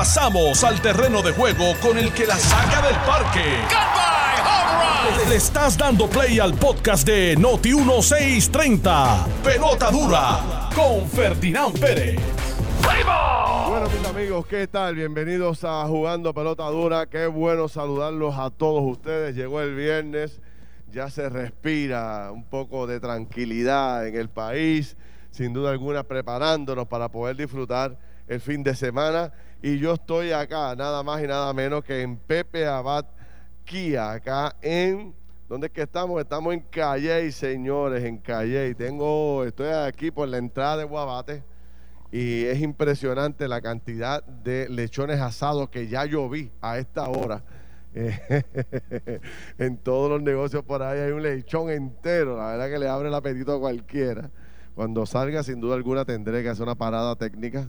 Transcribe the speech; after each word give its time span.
Pasamos 0.00 0.64
al 0.64 0.80
terreno 0.80 1.20
de 1.20 1.30
juego 1.32 1.74
con 1.82 1.98
el 1.98 2.10
que 2.14 2.26
la 2.26 2.38
saca 2.38 2.80
del 2.80 2.96
parque. 3.06 3.44
Le 5.28 5.36
estás 5.36 5.76
dando 5.76 6.08
play 6.08 6.38
al 6.38 6.54
podcast 6.54 7.06
de 7.06 7.36
Noti 7.36 7.74
1630. 7.74 9.26
Pelota 9.44 9.90
dura 9.90 10.70
con 10.74 11.06
Ferdinand 11.06 11.78
Pérez. 11.78 12.18
Bueno, 12.82 13.90
mis 13.94 14.08
amigos, 14.08 14.46
¿qué 14.46 14.66
tal? 14.66 14.94
Bienvenidos 14.94 15.64
a 15.64 15.84
Jugando 15.86 16.32
Pelota 16.32 16.64
Dura. 16.70 17.04
Qué 17.04 17.26
bueno 17.26 17.68
saludarlos 17.68 18.38
a 18.38 18.48
todos 18.48 18.82
ustedes. 18.82 19.36
Llegó 19.36 19.60
el 19.60 19.74
viernes, 19.74 20.40
ya 20.90 21.10
se 21.10 21.28
respira 21.28 22.30
un 22.32 22.44
poco 22.44 22.86
de 22.86 23.00
tranquilidad 23.00 24.06
en 24.06 24.16
el 24.16 24.30
país, 24.30 24.96
sin 25.30 25.52
duda 25.52 25.72
alguna 25.72 26.04
preparándonos 26.04 26.88
para 26.88 27.10
poder 27.10 27.36
disfrutar 27.36 27.98
el 28.28 28.40
fin 28.40 28.62
de 28.62 28.74
semana. 28.74 29.30
Y 29.62 29.78
yo 29.78 29.92
estoy 29.92 30.32
acá, 30.32 30.74
nada 30.74 31.02
más 31.02 31.22
y 31.22 31.26
nada 31.26 31.52
menos 31.52 31.84
que 31.84 32.00
en 32.00 32.16
Pepe 32.16 32.66
Abad 32.66 33.04
Kia, 33.64 34.12
acá 34.12 34.56
en... 34.62 35.14
¿Dónde 35.50 35.66
es 35.66 35.72
que 35.72 35.82
estamos? 35.82 36.18
Estamos 36.18 36.54
en 36.54 36.60
Calle, 36.60 37.30
señores, 37.32 38.04
en 38.04 38.18
Calle. 38.18 38.74
Tengo, 38.74 39.44
estoy 39.44 39.68
aquí 39.68 40.10
por 40.10 40.28
la 40.28 40.38
entrada 40.38 40.78
de 40.78 40.84
Guabate 40.84 41.44
y 42.10 42.44
es 42.44 42.60
impresionante 42.60 43.48
la 43.48 43.60
cantidad 43.60 44.24
de 44.24 44.68
lechones 44.70 45.20
asados 45.20 45.68
que 45.68 45.88
ya 45.88 46.06
yo 46.06 46.28
vi 46.30 46.50
a 46.62 46.78
esta 46.78 47.10
hora. 47.10 47.44
en 49.58 49.76
todos 49.78 50.08
los 50.08 50.22
negocios 50.22 50.64
por 50.64 50.82
ahí 50.82 51.00
hay 51.00 51.10
un 51.10 51.22
lechón 51.22 51.68
entero, 51.68 52.38
la 52.38 52.52
verdad 52.52 52.70
que 52.70 52.78
le 52.78 52.88
abre 52.88 53.08
el 53.08 53.14
apetito 53.14 53.52
a 53.52 53.60
cualquiera. 53.60 54.30
Cuando 54.74 55.04
salga, 55.04 55.42
sin 55.42 55.60
duda 55.60 55.74
alguna, 55.74 56.06
tendré 56.06 56.42
que 56.42 56.48
hacer 56.48 56.62
una 56.62 56.76
parada 56.76 57.14
técnica 57.16 57.68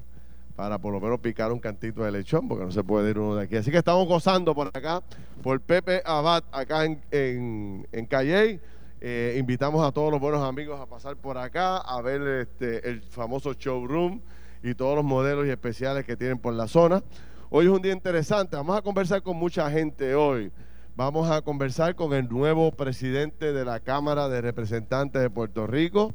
para 0.61 0.77
por 0.77 0.93
lo 0.93 1.01
menos 1.01 1.20
picar 1.20 1.51
un 1.51 1.57
cantito 1.57 2.03
de 2.03 2.11
lechón, 2.11 2.47
porque 2.47 2.63
no 2.63 2.71
se 2.71 2.83
puede 2.83 3.09
ir 3.09 3.17
uno 3.17 3.35
de 3.35 3.45
aquí. 3.45 3.55
Así 3.55 3.71
que 3.71 3.79
estamos 3.79 4.07
gozando 4.07 4.53
por 4.53 4.67
acá, 4.67 5.02
por 5.41 5.59
Pepe 5.59 6.03
Abad, 6.05 6.44
acá 6.52 6.86
en, 6.86 7.02
en, 7.09 7.88
en 7.91 8.05
Calle. 8.05 8.59
Eh, 8.99 9.38
invitamos 9.39 9.83
a 9.83 9.91
todos 9.91 10.11
los 10.11 10.19
buenos 10.19 10.47
amigos 10.47 10.80
a 10.80 10.86
pasar 10.86 11.16
por 11.16 11.39
acá, 11.39 11.77
a 11.77 11.99
ver 12.03 12.21
este, 12.45 12.88
el 12.88 13.02
famoso 13.02 13.53
showroom 13.53 14.21
y 14.61 14.75
todos 14.75 14.95
los 14.95 15.03
modelos 15.03 15.47
y 15.47 15.49
especiales 15.49 16.05
que 16.05 16.16
tienen 16.16 16.38
por 16.38 16.53
la 16.53 16.67
zona. 16.67 17.02
Hoy 17.49 17.66
es 17.66 17.71
un 17.71 17.81
día 17.81 17.93
interesante, 17.93 18.55
vamos 18.55 18.77
a 18.77 18.83
conversar 18.83 19.23
con 19.23 19.38
mucha 19.38 19.67
gente 19.71 20.14
hoy. 20.14 20.52
Vamos 20.95 21.27
a 21.31 21.41
conversar 21.41 21.95
con 21.95 22.14
el 22.14 22.30
nuevo 22.30 22.71
presidente 22.71 23.52
de 23.52 23.66
la 23.66 23.80
Cámara 23.80 24.30
de 24.30 24.41
Representantes 24.41 25.23
de 25.23 25.31
Puerto 25.31 25.66
Rico, 25.66 26.14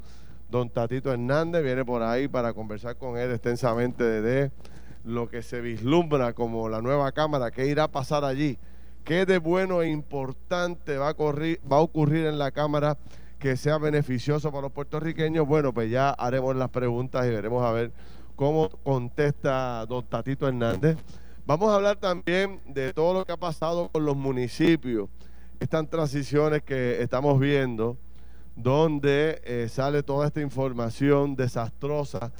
don 0.48 0.70
Tatito 0.70 1.12
Hernández, 1.12 1.62
viene 1.62 1.84
por 1.84 2.02
ahí 2.02 2.28
para 2.28 2.52
conversar 2.52 2.96
con 2.96 3.18
él 3.18 3.30
extensamente 3.32 4.04
de 4.04 4.50
lo 5.04 5.28
que 5.28 5.42
se 5.42 5.60
vislumbra 5.60 6.32
como 6.32 6.68
la 6.68 6.82
nueva 6.82 7.12
Cámara, 7.12 7.50
qué 7.50 7.66
irá 7.66 7.84
a 7.84 7.88
pasar 7.88 8.24
allí 8.24 8.58
qué 9.06 9.24
de 9.24 9.38
bueno 9.38 9.82
e 9.82 9.88
importante 9.88 10.98
va 10.98 11.10
a, 11.10 11.14
va 11.14 11.76
a 11.76 11.80
ocurrir 11.80 12.26
en 12.26 12.40
la 12.40 12.50
Cámara 12.50 12.98
que 13.38 13.56
sea 13.56 13.78
beneficioso 13.78 14.50
para 14.50 14.62
los 14.62 14.72
puertorriqueños. 14.72 15.46
Bueno, 15.46 15.72
pues 15.72 15.88
ya 15.92 16.10
haremos 16.10 16.56
las 16.56 16.70
preguntas 16.70 17.24
y 17.24 17.30
veremos 17.30 17.64
a 17.64 17.70
ver 17.70 17.92
cómo 18.34 18.68
contesta 18.68 19.86
don 19.86 20.04
Tatito 20.04 20.48
Hernández. 20.48 20.96
Vamos 21.46 21.70
a 21.70 21.76
hablar 21.76 21.98
también 21.98 22.60
de 22.66 22.92
todo 22.92 23.14
lo 23.14 23.24
que 23.24 23.30
ha 23.30 23.36
pasado 23.36 23.88
con 23.90 24.04
los 24.04 24.16
municipios, 24.16 25.08
estas 25.60 25.88
transiciones 25.88 26.62
que 26.64 27.00
estamos 27.00 27.38
viendo, 27.38 27.96
donde 28.56 29.42
eh, 29.44 29.68
sale 29.68 30.02
toda 30.02 30.26
esta 30.26 30.40
información 30.40 31.36
desastrosa 31.36 32.32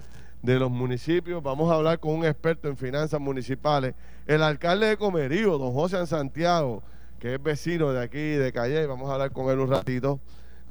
de 0.43 0.59
los 0.59 0.71
municipios. 0.71 1.43
Vamos 1.43 1.71
a 1.71 1.75
hablar 1.75 2.01
con 2.01 2.15
un 2.15 2.25
experto 2.25 2.69
en 2.69 2.77
finanzas 2.77 3.21
municipales, 3.21 3.95
el 4.27 4.43
alcalde 4.43 4.87
de 4.87 4.97
Comerío, 4.97 5.59
don 5.59 5.73
José 5.73 6.05
Santiago, 6.07 6.83
que 7.19 7.35
es 7.35 7.43
vecino 7.43 7.93
de 7.93 8.03
aquí, 8.03 8.19
de 8.19 8.51
Calle. 8.53 8.87
Vamos 8.87 9.11
a 9.11 9.15
hablar 9.15 9.33
con 9.33 9.51
él 9.51 9.61
un 9.61 9.71
ratito 9.71 10.19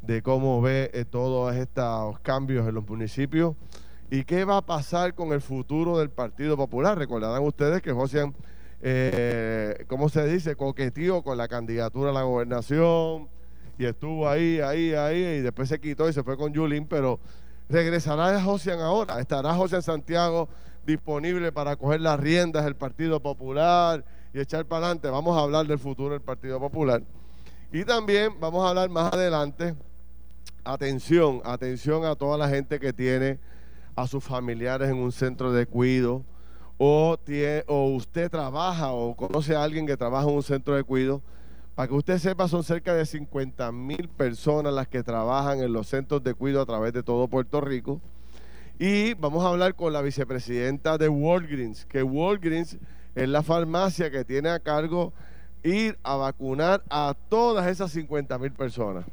de 0.01 0.21
cómo 0.21 0.61
ve 0.61 0.89
eh, 0.93 1.05
todos 1.05 1.55
estos 1.55 2.19
cambios 2.19 2.67
en 2.67 2.75
los 2.75 2.87
municipios 2.87 3.55
y 4.09 4.23
qué 4.23 4.45
va 4.45 4.57
a 4.57 4.65
pasar 4.65 5.13
con 5.13 5.31
el 5.31 5.41
futuro 5.41 5.99
del 5.99 6.09
Partido 6.09 6.57
Popular. 6.57 6.97
Recordarán 6.97 7.43
ustedes 7.43 7.81
que 7.81 7.91
José, 7.91 8.31
eh, 8.81 9.85
¿cómo 9.87 10.09
se 10.09 10.25
dice?, 10.27 10.55
coqueteó 10.55 11.23
con 11.23 11.37
la 11.37 11.47
candidatura 11.47 12.09
a 12.09 12.13
la 12.13 12.23
gobernación 12.23 13.29
y 13.77 13.85
estuvo 13.85 14.27
ahí, 14.27 14.59
ahí, 14.59 14.93
ahí, 14.93 15.17
y 15.17 15.41
después 15.41 15.69
se 15.69 15.79
quitó 15.79 16.07
y 16.07 16.13
se 16.13 16.23
fue 16.23 16.37
con 16.37 16.53
Yulín, 16.53 16.87
pero 16.87 17.19
regresará 17.67 18.41
José 18.41 18.73
ahora, 18.73 19.19
estará 19.19 19.53
José 19.53 19.81
Santiago 19.81 20.47
disponible 20.85 21.51
para 21.51 21.75
coger 21.75 22.01
las 22.01 22.19
riendas 22.19 22.63
del 22.63 22.75
Partido 22.75 23.19
Popular 23.19 24.05
y 24.33 24.39
echar 24.39 24.65
para 24.65 24.85
adelante. 24.85 25.09
Vamos 25.09 25.37
a 25.37 25.41
hablar 25.41 25.65
del 25.65 25.79
futuro 25.79 26.11
del 26.11 26.21
Partido 26.21 26.59
Popular. 26.59 27.01
Y 27.71 27.83
también 27.83 28.39
vamos 28.39 28.65
a 28.65 28.69
hablar 28.69 28.89
más 28.89 29.11
adelante, 29.11 29.75
atención, 30.63 31.41
atención 31.43 32.05
a 32.05 32.15
toda 32.15 32.37
la 32.37 32.47
gente 32.47 32.79
que 32.79 32.93
tiene 32.93 33.39
a 33.95 34.07
sus 34.07 34.23
familiares 34.23 34.89
en 34.89 34.97
un 34.97 35.11
centro 35.11 35.51
de 35.51 35.65
cuidado 35.65 36.23
o, 36.77 37.17
o 37.67 37.85
usted 37.95 38.29
trabaja 38.29 38.91
o 38.91 39.15
conoce 39.15 39.55
a 39.55 39.63
alguien 39.63 39.87
que 39.87 39.97
trabaja 39.97 40.27
en 40.29 40.35
un 40.35 40.43
centro 40.43 40.75
de 40.75 40.83
cuidado 40.83 41.21
para 41.75 41.89
que 41.89 41.93
usted 41.93 42.17
sepa, 42.19 42.47
son 42.47 42.63
cerca 42.63 42.93
de 42.93 43.05
50 43.05 43.69
mil 43.73 44.07
personas 44.07 44.73
las 44.73 44.87
que 44.87 45.03
trabajan 45.03 45.59
en 45.59 45.73
los 45.73 45.87
centros 45.87 46.23
de 46.23 46.33
cuidado 46.33 46.61
a 46.61 46.65
través 46.65 46.93
de 46.93 47.03
todo 47.03 47.27
Puerto 47.27 47.59
Rico. 47.59 47.99
Y 48.79 49.13
vamos 49.15 49.43
a 49.43 49.49
hablar 49.49 49.75
con 49.75 49.91
la 49.91 50.01
vicepresidenta 50.01 50.97
de 50.97 51.09
Walgreens, 51.09 51.85
que 51.85 52.01
Walgreens 52.01 52.77
es 53.13 53.29
la 53.29 53.43
farmacia 53.43 54.09
que 54.09 54.23
tiene 54.23 54.49
a 54.49 54.59
cargo 54.59 55.11
ir 55.63 55.97
a 56.03 56.15
vacunar 56.15 56.81
a 56.89 57.13
todas 57.27 57.67
esas 57.67 57.91
50 57.91 58.37
mil 58.37 58.53
personas. 58.53 59.05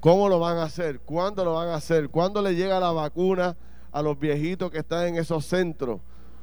¿Cómo 0.00 0.28
lo 0.28 0.38
van 0.38 0.58
a 0.58 0.64
hacer? 0.64 1.00
¿Cuándo 1.00 1.42
lo 1.44 1.54
van 1.54 1.68
a 1.68 1.76
hacer? 1.76 2.10
¿Cuándo 2.10 2.42
le 2.42 2.54
llega 2.54 2.80
la 2.80 2.92
vacuna 2.92 3.56
a 3.92 4.02
los 4.02 4.18
viejitos 4.18 4.70
que 4.70 4.78
están 4.78 5.08
en 5.08 5.16
esos 5.16 5.46
centros? 5.46 6.00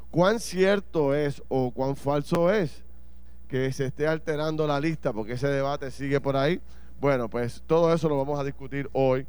¿Cuán 0.09 0.39
cierto 0.39 1.13
es 1.13 1.43
o 1.49 1.69
cuán 1.69 1.95
falso 1.95 2.51
es? 2.51 2.83
Que 3.47 3.71
se 3.71 3.85
esté 3.85 4.07
alterando 4.07 4.67
la 4.67 4.79
lista, 4.79 5.13
porque 5.13 5.33
ese 5.33 5.47
debate 5.47 5.91
sigue 5.91 6.19
por 6.19 6.35
ahí. 6.35 6.59
Bueno, 6.99 7.29
pues 7.29 7.63
todo 7.65 7.93
eso 7.93 8.09
lo 8.09 8.17
vamos 8.17 8.39
a 8.39 8.43
discutir 8.43 8.89
hoy 8.93 9.25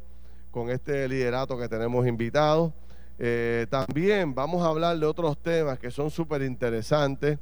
con 0.51 0.69
este 0.69 1.07
liderato 1.07 1.57
que 1.57 1.69
tenemos 1.69 2.05
invitado. 2.07 2.73
Eh, 3.17 3.67
también 3.69 4.33
vamos 4.33 4.63
a 4.63 4.67
hablar 4.67 4.97
de 4.97 5.05
otros 5.05 5.37
temas 5.37 5.77
que 5.79 5.91
son 5.91 6.09
súper 6.09 6.41
interesantes. 6.41 7.37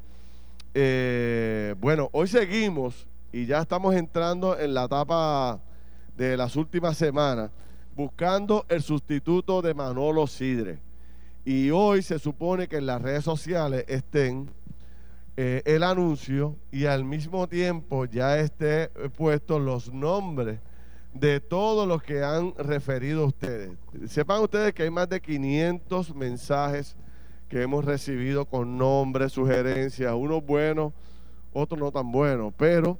Eh, 0.73 1.75
bueno, 1.79 2.09
hoy 2.11 2.27
seguimos 2.27 3.07
y 3.31 3.45
ya 3.45 3.61
estamos 3.61 3.95
entrando 3.95 4.57
en 4.59 4.73
la 4.73 4.85
etapa 4.85 5.59
de 6.15 6.35
las 6.35 6.55
últimas 6.55 6.97
semanas 6.97 7.51
buscando 7.95 8.65
el 8.69 8.83
sustituto 8.83 9.61
de 9.61 9.73
Manolo 9.73 10.27
Sidre. 10.27 10.79
Y 11.44 11.71
hoy 11.71 12.01
se 12.01 12.19
supone 12.19 12.67
que 12.67 12.77
en 12.77 12.85
las 12.85 13.01
redes 13.01 13.23
sociales 13.23 13.85
estén 13.88 14.49
eh, 15.39 15.61
el 15.65 15.83
anuncio 15.83 16.55
y 16.71 16.85
al 16.85 17.05
mismo 17.05 17.47
tiempo 17.47 18.05
ya 18.05 18.39
esté 18.39 18.85
eh, 18.85 19.09
puesto 19.15 19.59
los 19.59 19.93
nombres 19.93 20.59
de 21.13 21.39
todos 21.39 21.87
los 21.87 22.01
que 22.01 22.23
han 22.23 22.55
referido 22.57 23.27
ustedes. 23.27 23.69
Sepan 24.07 24.41
ustedes 24.41 24.73
que 24.73 24.81
hay 24.81 24.89
más 24.89 25.07
de 25.09 25.21
500 25.21 26.15
mensajes 26.15 26.95
que 27.49 27.61
hemos 27.61 27.85
recibido 27.85 28.45
con 28.45 28.79
nombres, 28.79 29.31
sugerencias, 29.31 30.11
unos 30.15 30.43
buenos, 30.43 30.91
otros 31.53 31.79
no 31.79 31.91
tan 31.91 32.11
buenos, 32.11 32.51
pero 32.57 32.97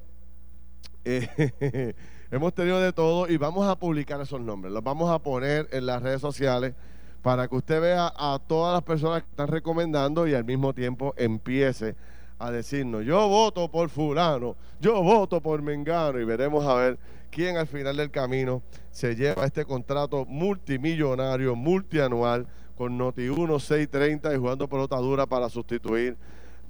eh, 1.04 1.94
hemos 2.30 2.54
tenido 2.54 2.80
de 2.80 2.92
todo 2.92 3.28
y 3.28 3.36
vamos 3.36 3.66
a 3.66 3.76
publicar 3.76 4.20
esos 4.20 4.40
nombres, 4.40 4.72
los 4.72 4.84
vamos 4.84 5.10
a 5.10 5.18
poner 5.18 5.68
en 5.72 5.86
las 5.86 6.00
redes 6.00 6.20
sociales 6.20 6.74
para 7.20 7.48
que 7.48 7.56
usted 7.56 7.80
vea 7.80 8.12
a 8.16 8.38
todas 8.46 8.74
las 8.74 8.82
personas 8.84 9.24
que 9.24 9.30
están 9.30 9.48
recomendando 9.48 10.28
y 10.28 10.34
al 10.34 10.44
mismo 10.44 10.72
tiempo 10.72 11.14
empiece 11.16 11.96
a 12.38 12.50
decirnos, 12.50 13.04
yo 13.04 13.28
voto 13.28 13.68
por 13.70 13.88
fulano, 13.88 14.56
yo 14.80 15.02
voto 15.02 15.40
por 15.40 15.60
Mengano 15.60 16.20
y 16.20 16.24
veremos 16.24 16.64
a 16.64 16.74
ver 16.74 16.98
quién 17.30 17.56
al 17.56 17.66
final 17.66 17.96
del 17.96 18.10
camino 18.10 18.62
se 18.90 19.16
lleva 19.16 19.44
este 19.44 19.64
contrato 19.64 20.24
multimillonario, 20.24 21.56
multianual 21.56 22.46
con 22.76 22.96
Noti 22.96 23.28
1 23.28 23.58
630 23.58 24.34
y 24.34 24.38
jugando 24.38 24.68
pelota 24.68 24.96
dura 24.98 25.26
para 25.26 25.48
sustituir 25.48 26.16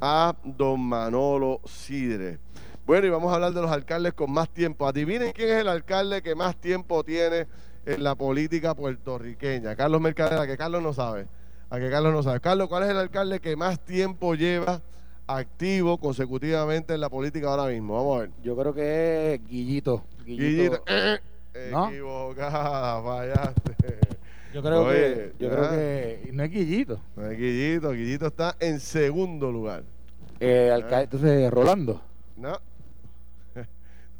a 0.00 0.34
don 0.42 0.80
Manolo 0.80 1.60
Sidre. 1.66 2.38
Bueno, 2.86 3.06
y 3.06 3.10
vamos 3.10 3.30
a 3.30 3.34
hablar 3.34 3.52
de 3.52 3.60
los 3.60 3.70
alcaldes 3.70 4.14
con 4.14 4.32
más 4.32 4.48
tiempo. 4.48 4.86
Adivinen 4.86 5.32
quién 5.32 5.50
es 5.50 5.56
el 5.56 5.68
alcalde 5.68 6.22
que 6.22 6.34
más 6.34 6.56
tiempo 6.56 7.04
tiene 7.04 7.46
en 7.84 8.02
la 8.02 8.14
política 8.14 8.74
puertorriqueña. 8.74 9.76
Carlos 9.76 10.00
Mercadera, 10.00 10.46
que 10.46 10.56
Carlos 10.56 10.82
no 10.82 10.94
sabe. 10.94 11.26
A 11.68 11.78
que 11.78 11.90
Carlos 11.90 12.14
no 12.14 12.22
sabe. 12.22 12.40
Carlos, 12.40 12.68
¿cuál 12.68 12.84
es 12.84 12.88
el 12.88 12.96
alcalde 12.96 13.40
que 13.40 13.56
más 13.56 13.78
tiempo 13.84 14.34
lleva 14.34 14.80
activo 15.28 15.98
consecutivamente 15.98 16.94
en 16.94 17.00
la 17.00 17.08
política 17.08 17.48
ahora 17.48 17.66
mismo. 17.70 17.94
Vamos 17.94 18.16
a 18.16 18.20
ver. 18.22 18.30
Yo 18.42 18.56
creo 18.56 18.74
que 18.74 19.34
es 19.34 19.46
Guillito. 19.48 20.02
Guillito. 20.24 20.82
Eh, 20.86 21.18
Equivocada, 21.54 23.02
fallaste. 23.02 23.98
Yo 24.54 24.62
creo 24.62 24.88
que 24.88 25.32
yo 25.38 25.50
creo 25.50 25.70
que 25.70 26.30
no 26.32 26.42
es 26.42 26.50
Guillito. 26.50 27.00
No 27.16 27.26
es 27.30 27.38
Guillito, 27.38 27.90
Guillito 27.92 28.26
está 28.28 28.56
en 28.58 28.80
segundo 28.80 29.52
lugar. 29.52 29.84
Eh, 30.40 30.70
alcalde, 30.72 31.04
entonces, 31.04 31.50
Rolando. 31.50 32.00
No. 32.36 32.58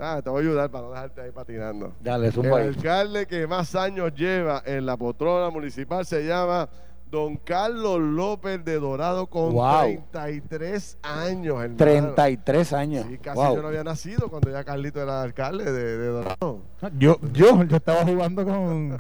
Ah, 0.00 0.20
te 0.22 0.31
voy 0.31 0.44
a 0.44 0.46
ayudar 0.49 0.70
para 0.70 0.84
no 0.84 0.90
dejarte 0.93 1.20
ahí 1.22 1.32
patinando. 1.32 1.93
Dale, 2.00 2.28
El 2.28 2.52
ahí. 2.54 2.69
alcalde 2.69 3.26
que 3.26 3.49
más 3.49 3.75
años 3.75 4.14
lleva 4.14 4.62
en 4.64 4.87
la 4.87 4.96
poltrona 4.96 5.50
municipal 5.50 6.06
se 6.06 6.25
llama 6.25 6.69
Don 7.10 7.37
Carlos 7.37 8.00
López 8.00 8.64
de 8.64 8.78
Dorado 8.78 9.26
con 9.28 9.52
Wow. 9.55 10.02
33 10.12 10.99
años. 11.02 11.55
hermano. 11.62 11.76
33 11.76 12.72
años. 12.72 13.06
Sí, 13.08 13.19
casi 13.19 13.37
Wow. 13.38 13.56
yo 13.56 13.62
no 13.62 13.69
había 13.69 13.84
nacido 13.84 14.28
cuando 14.28 14.50
ya 14.50 14.62
Carlito 14.64 15.00
era 15.02 15.22
alcalde 15.22 15.70
de, 15.72 15.96
de 15.99 16.06
Dorado. 16.08 16.60
Yo, 16.99 17.19
yo, 17.32 17.64
yo 17.64 17.76
estaba 17.76 18.05
jugando 18.05 18.44
con, 18.44 18.99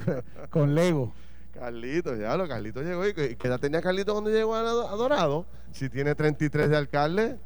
con 0.50 0.74
Lego. 0.74 1.12
Carlito, 1.52 2.14
ya 2.16 2.36
lo 2.36 2.46
Carlito 2.48 2.82
llegó. 2.82 3.06
¿Y 3.06 3.12
qué 3.14 3.36
edad 3.48 3.58
tenía 3.58 3.82
Carlito 3.82 4.12
cuando 4.12 4.30
llegó 4.30 4.54
a, 4.54 4.60
a 4.60 4.96
Dorado? 4.96 5.44
Si 5.72 5.88
tiene 5.90 6.14
33 6.14 6.70
de 6.70 6.76
alcalde. 6.76 7.36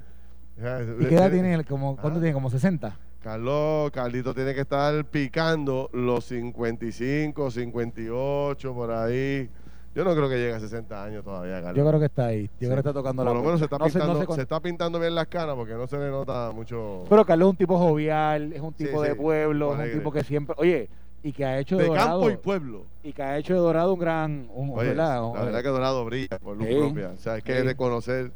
¿Y 1.00 1.06
qué 1.06 1.14
edad 1.16 1.30
tiene 1.30 1.54
él? 1.54 1.64
Como, 1.64 1.96
¿Cuánto 1.96 2.18
Ah. 2.18 2.22
tiene? 2.22 2.34
¿Como 2.34 2.50
60? 2.50 2.96
Carlos, 3.22 3.90
Carlito 3.92 4.34
tiene 4.34 4.52
que 4.54 4.60
estar 4.62 5.04
picando 5.06 5.88
los 5.92 6.24
55, 6.26 7.50
58, 7.50 8.74
por 8.74 8.90
ahí. 8.90 9.48
Yo 9.94 10.04
no 10.04 10.14
creo 10.14 10.28
que 10.28 10.36
llegue 10.36 10.54
a 10.54 10.60
60 10.60 11.04
años 11.04 11.22
todavía, 11.24 11.60
Carlos. 11.60 11.76
Yo 11.76 11.86
creo 11.86 12.00
que 12.00 12.06
está 12.06 12.26
ahí. 12.26 12.46
Yo 12.60 12.68
creo 12.68 12.74
que 12.74 12.78
está 12.80 12.92
tocando 12.94 13.22
Por 13.24 13.32
la 13.32 13.38
lo 13.38 13.44
menos 13.44 13.58
se 13.58 13.64
está. 13.66 13.76
No 13.78 13.84
no 13.86 13.90
pintando, 13.90 14.34
se 14.34 14.40
está 14.42 14.60
pintando 14.60 14.98
bien 15.00 15.14
las 15.14 15.26
caras 15.26 15.54
porque 15.54 15.74
no 15.74 15.86
se 15.86 15.98
le 15.98 16.08
nota 16.10 16.50
mucho. 16.52 17.04
Pero 17.10 17.24
Carlos 17.26 17.46
es 17.48 17.50
un 17.50 17.56
tipo 17.56 17.78
jovial, 17.78 18.52
es 18.54 18.60
un 18.60 18.74
Sí, 18.76 18.84
tipo 18.86 19.02
sí, 19.02 19.08
de 19.10 19.14
pueblo, 19.14 19.74
es 19.82 19.92
un 19.92 19.98
tipo 19.98 20.10
que 20.12 20.24
siempre... 20.24 20.54
Oye, 20.58 20.88
y 21.22 21.32
que 21.32 21.44
ha 21.44 21.58
hecho 21.58 21.76
de, 21.76 21.82
de 21.84 21.88
Dorado... 21.90 22.20
campo 22.22 22.30
y 22.30 22.36
pueblo. 22.36 22.84
y 23.04 23.12
que 23.12 23.22
ha 23.22 23.36
hecho 23.38 23.52
de 23.54 23.60
Dorado 23.60 23.92
un 23.92 24.00
gran... 24.00 24.48
Un, 24.54 24.70
Oye, 24.70 24.88
¿verdad? 24.88 25.22
la 25.34 25.44
verdad 25.44 25.62
que 25.62 25.68
Dorado 25.68 26.04
brilla 26.06 26.38
por 26.38 26.56
luz 26.56 26.66
Sí, 26.68 26.74
propia. 26.74 27.08
O 27.10 27.18
sea, 27.18 27.32
hay 27.34 27.42
que 27.42 27.56
sí. 27.58 27.62
reconocer 27.62 28.32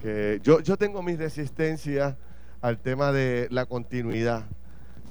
que 0.00 0.40
yo, 0.42 0.60
yo 0.60 0.76
tengo 0.76 1.02
mi 1.02 1.16
resistencia 1.16 2.16
al 2.62 2.78
tema 2.78 3.12
de 3.12 3.46
la 3.50 3.66
continuidad. 3.66 4.44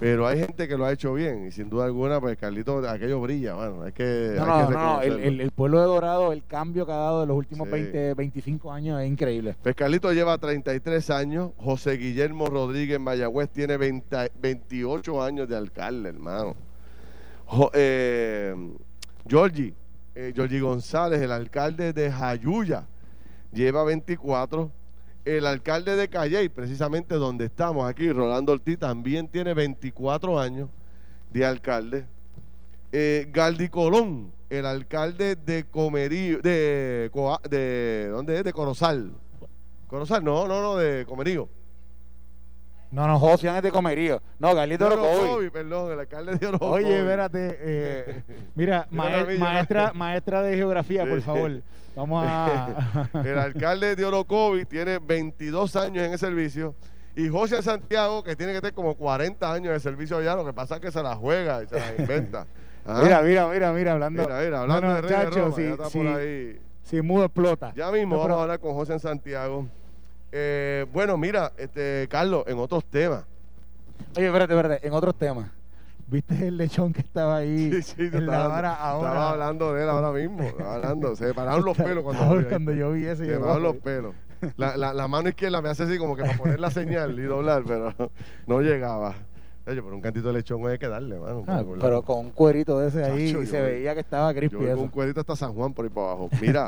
Pero 0.04 0.28
hay 0.28 0.40
gente 0.40 0.68
que 0.68 0.78
lo 0.78 0.84
ha 0.86 0.92
hecho 0.92 1.14
bien 1.14 1.48
y 1.48 1.52
sin 1.52 1.70
duda 1.70 1.86
alguna, 1.86 2.20
pues 2.20 2.38
Carlito, 2.38 2.78
aquello 2.90 3.22
brilla, 3.22 3.54
bueno, 3.54 3.84
hay 3.84 3.94
que, 3.94 4.34
No, 4.36 4.44
hay 4.44 4.62
no, 4.64 4.68
que 4.68 4.74
no, 4.74 5.02
el, 5.02 5.20
el- 5.24 5.42
el 5.42 5.52
pueblo 5.52 5.80
de 5.80 5.86
Dorado, 5.86 6.34
el 6.34 6.44
cambio 6.46 6.86
que 6.86 6.92
ha 6.92 6.98
dado 6.98 7.22
de 7.22 7.28
los 7.28 7.38
últimos 7.38 7.68
Sí. 7.68 7.72
20, 7.72 8.14
25 8.16 8.72
años 8.72 9.02
es 9.02 9.08
increíble. 9.08 9.56
Pues 9.64 9.76
Carlito 9.76 10.12
lleva 10.12 10.38
33 10.38 11.10
años, 11.10 11.52
José 11.58 11.94
Guillermo 11.94 12.48
Rodríguez 12.48 13.00
Mayagüez 13.00 13.50
tiene 13.50 13.78
20 13.78 14.32
28 14.42 15.24
años 15.24 15.48
de 15.48 15.56
alcalde, 15.56 16.10
hermano. 16.10 16.56
Jo- 17.46 17.72
eh, 17.74 18.54
Georgie, 19.28 19.74
eh, 20.16 20.34
Georgie 20.36 20.60
González, 20.60 21.22
el 21.22 21.32
alcalde 21.32 21.94
de 21.94 22.12
Jayuya, 22.12 22.88
lleva 23.54 23.84
24. 23.86 24.70
El 25.26 25.46
alcalde 25.46 25.96
de 25.96 26.10
Calley, 26.10 26.50
precisamente 26.50 27.16
donde 27.16 27.46
estamos 27.46 27.90
aquí, 27.90 28.12
Rolando 28.12 28.52
Ortiz, 28.52 28.78
también 28.78 29.28
tiene 29.28 29.54
24 29.54 30.38
años 30.40 30.70
de 31.32 31.46
alcalde. 31.46 32.06
Eh, 32.92 33.28
Galdi 33.32 33.70
Colón, 33.70 34.32
el 34.50 34.66
alcalde 34.66 35.36
de 35.36 35.64
Comerío, 35.64 36.40
de, 36.42 37.10
de 37.50 38.08
¿dónde 38.12 38.38
es? 38.38 38.44
De 38.44 38.52
Corozal. 38.54 39.14
Corozal, 39.88 40.24
no, 40.24 40.48
no, 40.48 40.62
no, 40.62 40.76
de 40.76 41.06
Comerío. 41.06 41.48
No, 42.92 43.08
no, 43.08 43.18
José 43.18 43.48
es 43.48 43.64
de 43.64 43.72
comerío. 43.72 44.22
No, 44.38 44.54
Galito 44.54 44.88
De 44.88 44.94
Orocovi. 44.96 45.50
Perdón, 45.50 45.94
el 45.94 46.00
alcalde 46.02 46.36
de 46.36 46.46
Orocovi. 46.46 46.84
Oye, 46.84 47.00
espérate. 47.00 47.58
eh, 47.60 48.24
mira, 48.56 48.88
maestra, 48.92 49.94
maestra 49.96 50.44
de 50.44 50.56
geografía, 50.58 51.04
por 51.10 51.20
favor. 51.22 51.64
Vamos 51.96 52.26
a... 52.28 53.10
El 53.24 53.38
alcalde 53.38 53.96
de 53.96 54.06
Orocovi 54.06 54.66
tiene 54.66 55.00
22 55.00 55.76
años 55.76 56.06
en 56.06 56.14
el 56.14 56.20
servicio. 56.20 56.76
Y 57.16 57.30
José 57.30 57.62
Santiago, 57.62 58.24
que 58.24 58.36
tiene 58.36 58.54
que 58.54 58.62
tener 58.62 58.74
como 58.74 58.96
40 58.96 59.54
años 59.54 59.74
de 59.74 59.80
servicio 59.80 60.18
allá, 60.18 60.36
lo 60.36 60.44
que 60.46 60.54
pasa 60.54 60.76
es 60.76 60.82
que 60.82 60.92
se 60.92 61.04
la 61.04 61.16
juega 61.16 61.62
y 61.64 61.68
se 61.68 61.80
la 61.80 61.96
inventa. 61.98 62.48
Ah, 62.86 63.00
Mira, 63.02 63.22
mira, 63.22 63.48
mira, 63.48 63.72
mira, 63.72 63.94
hablando. 63.94 64.24
mira, 64.24 64.40
mira, 64.42 64.60
hablando 64.60 64.82
No, 64.82 64.88
no, 64.90 64.96
de 64.96 65.02
Rey 65.04 65.10
de 65.10 65.16
chacho, 65.24 65.40
Roma, 65.40 65.56
si, 65.56 65.62
ya 65.64 65.70
está 65.70 65.90
si- 65.90 65.98
por 66.00 66.08
ahí. 66.08 66.60
si 66.82 67.02
mudo 67.02 67.24
explota. 67.24 67.72
Ya 67.78 67.90
mismo 67.92 68.16
No, 68.16 68.20
vamos 68.20 68.26
pero- 68.28 68.40
a 68.40 68.42
hablar 68.42 68.60
con 68.60 68.74
José 68.74 68.92
en 68.92 69.00
Santiago. 69.00 69.68
Eh, 70.34 70.86
bueno, 70.92 71.16
mira, 71.16 71.54
este 71.56 72.10
Carlos, 72.12 72.44
en 72.46 72.58
otros 72.60 72.84
temas. 72.84 73.24
Oye, 74.18 74.26
espérate, 74.28 74.54
espérate, 74.54 74.86
en 74.86 74.92
otros 74.94 75.16
temas. 75.18 75.50
¿Viste 76.08 76.48
el 76.48 76.58
lechón 76.58 76.94
que 76.94 77.02
estaba 77.02 77.38
ahí 77.38 77.72
Sí, 77.72 77.82
sí, 77.82 78.02
en 78.14 78.26
la 78.28 78.48
vara 78.48 78.74
ahora? 78.76 79.10
estaba 79.10 79.30
hablando 79.32 79.74
de 79.74 79.84
él 79.84 79.90
ahora 79.90 80.12
mismo. 80.12 80.44
Estaba 80.44 80.76
hablando, 80.76 81.16
se 81.16 81.26
me 81.28 81.34
pararon 81.34 81.66
los 81.66 81.78
pelos 81.78 82.04
cuando, 82.04 82.24
Estaba- 82.24 82.50
cuando 82.50 82.74
yo 82.74 82.92
vi 82.92 83.06
eso. 83.06 83.24
Se 83.24 83.32
me 83.32 83.40
pararon 83.40 83.64
los 83.64 83.76
pelos. 83.78 84.14
La, 84.58 84.76
la, 84.76 84.94
la 84.94 85.08
mano 85.08 85.30
izquierda 85.30 85.62
me 85.62 85.70
hace 85.70 85.84
así 85.84 85.98
como 85.98 86.16
que 86.18 86.24
para 86.24 86.38
poner 86.38 86.60
la 86.60 86.70
señal 86.70 87.18
y 87.18 87.24
doblar, 87.24 87.64
pero 87.66 87.94
no 88.46 88.62
llegaba. 88.62 89.16
Oye, 89.66 89.82
pero 89.82 89.96
un 89.96 90.02
cantito 90.02 90.28
de 90.28 90.34
lechón 90.34 90.68
hay 90.68 90.78
que 90.78 90.90
darle, 90.90 91.18
mano. 91.18 91.46
Ah, 91.48 91.64
pero 91.80 92.02
con 92.02 92.18
un 92.26 92.32
cuerito 92.32 92.78
de 92.80 92.90
ese 92.90 93.06
ahí 93.06 93.28
Chacho, 93.32 93.42
y 93.44 93.48
se 93.48 93.58
yo- 93.58 93.64
veía 93.64 93.94
que 93.94 94.02
estaba 94.02 94.34
crispy 94.34 94.58
con 94.58 94.80
un 94.80 94.88
cuerito 94.90 95.22
hasta 95.22 95.38
San 95.38 95.54
Juan 95.54 95.74
por 95.74 95.86
ahí 95.86 95.90
para 95.90 96.08
abajo. 96.08 96.30
Mira, 96.42 96.68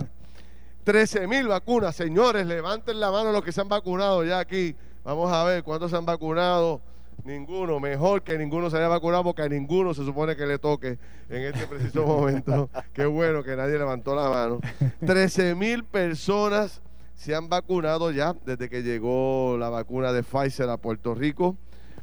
13 0.86 1.28
mil 1.28 1.48
vacunas, 1.50 1.96
señores, 1.96 2.46
levanten 2.48 3.00
la 3.00 3.12
mano 3.12 3.32
los 3.34 3.44
que 3.44 3.52
se 3.52 3.60
han 3.60 3.68
vacunado 3.68 4.24
ya 4.24 4.40
aquí. 4.40 4.76
Vamos 5.04 5.32
a 5.32 5.44
ver 5.44 5.64
cuántos 5.64 5.92
se 5.92 5.98
han 5.98 6.06
vacunado. 6.06 6.80
Ninguno, 7.26 7.80
mejor 7.80 8.22
que 8.22 8.38
ninguno 8.38 8.70
se 8.70 8.78
haya 8.78 8.88
vacunado 8.88 9.24
porque 9.24 9.42
a 9.42 9.50
ninguno 9.50 9.96
se 9.96 10.06
supone 10.06 10.36
que 10.36 10.46
le 10.46 10.60
toque 10.60 11.00
en 11.28 11.42
este 11.42 11.66
preciso 11.66 12.06
momento. 12.08 12.70
Qué 12.94 13.08
bueno 13.08 13.44
que 13.44 13.56
nadie 13.56 13.80
levantó 13.80 14.16
la 14.16 14.30
mano. 14.30 14.60
13 15.04 15.56
mil 15.56 15.84
personas 15.84 16.84
se 17.16 17.34
han 17.34 17.50
vacunado 17.50 18.12
ya 18.12 18.36
desde 18.46 18.70
que 18.70 18.84
llegó 18.84 19.58
la 19.58 19.70
vacuna 19.70 20.14
de 20.14 20.22
Pfizer 20.22 20.70
a 20.70 20.78
Puerto 20.78 21.16
Rico, 21.16 21.58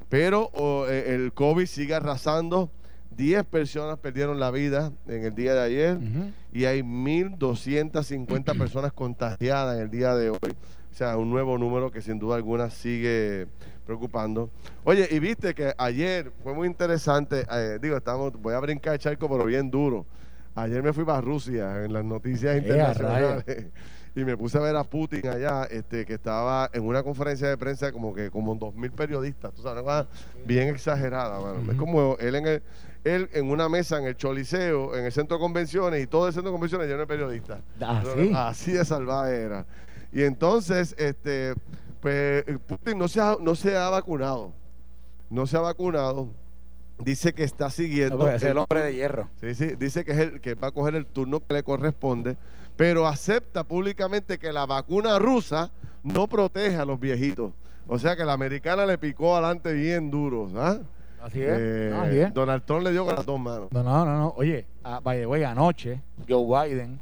pero 0.09 0.51
oh, 0.55 0.87
eh, 0.89 1.15
el 1.15 1.33
COVID 1.33 1.67
sigue 1.67 1.95
arrasando. 1.95 2.71
10 3.17 3.45
personas 3.45 3.99
perdieron 3.99 4.41
la 4.41 4.51
vida 4.51 4.91
en 5.07 5.25
el 5.25 5.35
día 5.35 5.55
de 5.55 5.61
ayer 5.61 5.97
Ujú. 5.99 6.33
y 6.53 6.65
hay 6.65 6.81
1.250 6.81 8.59
personas 8.59 8.93
contagiadas 8.95 9.77
en 9.77 9.83
el 9.83 9.91
día 9.91 10.15
de 10.17 10.31
hoy. 10.31 10.39
O 10.91 10.95
sea, 10.95 11.17
un 11.19 11.31
nuevo 11.31 11.59
número 11.59 11.91
que 11.91 12.01
sin 12.01 12.19
duda 12.19 12.37
alguna 12.37 12.71
sigue 12.71 13.47
preocupando. 13.87 14.51
Oye, 14.85 15.09
y 15.11 15.19
viste 15.19 15.55
que 15.55 15.75
ayer 15.79 16.33
fue 16.43 16.55
muy 16.55 16.67
interesante, 16.69 17.47
eh, 17.51 17.79
digo, 17.81 17.97
estamos, 17.97 18.33
voy 18.41 18.55
a 18.55 18.61
brincar 18.61 18.95
el 18.95 18.99
charco, 18.99 19.29
pero 19.29 19.45
bien 19.45 19.71
duro. 19.71 20.07
Ayer 20.55 20.83
me 20.83 20.93
fui 20.93 21.05
para 21.05 21.21
Rusia 21.21 21.85
en 21.85 21.93
las 21.93 22.05
noticias 22.05 22.55
Eh, 22.55 22.59
internacionales 22.59 23.45
y 24.15 24.25
me 24.25 24.37
puse 24.37 24.59
a 24.59 24.61
ver 24.61 24.77
a 24.77 24.85
Putin 24.85 25.27
allá, 25.27 25.65
este, 25.65 26.05
que 26.05 26.15
estaba 26.15 26.69
en 26.75 26.83
una 26.85 27.03
conferencia 27.03 27.49
de 27.49 27.57
prensa 27.57 27.91
como 27.91 28.13
que 28.15 28.31
como 28.31 28.55
dos 28.55 28.75
mil 28.75 28.93
periodistas, 28.93 29.53
tú 29.55 29.63
sabes, 29.63 29.83
una 29.83 30.05
cosa 30.05 30.09
bien 30.45 30.69
exagerada, 30.69 31.41
mano. 31.41 31.73
Es 31.73 31.79
como 31.79 32.17
él 32.21 32.35
en 32.35 32.47
el, 32.47 32.63
él 33.05 33.31
en 33.33 33.51
una 33.51 33.71
mesa 33.71 33.99
en 33.99 34.05
el 34.05 34.15
Choliseo, 34.17 34.95
en 34.95 35.07
el 35.07 35.13
centro 35.13 35.39
de 35.39 35.41
convenciones, 35.41 36.03
y 36.03 36.07
todo 36.07 36.27
el 36.27 36.35
centro 36.35 36.51
de 36.51 36.55
convenciones 36.55 36.87
lleno 36.87 37.01
de 37.01 37.07
periodistas. 37.07 37.61
Ah, 37.81 38.03
sí. 38.15 38.33
Así 38.35 38.73
de 38.73 38.85
salvaje 38.85 39.35
era. 39.35 39.65
Y 40.13 40.25
entonces, 40.25 40.95
este, 40.99 41.55
pues, 42.03 42.45
Putin 42.67 42.99
no 42.99 43.07
se 43.07 43.21
ha, 43.21 43.37
no 43.41 43.55
se 43.55 43.77
ha 43.77 43.89
vacunado. 43.89 44.53
No 45.31 45.47
se 45.47 45.57
ha 45.57 45.61
vacunado. 45.61 46.29
Dice 46.99 47.33
que 47.33 47.45
está 47.45 47.71
siguiendo. 47.71 48.19
No, 48.19 48.29
es 48.29 48.43
el 48.43 48.59
hombre 48.59 48.83
de 48.83 48.95
hierro. 48.95 49.31
Sí, 49.41 49.55
sí, 49.55 49.77
dice 49.79 50.05
que, 50.05 50.13
es 50.13 50.19
el, 50.19 50.41
que 50.41 50.55
va 50.55 50.69
a 50.69 50.71
coger 50.73 50.97
el 50.97 51.07
turno 51.07 51.41
que 51.41 51.55
le 51.55 51.63
corresponde, 51.63 52.37
pero 52.77 53.07
acepta 53.07 53.65
públicamente 53.65 54.39
que 54.39 54.53
la 54.53 54.67
vacuna 54.67 55.19
rusa 55.19 55.71
no 56.03 56.27
protege 56.27 56.77
a 56.77 56.85
los 56.85 56.99
viejitos. 56.99 57.53
O 57.87 57.99
sea 57.99 58.17
que 58.17 58.25
la 58.25 58.33
americana 58.33 58.85
le 58.85 58.99
picó 58.99 59.37
adelante 59.37 59.73
bien 59.73 60.11
duro. 60.11 60.49
¿ah? 60.57 60.79
Así 61.23 61.41
es. 61.41 61.57
Eh, 61.57 61.95
Así 61.95 62.19
es. 62.19 62.35
Donald 62.35 62.65
Trump 62.65 62.83
le 62.83 62.91
dio 62.91 63.05
con 63.05 63.15
las 63.15 63.25
dos 63.25 63.39
manos. 63.39 63.71
No, 63.71 63.83
no, 63.85 64.05
no, 64.05 64.19
no. 64.19 64.35
Oye, 64.37 64.67
ah, 64.83 65.01
by 65.03 65.21
the 65.21 65.27
way, 65.27 65.45
anoche, 65.45 66.01
Joe 66.29 66.69
Biden, 66.69 67.01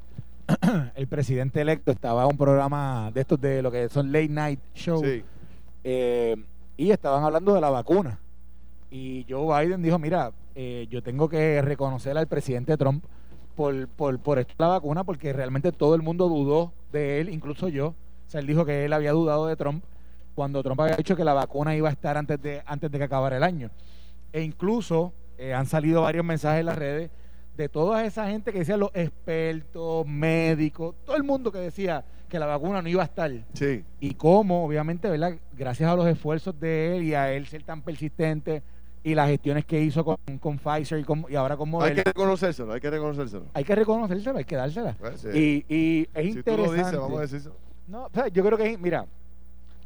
el 0.94 1.06
presidente 1.06 1.60
electo, 1.60 1.92
estaba 1.92 2.22
en 2.24 2.30
un 2.30 2.36
programa 2.36 3.10
de 3.12 3.20
estos 3.20 3.40
de 3.40 3.62
lo 3.62 3.70
que 3.70 3.88
son 3.88 4.12
late 4.12 4.28
night 4.28 4.60
shows. 4.74 5.02
Sí. 5.02 5.22
eh, 5.84 6.36
y 6.76 6.90
estaban 6.90 7.22
hablando 7.22 7.54
de 7.54 7.60
la 7.60 7.70
vacuna. 7.70 8.18
Y 8.90 9.26
Joe 9.28 9.66
Biden 9.66 9.82
dijo, 9.82 9.98
mira, 9.98 10.32
eh, 10.54 10.86
yo 10.90 11.02
tengo 11.02 11.28
que 11.28 11.60
reconocer 11.62 12.16
al 12.16 12.26
presidente 12.26 12.76
Trump 12.76 13.04
por, 13.54 13.86
por, 13.88 14.18
por 14.18 14.46
la 14.58 14.68
vacuna, 14.68 15.04
porque 15.04 15.32
realmente 15.32 15.72
todo 15.72 15.94
el 15.94 16.02
mundo 16.02 16.28
dudó 16.28 16.72
de 16.90 17.20
él, 17.20 17.28
incluso 17.28 17.68
yo. 17.68 17.88
O 17.88 18.30
sea, 18.30 18.40
él 18.40 18.46
dijo 18.46 18.64
que 18.64 18.84
él 18.84 18.92
había 18.92 19.12
dudado 19.12 19.46
de 19.46 19.56
Trump 19.56 19.84
cuando 20.34 20.62
Trump 20.62 20.80
había 20.80 20.96
dicho 20.96 21.16
que 21.16 21.24
la 21.24 21.34
vacuna 21.34 21.76
iba 21.76 21.88
a 21.88 21.92
estar 21.92 22.16
antes 22.16 22.40
de, 22.40 22.62
antes 22.64 22.90
de 22.90 22.98
que 22.98 23.04
acabara 23.04 23.36
el 23.36 23.42
año. 23.42 23.70
E 24.32 24.42
incluso 24.42 25.12
eh, 25.36 25.52
han 25.52 25.66
salido 25.66 26.02
varios 26.02 26.24
mensajes 26.24 26.60
en 26.60 26.66
las 26.66 26.78
redes 26.78 27.10
de 27.60 27.68
toda 27.68 28.04
esa 28.06 28.26
gente 28.28 28.52
que 28.52 28.60
decía 28.60 28.76
los 28.78 28.90
expertos, 28.94 30.06
médicos, 30.06 30.94
todo 31.04 31.16
el 31.16 31.22
mundo 31.24 31.52
que 31.52 31.58
decía 31.58 32.02
que 32.28 32.38
la 32.38 32.46
vacuna 32.46 32.80
no 32.80 32.88
iba 32.88 33.02
a 33.02 33.04
estar 33.06 33.30
Sí. 33.52 33.84
y 34.00 34.14
cómo, 34.14 34.64
obviamente, 34.64 35.10
¿verdad? 35.10 35.34
Gracias 35.56 35.90
a 35.90 35.94
los 35.94 36.06
esfuerzos 36.06 36.58
de 36.58 36.96
él 36.96 37.02
y 37.04 37.14
a 37.14 37.32
él 37.32 37.46
ser 37.46 37.62
tan 37.64 37.82
persistente 37.82 38.62
y 39.02 39.14
las 39.14 39.28
gestiones 39.28 39.64
que 39.66 39.80
hizo 39.80 40.04
con, 40.04 40.16
con 40.40 40.58
Pfizer 40.58 41.00
y, 41.00 41.04
con- 41.04 41.26
y 41.28 41.34
ahora 41.34 41.56
con 41.56 41.70
Hay 41.82 41.94
que 41.94 42.02
reconocérselo, 42.04 42.72
hay 42.72 42.80
que 42.80 42.90
reconocérselo. 42.90 43.44
hay 43.52 43.64
que 43.64 43.74
reconocérsela, 43.74 44.38
hay 44.38 44.44
que 44.44 44.56
dársela. 44.56 44.96
Pues, 44.98 45.20
sí. 45.20 45.64
Y, 45.68 45.74
y 45.74 46.08
es 46.14 46.34
si 46.34 46.42
tú 46.42 46.50
lo 46.52 46.64
interesante. 46.64 46.76
dices, 46.78 46.98
vamos 46.98 47.18
a 47.18 47.22
decir 47.22 47.38
eso. 47.40 47.56
No, 47.88 48.04
o 48.06 48.10
sea, 48.14 48.28
yo 48.28 48.42
creo 48.44 48.56
que, 48.56 48.78
mira, 48.78 49.04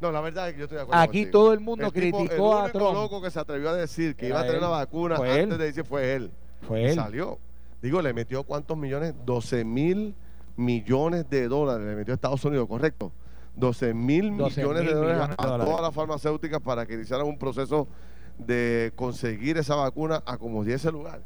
No, 0.01 0.11
la 0.11 0.21
verdad 0.21 0.47
es 0.49 0.53
que 0.53 0.59
yo 0.59 0.65
estoy 0.65 0.75
de 0.77 0.81
acuerdo 0.83 1.01
Aquí 1.01 1.23
contigo. 1.23 1.31
todo 1.31 1.53
el 1.53 1.59
mundo 1.61 1.85
El 1.87 1.91
tipo- 1.93 2.17
criticó 2.19 2.51
el 2.53 2.57
a 2.59 2.63
único 2.65 2.77
Trump. 2.79 2.93
loco 2.93 3.21
que 3.21 3.31
se 3.31 3.39
atrevió 3.39 3.69
a 3.69 3.75
decir 3.75 4.15
que 4.15 4.25
Era 4.27 4.35
iba 4.35 4.39
a 4.39 4.43
tener 4.43 4.57
él. 4.57 4.63
una 4.63 4.69
vacuna 4.69 5.15
Fue 5.15 5.29
antes 5.31 5.43
él. 5.53 5.57
de 5.57 5.65
decir 5.65 5.85
fue 5.85 6.13
él. 6.13 6.31
Fue 6.67 6.85
él. 6.89 6.95
Salió. 6.95 7.39
Digo, 7.81 8.01
le 8.01 8.13
metió 8.13 8.43
cuántos 8.43 8.77
millones? 8.77 9.13
12 9.25 9.63
mil 9.65 10.15
millones 10.57 11.29
de 11.29 11.47
dólares 11.47 11.85
le 11.85 11.95
metió 11.95 12.13
a 12.13 12.15
Estados 12.15 12.43
Unidos, 12.45 12.67
¿correcto? 12.67 13.11
12 13.55 13.93
mil 13.93 14.37
12 14.37 14.61
millones 14.61 14.85
de 14.85 14.93
dólares 14.93 15.35
a 15.37 15.57
todas 15.57 15.81
las 15.81 15.93
farmacéuticas 15.93 16.61
para 16.61 16.85
que 16.85 16.93
iniciaran 16.95 17.27
un 17.27 17.37
proceso 17.37 17.87
de 18.37 18.91
conseguir 18.95 19.57
esa 19.57 19.75
vacuna 19.75 20.23
a 20.25 20.37
como 20.37 20.63
diese 20.63 20.91
lugar. 20.91 21.21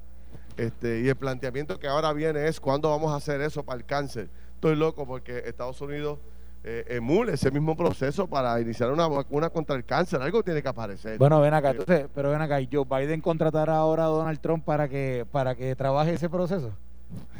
Este, 0.57 1.01
y 1.01 1.07
el 1.07 1.15
planteamiento 1.15 1.79
que 1.79 1.87
ahora 1.87 2.11
viene 2.13 2.47
es 2.47 2.59
cuándo 2.59 2.89
vamos 2.89 3.13
a 3.13 3.15
hacer 3.15 3.41
eso 3.41 3.63
para 3.63 3.77
el 3.77 3.85
cáncer. 3.85 4.29
Estoy 4.55 4.75
loco 4.75 5.07
porque 5.07 5.43
Estados 5.45 5.79
Unidos 5.81 6.19
eh, 6.63 6.85
emule 6.89 7.33
ese 7.33 7.51
mismo 7.51 7.75
proceso 7.77 8.27
para 8.27 8.59
iniciar 8.59 8.91
una 8.91 9.07
vacuna 9.07 9.49
contra 9.49 9.75
el 9.75 9.85
cáncer. 9.85 10.21
Algo 10.21 10.43
tiene 10.43 10.61
que 10.61 10.67
aparecer. 10.67 11.17
Bueno, 11.17 11.39
ven 11.41 11.53
acá, 11.53 11.71
entonces, 11.71 12.07
pero 12.13 12.31
ven 12.31 12.41
acá, 12.41 12.59
¿y 12.59 12.67
Joe 12.71 12.85
Biden 12.85 13.21
contratará 13.21 13.77
ahora 13.77 14.03
a 14.05 14.07
Donald 14.07 14.39
Trump 14.39 14.63
para 14.65 14.89
que 14.89 15.25
para 15.31 15.55
que 15.55 15.75
trabaje 15.75 16.13
ese 16.13 16.29
proceso? 16.29 16.71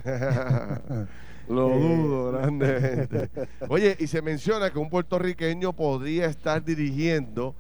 Lo 1.50 1.70
Eh. 1.74 1.80
dudo 1.80 2.32
grandemente. 2.32 3.30
Oye, 3.70 3.96
y 4.00 4.08
se 4.08 4.22
menciona 4.22 4.70
que 4.70 4.80
un 4.80 4.90
puertorriqueño 4.90 5.74
podría 5.74 6.28
estar 6.28 6.64
dirigiendo 6.64 7.56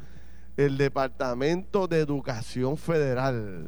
el 0.57 0.77
Departamento 0.77 1.87
de 1.87 1.99
Educación 1.99 2.77
Federal. 2.77 3.67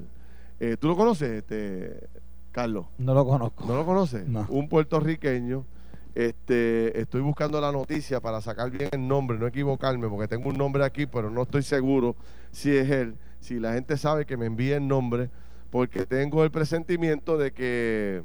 Eh, 0.59 0.77
¿Tú 0.79 0.89
lo 0.89 0.95
conoces, 0.95 1.31
este, 1.31 2.07
Carlos? 2.51 2.85
No 2.99 3.13
lo 3.13 3.25
conozco. 3.25 3.65
¿No 3.65 3.75
lo 3.75 3.85
conoces? 3.85 4.27
No. 4.27 4.45
Un 4.49 4.69
puertorriqueño. 4.69 5.65
Este, 6.13 6.99
estoy 6.99 7.21
buscando 7.21 7.61
la 7.61 7.71
noticia 7.71 8.19
para 8.19 8.41
sacar 8.41 8.69
bien 8.69 8.89
el 8.91 9.07
nombre, 9.07 9.37
no 9.37 9.47
equivocarme, 9.47 10.09
porque 10.09 10.27
tengo 10.27 10.49
un 10.49 10.57
nombre 10.57 10.83
aquí, 10.83 11.05
pero 11.05 11.29
no 11.29 11.43
estoy 11.43 11.63
seguro 11.63 12.15
si 12.51 12.75
es 12.75 12.89
él. 12.89 13.15
Si 13.39 13.59
la 13.59 13.73
gente 13.73 13.97
sabe 13.97 14.25
que 14.25 14.37
me 14.37 14.45
envíe 14.45 14.71
el 14.73 14.87
nombre, 14.87 15.29
porque 15.69 16.05
tengo 16.05 16.43
el 16.43 16.51
presentimiento 16.51 17.37
de 17.37 17.51
que, 17.53 18.23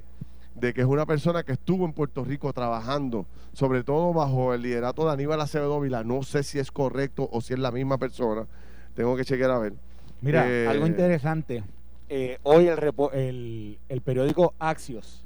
de 0.57 0.75
que 0.75 0.81
es 0.81 0.87
una 0.87 1.07
persona 1.07 1.45
que 1.45 1.53
estuvo 1.53 1.85
en 1.85 1.93
Puerto 1.93 2.25
Rico 2.25 2.53
trabajando, 2.53 3.25
sobre 3.53 3.85
todo 3.85 4.13
bajo 4.13 4.53
el 4.53 4.63
liderato 4.63 5.07
de 5.07 5.13
Aníbal 5.13 5.41
Acevedo 5.41 5.81
Vila. 5.81 6.03
No 6.03 6.23
sé 6.23 6.43
si 6.43 6.59
es 6.59 6.73
correcto 6.73 7.29
o 7.33 7.41
si 7.41 7.55
es 7.55 7.61
la 7.61 7.71
misma 7.71 7.99
persona. 7.99 8.47
Tengo 8.95 9.17
que 9.17 9.25
chequear 9.25 9.51
a 9.53 9.59
ver. 9.59 9.75
Mira, 10.21 10.45
Eh, 10.49 10.67
algo 10.67 10.87
interesante. 10.87 11.63
Eh, 12.09 12.39
hoy 12.43 12.69
el, 12.69 13.79
el 13.89 14.01
periódico 14.01 14.55
Axios. 14.59 15.26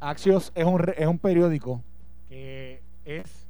Axios 0.00 0.50
es 0.54 0.64
un, 0.64 0.82
es 0.96 1.06
un 1.06 1.18
periódico 1.18 1.82
que 2.28 2.80
es 3.04 3.46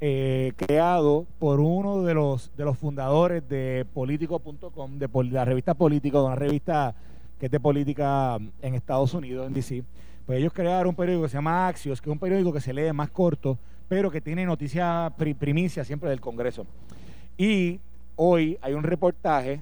eh, 0.00 0.52
creado 0.56 1.24
por 1.38 1.60
uno 1.60 2.02
de 2.02 2.14
los, 2.14 2.50
de 2.56 2.64
los 2.64 2.76
fundadores 2.76 3.48
de 3.48 3.86
político.com, 3.94 4.98
de 4.98 5.08
la 5.30 5.44
revista 5.44 5.74
Político, 5.74 6.24
una 6.24 6.34
revista 6.36 6.94
que 7.38 7.46
es 7.46 7.52
de 7.52 7.60
política 7.60 8.38
en 8.62 8.74
Estados 8.74 9.14
Unidos, 9.14 9.46
en 9.46 9.54
DC. 9.54 9.84
Pues 10.26 10.38
ellos 10.38 10.52
crearon 10.52 10.88
un 10.88 10.94
periódico 10.94 11.24
que 11.24 11.28
se 11.30 11.36
llama 11.36 11.68
Axios, 11.68 12.00
que 12.00 12.08
es 12.10 12.12
un 12.12 12.18
periódico 12.18 12.52
que 12.52 12.60
se 12.60 12.72
lee 12.72 12.92
más 12.92 13.10
corto, 13.10 13.58
pero 13.88 14.10
que 14.10 14.20
tiene 14.20 14.44
noticias 14.46 15.12
pri- 15.14 15.34
primicia 15.34 15.84
siempre 15.84 16.10
del 16.10 16.20
Congreso. 16.20 16.66
Y 17.36 17.78
hoy 18.16 18.58
hay 18.62 18.74
un 18.74 18.82
reportaje 18.82 19.60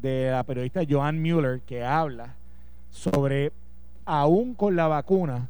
de 0.00 0.30
la 0.30 0.42
periodista 0.44 0.82
Joan 0.88 1.20
Mueller 1.22 1.60
que 1.62 1.84
habla 1.84 2.34
sobre, 2.90 3.52
aún 4.04 4.54
con 4.54 4.76
la 4.76 4.88
vacuna, 4.88 5.48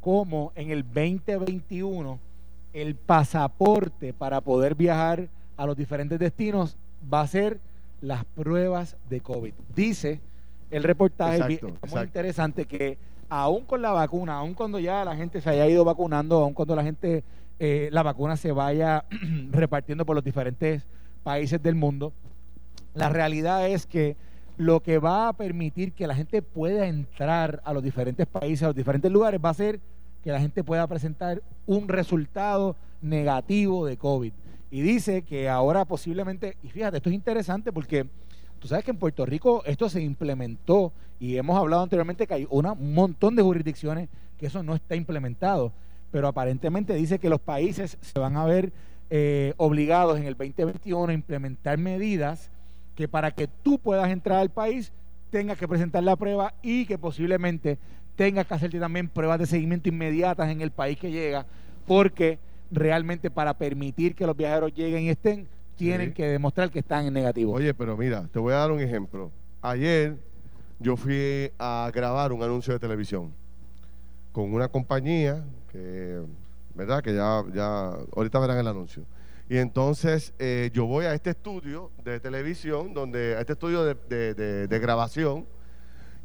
cómo 0.00 0.52
en 0.54 0.70
el 0.70 0.84
2021 0.84 2.18
el 2.72 2.94
pasaporte 2.94 4.12
para 4.12 4.40
poder 4.40 4.74
viajar 4.74 5.28
a 5.56 5.66
los 5.66 5.76
diferentes 5.76 6.18
destinos 6.18 6.76
va 7.12 7.22
a 7.22 7.26
ser 7.26 7.60
las 8.00 8.24
pruebas 8.24 8.96
de 9.08 9.20
COVID. 9.20 9.52
Dice 9.74 10.20
el 10.70 10.82
reportaje, 10.82 11.36
Exacto, 11.36 11.66
muy 11.66 11.76
exacto. 11.76 12.04
interesante, 12.04 12.64
que 12.66 12.98
aún 13.28 13.64
con 13.64 13.82
la 13.82 13.90
vacuna, 13.92 14.38
aún 14.38 14.54
cuando 14.54 14.78
ya 14.78 15.04
la 15.04 15.16
gente 15.16 15.40
se 15.40 15.50
haya 15.50 15.66
ido 15.66 15.84
vacunando, 15.84 16.36
aún 16.36 16.54
cuando 16.54 16.76
la 16.76 16.84
gente, 16.84 17.24
eh, 17.58 17.88
la 17.90 18.02
vacuna 18.02 18.36
se 18.36 18.52
vaya 18.52 19.04
repartiendo 19.50 20.06
por 20.06 20.14
los 20.14 20.24
diferentes 20.24 20.86
países 21.22 21.62
del 21.62 21.74
mundo, 21.74 22.12
la 22.94 23.08
realidad 23.08 23.68
es 23.68 23.86
que 23.86 24.16
lo 24.58 24.80
que 24.80 24.98
va 24.98 25.28
a 25.28 25.32
permitir 25.32 25.92
que 25.92 26.08
la 26.08 26.16
gente 26.16 26.42
pueda 26.42 26.88
entrar 26.88 27.62
a 27.64 27.72
los 27.72 27.82
diferentes 27.82 28.26
países, 28.26 28.64
a 28.64 28.66
los 28.66 28.76
diferentes 28.76 29.10
lugares, 29.10 29.40
va 29.42 29.50
a 29.50 29.54
ser 29.54 29.80
que 30.22 30.32
la 30.32 30.40
gente 30.40 30.64
pueda 30.64 30.86
presentar 30.88 31.42
un 31.64 31.88
resultado 31.88 32.74
negativo 33.00 33.86
de 33.86 33.96
COVID. 33.96 34.32
Y 34.72 34.80
dice 34.82 35.22
que 35.22 35.48
ahora 35.48 35.84
posiblemente, 35.84 36.56
y 36.64 36.68
fíjate, 36.70 36.96
esto 36.96 37.08
es 37.08 37.14
interesante 37.14 37.72
porque 37.72 38.06
tú 38.58 38.66
sabes 38.66 38.84
que 38.84 38.90
en 38.90 38.98
Puerto 38.98 39.24
Rico 39.24 39.62
esto 39.64 39.88
se 39.88 40.02
implementó 40.02 40.92
y 41.20 41.36
hemos 41.36 41.56
hablado 41.56 41.84
anteriormente 41.84 42.26
que 42.26 42.34
hay 42.34 42.46
una, 42.50 42.72
un 42.72 42.94
montón 42.94 43.36
de 43.36 43.42
jurisdicciones 43.44 44.08
que 44.36 44.46
eso 44.46 44.64
no 44.64 44.74
está 44.74 44.96
implementado, 44.96 45.72
pero 46.10 46.26
aparentemente 46.26 46.94
dice 46.94 47.20
que 47.20 47.30
los 47.30 47.40
países 47.40 47.96
se 48.00 48.18
van 48.18 48.36
a 48.36 48.44
ver 48.44 48.72
eh, 49.08 49.54
obligados 49.56 50.18
en 50.18 50.26
el 50.26 50.36
2021 50.36 51.10
a 51.10 51.14
implementar 51.14 51.78
medidas 51.78 52.50
que 52.98 53.06
para 53.06 53.30
que 53.30 53.46
tú 53.46 53.78
puedas 53.78 54.10
entrar 54.10 54.40
al 54.40 54.50
país 54.50 54.90
tengas 55.30 55.56
que 55.56 55.68
presentar 55.68 56.02
la 56.02 56.16
prueba 56.16 56.52
y 56.62 56.84
que 56.84 56.98
posiblemente 56.98 57.78
tengas 58.16 58.44
que 58.44 58.54
hacerte 58.54 58.80
también 58.80 59.08
pruebas 59.08 59.38
de 59.38 59.46
seguimiento 59.46 59.88
inmediatas 59.88 60.50
en 60.50 60.60
el 60.62 60.72
país 60.72 60.98
que 60.98 61.12
llega, 61.12 61.46
porque 61.86 62.40
realmente 62.72 63.30
para 63.30 63.54
permitir 63.54 64.16
que 64.16 64.26
los 64.26 64.36
viajeros 64.36 64.74
lleguen 64.74 65.04
y 65.04 65.10
estén, 65.10 65.46
tienen 65.76 66.08
Sí. 66.08 66.14
que 66.14 66.26
demostrar 66.26 66.72
que 66.72 66.80
están 66.80 67.06
en 67.06 67.14
negativo. 67.14 67.52
Oye, 67.52 67.72
pero 67.72 67.96
mira, 67.96 68.26
te 68.32 68.40
voy 68.40 68.52
a 68.52 68.56
dar 68.56 68.72
un 68.72 68.80
ejemplo. 68.80 69.30
Ayer 69.62 70.16
yo 70.80 70.96
fui 70.96 71.52
a 71.56 71.88
grabar 71.94 72.32
un 72.32 72.42
anuncio 72.42 72.72
de 72.72 72.80
televisión 72.80 73.32
con 74.32 74.52
una 74.52 74.66
compañía 74.66 75.44
que, 75.70 76.20
¿verdad? 76.74 77.00
Que 77.00 77.14
ya, 77.14 77.44
ya, 77.54 77.92
ahorita 78.16 78.40
verán 78.40 78.58
el 78.58 78.66
anuncio. 78.66 79.04
Y 79.48 79.56
entonces 79.58 80.34
eh, 80.38 80.70
yo 80.74 80.84
voy 80.86 81.06
a 81.06 81.14
este 81.14 81.30
estudio 81.30 81.90
de 82.04 82.20
televisión, 82.20 82.92
donde, 82.92 83.36
a 83.36 83.40
este 83.40 83.54
estudio 83.54 83.84
de, 83.84 83.94
de- 84.08 84.34
de- 84.34 84.66
de 84.68 84.78
grabación, 84.78 85.46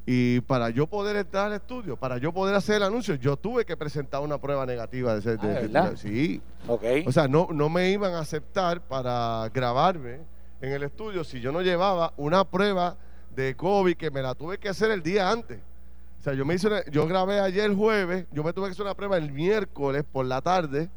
y 0.05 0.41
para 0.41 0.69
yo 0.69 0.85
poder 0.87 1.15
entrar 1.15 1.45
al 1.47 1.53
estudio, 1.53 1.95
para 1.95 2.17
yo 2.17 2.33
poder 2.33 2.53
hacer 2.55 2.75
el 2.75 2.83
anuncio, 2.83 3.15
yo 3.15 3.37
tuve 3.37 3.63
que 3.65 3.77
presentar 3.77 4.19
una 4.21 4.37
prueba 4.37 4.65
negativa 4.65 5.13
de 5.13 5.19
ese. 5.19 5.37
Ah, 5.77 5.91
sí. 5.95 6.41
ok. 6.67 6.83
O 7.07 7.11
sea, 7.13 7.29
no, 7.29 7.47
no 7.53 7.69
me 7.69 7.89
iban 7.91 8.13
a 8.13 8.19
aceptar 8.19 8.81
para 8.81 9.49
grabarme 9.53 10.19
en 10.59 10.71
el 10.73 10.83
estudio 10.83 11.23
si 11.23 11.39
yo 11.39 11.53
no 11.53 11.61
llevaba 11.61 12.13
una 12.17 12.43
prueba 12.43 12.97
de 13.33 13.55
COVID 13.55 13.95
que 13.95 14.11
me 14.11 14.21
la 14.21 14.35
tuve 14.35 14.57
que 14.57 14.67
hacer 14.67 14.91
el 14.91 15.01
día 15.01 15.31
antes. 15.31 15.59
O 16.19 16.23
sea, 16.23 16.33
yo 16.33 16.43
me 16.45 16.55
hice 16.55 16.67
una- 16.67 16.83
yo 16.91 17.07
grabé 17.07 17.39
ayer 17.39 17.73
jueves, 17.73 18.25
yo 18.33 18.43
me 18.43 18.51
tuve 18.51 18.65
que 18.67 18.71
hacer 18.73 18.83
una 18.85 18.95
prueba 18.95 19.15
el 19.17 19.31
miércoles 19.31 20.03
por 20.11 20.25
la 20.25 20.41
tarde, 20.41 20.89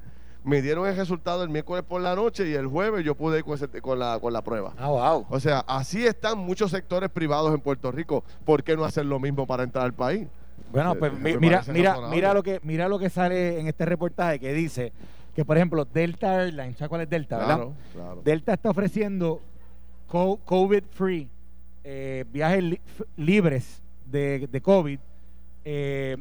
me 0.47 0.63
dieron 0.63 0.87
el 0.87 0.97
resultado 0.97 1.43
el 1.43 1.49
miércoles 1.51 1.85
por 1.87 2.01
la 2.01 2.15
noche 2.15 2.49
y 2.49 2.55
el 2.55 2.69
jueves 2.69 3.05
yo 3.05 3.17
pude 3.17 3.39
ir 3.39 3.45
con, 3.45 3.55
ese- 3.55 3.69
con 3.83 3.99
la, 3.99 4.19
con 4.21 4.33
la 4.33 4.43
prueba. 4.43 4.73
ah, 4.79 4.89
wow. 4.89 5.27
O 5.29 5.41
sea, 5.41 5.59
así 5.67 6.07
están 6.07 6.39
muchos 6.39 6.71
sectores 6.71 7.11
privados 7.11 7.53
en 7.53 7.61
Puerto 7.61 7.91
Rico. 7.91 8.23
¿Por 8.45 8.63
qué 8.63 8.77
no 8.77 8.85
hacer 8.85 9.05
lo 9.07 9.19
mismo 9.19 9.45
para 9.45 9.65
entrar 9.65 9.85
al 9.85 9.93
país? 9.93 10.29
Bueno, 10.71 10.93
Eh, 10.93 10.97
pues 11.01 11.13
mira, 11.41 11.63
mira, 11.73 11.97
mira 12.09 12.33
lo 12.33 12.45
que 12.45 12.61
mira 12.63 12.89
lo 12.89 12.97
que 13.01 13.11
sale 13.11 13.59
en 13.59 13.67
este 13.67 13.85
reportaje 13.87 14.39
que 14.39 14.53
dice 14.53 14.93
que 15.35 15.45
por 15.45 15.57
ejemplo 15.57 15.85
Delta 15.85 16.43
Airlines, 16.45 16.77
¿sabes 16.79 16.89
cuál 16.91 17.01
es 17.03 17.11
Delta, 17.11 17.39
verdad? 17.39 17.57
Claro, 17.57 17.73
claro. 17.93 18.23
Delta 18.25 18.55
está 18.55 18.71
ofreciendo 18.71 19.41
co- 20.07 20.39
COVID 20.45 20.85
free 20.93 21.29
eh, 21.83 22.25
viajes 22.33 22.63
li- 22.63 22.81
libres 23.17 23.83
de, 24.07 24.47
de 24.51 24.61
COVID 24.61 24.99
eh, 25.65 26.17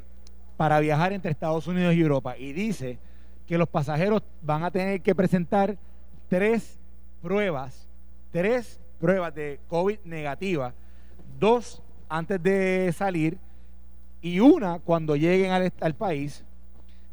para 0.58 0.80
viajar 0.80 1.14
entre 1.14 1.30
Estados 1.32 1.68
Unidos 1.68 1.94
y 1.94 2.02
Europa 2.02 2.36
y 2.38 2.54
dice 2.54 2.98
que 3.48 3.58
los 3.58 3.70
pasajeros 3.70 4.24
van 4.42 4.64
a 4.64 4.72
tener 4.72 5.02
que 5.02 5.16
presentar 5.16 5.78
tres 6.28 6.80
pruebas, 7.22 7.88
tres 8.32 8.80
pruebas 9.00 9.34
de 9.36 9.60
COVID 9.68 10.00
negativa, 10.04 10.74
dos 11.40 11.82
antes 12.10 12.42
de 12.42 12.94
salir 12.96 13.38
y 14.22 14.40
una 14.40 14.80
cuando 14.80 15.16
lleguen 15.16 15.52
al, 15.52 15.94
país 15.96 16.44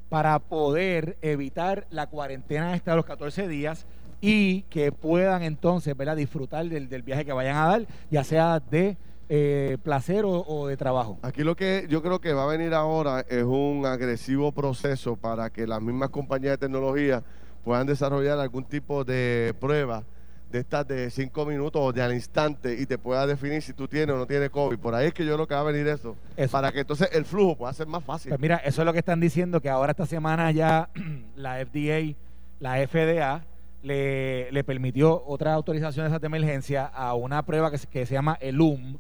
para 0.09 0.39
poder 0.39 1.17
evitar 1.23 1.87
la 1.91 2.07
cuarentena 2.07 2.75
esta 2.75 2.93
de 2.93 2.97
los 2.97 3.07
14 3.07 3.49
días 3.49 3.87
y 4.21 4.63
que 4.63 4.93
puedan 4.93 5.43
entonces 5.43 5.97
¿verdad? 5.97 6.17
disfrutar 6.17 6.67
del, 6.67 6.89
del 6.89 7.03
viaje 7.03 7.25
que 7.25 7.33
vayan 7.33 7.57
a 7.57 7.67
dar, 7.67 7.87
ya 8.11 8.25
sea 8.25 8.61
de 8.61 8.97
eh, 9.29 9.79
placer 9.83 10.25
o, 10.25 10.45
o 10.47 10.67
de 10.67 10.77
trabajo. 10.77 11.19
Aquí 11.23 11.43
lo 11.43 11.57
que 11.57 11.87
yo 11.89 12.03
creo 12.03 12.21
que 12.21 12.33
va 12.33 12.45
a 12.45 12.47
venir 12.47 12.75
ahora 12.75 13.25
es 13.29 13.45
un 13.45 13.85
agresivo 13.87 14.53
proceso 14.53 15.17
para 15.17 15.51
que 15.51 15.67
las 15.67 15.81
mismas 15.81 16.11
compañías 16.11 16.53
de 16.53 16.59
tecnología 16.59 17.23
puedan 17.65 17.87
desarrollar 17.87 18.39
algún 18.39 18.65
tipo 18.65 19.05
de 19.05 19.55
prueba 19.61 20.03
de 20.51 20.59
estas 20.59 20.87
de 20.87 21.09
cinco 21.11 21.47
minutos 21.47 21.81
o 21.83 21.93
de 21.95 22.03
al 22.03 22.13
instante 22.13 22.77
y 22.79 22.85
te 22.85 22.99
pueda 22.99 23.27
definir 23.27 23.63
si 23.63 23.73
tú 23.73 23.89
tienes 23.89 24.15
o 24.15 24.19
no 24.19 24.27
tienes 24.27 24.51
COVID. 24.51 24.79
Por 24.79 24.95
ahí 24.95 25.07
es 25.07 25.15
que 25.15 25.25
yo 25.25 25.35
creo 25.35 25.47
que 25.49 25.55
va 25.55 25.61
a 25.61 25.65
venir 25.65 25.89
eso, 25.89 26.15
Eso. 26.37 26.53
para 26.53 26.71
que 26.71 26.81
entonces 26.81 27.09
el 27.13 27.25
flujo 27.25 27.57
pueda 27.57 27.73
ser 27.73 27.87
más 27.87 28.05
fácil. 28.05 28.29
Pues 28.29 28.41
mira, 28.41 28.57
eso 28.57 28.83
es 28.83 28.87
lo 28.87 28.93
que 28.93 28.99
están 28.99 29.19
diciendo, 29.19 29.63
que 29.63 29.71
ahora 29.71 29.93
esta 29.93 30.05
semana 30.05 30.51
ya 30.51 30.91
la 31.37 31.65
FDA, 31.65 32.15
la 32.61 32.87
FDA, 32.87 33.47
le, 33.83 34.53
le 34.53 34.63
permitió 34.63 35.25
otras 35.27 35.55
autorizaciones 35.55 36.21
de 36.21 36.27
emergencia 36.27 36.85
a 36.85 37.15
una 37.15 37.43
prueba 37.47 37.71
que 37.71 37.79
se, 37.79 37.87
que 37.87 38.05
se 38.05 38.13
llama 38.15 38.37
ELUM 38.41 38.99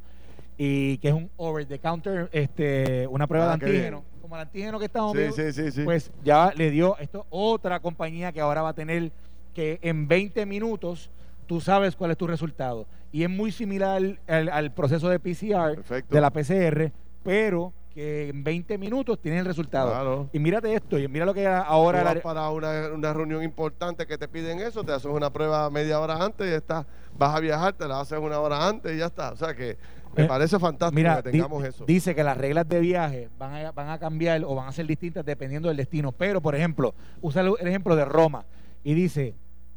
y 0.58 0.98
que 0.98 1.08
es 1.08 1.14
un 1.14 1.30
over 1.36 1.66
the 1.66 1.78
counter, 1.78 2.28
este, 2.32 3.06
una 3.08 3.26
prueba 3.26 3.52
Ah, 3.52 3.56
de 3.56 3.66
antígeno, 3.66 4.04
como 4.20 4.36
el 4.36 4.42
antígeno 4.42 4.78
que 4.78 4.84
estamos 4.86 5.12
Sí, 5.12 5.18
viendo, 5.18 5.52
sí, 5.52 5.70
sí, 5.72 5.82
pues 5.84 6.10
ya 6.24 6.52
le 6.54 6.70
dio 6.70 6.96
esto 6.98 7.26
otra 7.30 7.80
compañía 7.80 8.32
que 8.32 8.40
ahora 8.40 8.62
va 8.62 8.70
a 8.70 8.74
tener 8.74 9.10
que 9.54 9.78
en 9.82 10.08
20 10.08 10.46
minutos 10.46 11.10
tú 11.46 11.60
sabes 11.60 11.96
cuál 11.96 12.10
es 12.12 12.16
tu 12.16 12.26
resultado. 12.26 12.86
Y 13.10 13.24
es 13.24 13.30
muy 13.30 13.52
similar 13.52 14.00
al, 14.26 14.48
al 14.48 14.72
proceso 14.72 15.08
de 15.08 15.18
PCR 15.18 15.74
Perfecto. 15.74 16.14
de 16.14 16.20
la 16.20 16.30
PCR, 16.30 16.92
pero 17.22 17.72
que 17.92 18.28
en 18.30 18.42
20 18.42 18.78
minutos 18.78 19.20
tienen 19.20 19.40
el 19.40 19.46
resultado. 19.46 19.90
Claro. 19.90 20.28
Y 20.32 20.38
mírate 20.38 20.74
esto, 20.74 20.98
y 20.98 21.06
mira 21.08 21.24
lo 21.26 21.34
que 21.34 21.46
ahora 21.46 21.98
Tú 22.00 22.04
la- 22.06 22.14
vas 22.14 22.22
para 22.22 22.50
una, 22.50 22.88
una 22.94 23.12
reunión 23.12 23.42
importante 23.42 24.06
que 24.06 24.16
te 24.18 24.28
piden 24.28 24.60
eso, 24.60 24.82
te 24.84 24.92
haces 24.92 25.10
una 25.10 25.30
prueba 25.32 25.68
media 25.70 26.00
hora 26.00 26.22
antes 26.24 26.46
y 26.46 26.50
ya 26.50 26.56
está. 26.56 26.86
Vas 27.16 27.34
a 27.36 27.40
viajar, 27.40 27.74
te 27.74 27.86
la 27.86 28.00
haces 28.00 28.18
una 28.18 28.38
hora 28.40 28.66
antes 28.68 28.94
y 28.94 28.98
ya 28.98 29.06
está. 29.06 29.32
O 29.32 29.36
sea 29.36 29.54
que 29.54 29.76
me 30.16 30.24
Eh, 30.24 30.26
parece 30.26 30.58
fantástico 30.58 30.96
Mira, 30.96 31.22
que 31.22 31.30
di- 31.30 31.38
tengamos 31.38 31.64
eso. 31.64 31.84
dice 31.86 32.14
que 32.14 32.22
las 32.24 32.36
reglas 32.36 32.68
de 32.68 32.80
viaje 32.80 33.28
van 33.38 33.54
a, 33.54 33.72
van 33.72 33.88
a 33.90 33.98
cambiar 33.98 34.42
o 34.44 34.54
van 34.54 34.68
a 34.68 34.72
ser 34.72 34.86
distintas 34.86 35.24
dependiendo 35.24 35.68
del 35.68 35.76
destino. 35.76 36.12
Pero, 36.12 36.40
por 36.40 36.54
ejemplo, 36.54 36.94
usa 37.20 37.42
el, 37.42 37.52
el 37.60 37.68
ejemplo 37.68 37.94
de 37.96 38.04
Roma 38.04 38.44
y 38.84 38.94
dice, 38.94 39.34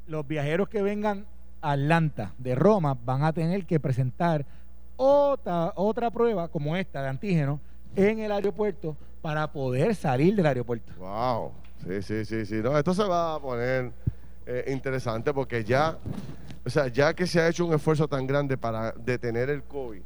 los 0.08 0.26
viajeros 0.28 0.68
que 0.70 0.82
vengan 0.82 1.26
a 1.62 1.72
Atlanta 1.72 2.34
de 2.38 2.54
Roma 2.56 2.98
van 3.06 3.24
a 3.24 3.34
tener 3.34 3.66
que 3.66 3.80
presentar 3.80 4.46
otra, 4.98 5.74
otra 5.76 6.12
prueba 6.12 6.48
como 6.48 6.76
esta 6.76 7.02
de 7.02 7.10
antígeno 7.10 7.60
en 7.96 8.20
el 8.20 8.32
aeropuerto 8.32 8.96
para 9.22 9.52
poder 9.52 9.96
salir 9.96 10.36
del 10.36 10.46
aeropuerto. 10.46 10.94
Wow. 11.00 11.52
Sí, 11.86 12.02
sí, 12.02 12.26
sí, 12.26 12.46
sí. 12.46 12.56
No, 12.56 12.78
esto 12.78 12.94
se 12.94 13.04
va 13.04 13.36
a 13.36 13.40
poner 13.40 13.92
eh, 14.46 14.66
interesante 14.68 15.34
porque 15.34 15.64
ya, 15.64 15.98
o 16.66 16.70
sea, 16.70 16.88
ya 16.88 17.14
que 17.14 17.28
se 17.28 17.40
ha 17.40 17.48
hecho 17.48 17.66
un 17.66 17.74
esfuerzo 17.74 18.08
tan 18.08 18.26
grande 18.28 18.58
para 18.58 18.92
detener 18.92 19.50
el 19.50 19.64
COVID 19.64 20.02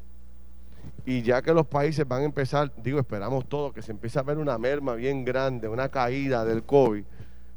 y 1.05 1.21
ya 1.21 1.41
que 1.41 1.53
los 1.53 1.65
países 1.65 2.07
van 2.07 2.21
a 2.21 2.25
empezar, 2.25 2.71
digo, 2.83 2.99
esperamos 2.99 3.47
todos 3.47 3.73
que 3.73 3.81
se 3.81 3.91
empiece 3.91 4.19
a 4.19 4.23
ver 4.23 4.37
una 4.37 4.57
merma 4.57 4.95
bien 4.95 5.25
grande, 5.25 5.67
una 5.67 5.89
caída 5.89 6.45
del 6.45 6.63
COVID. 6.63 7.03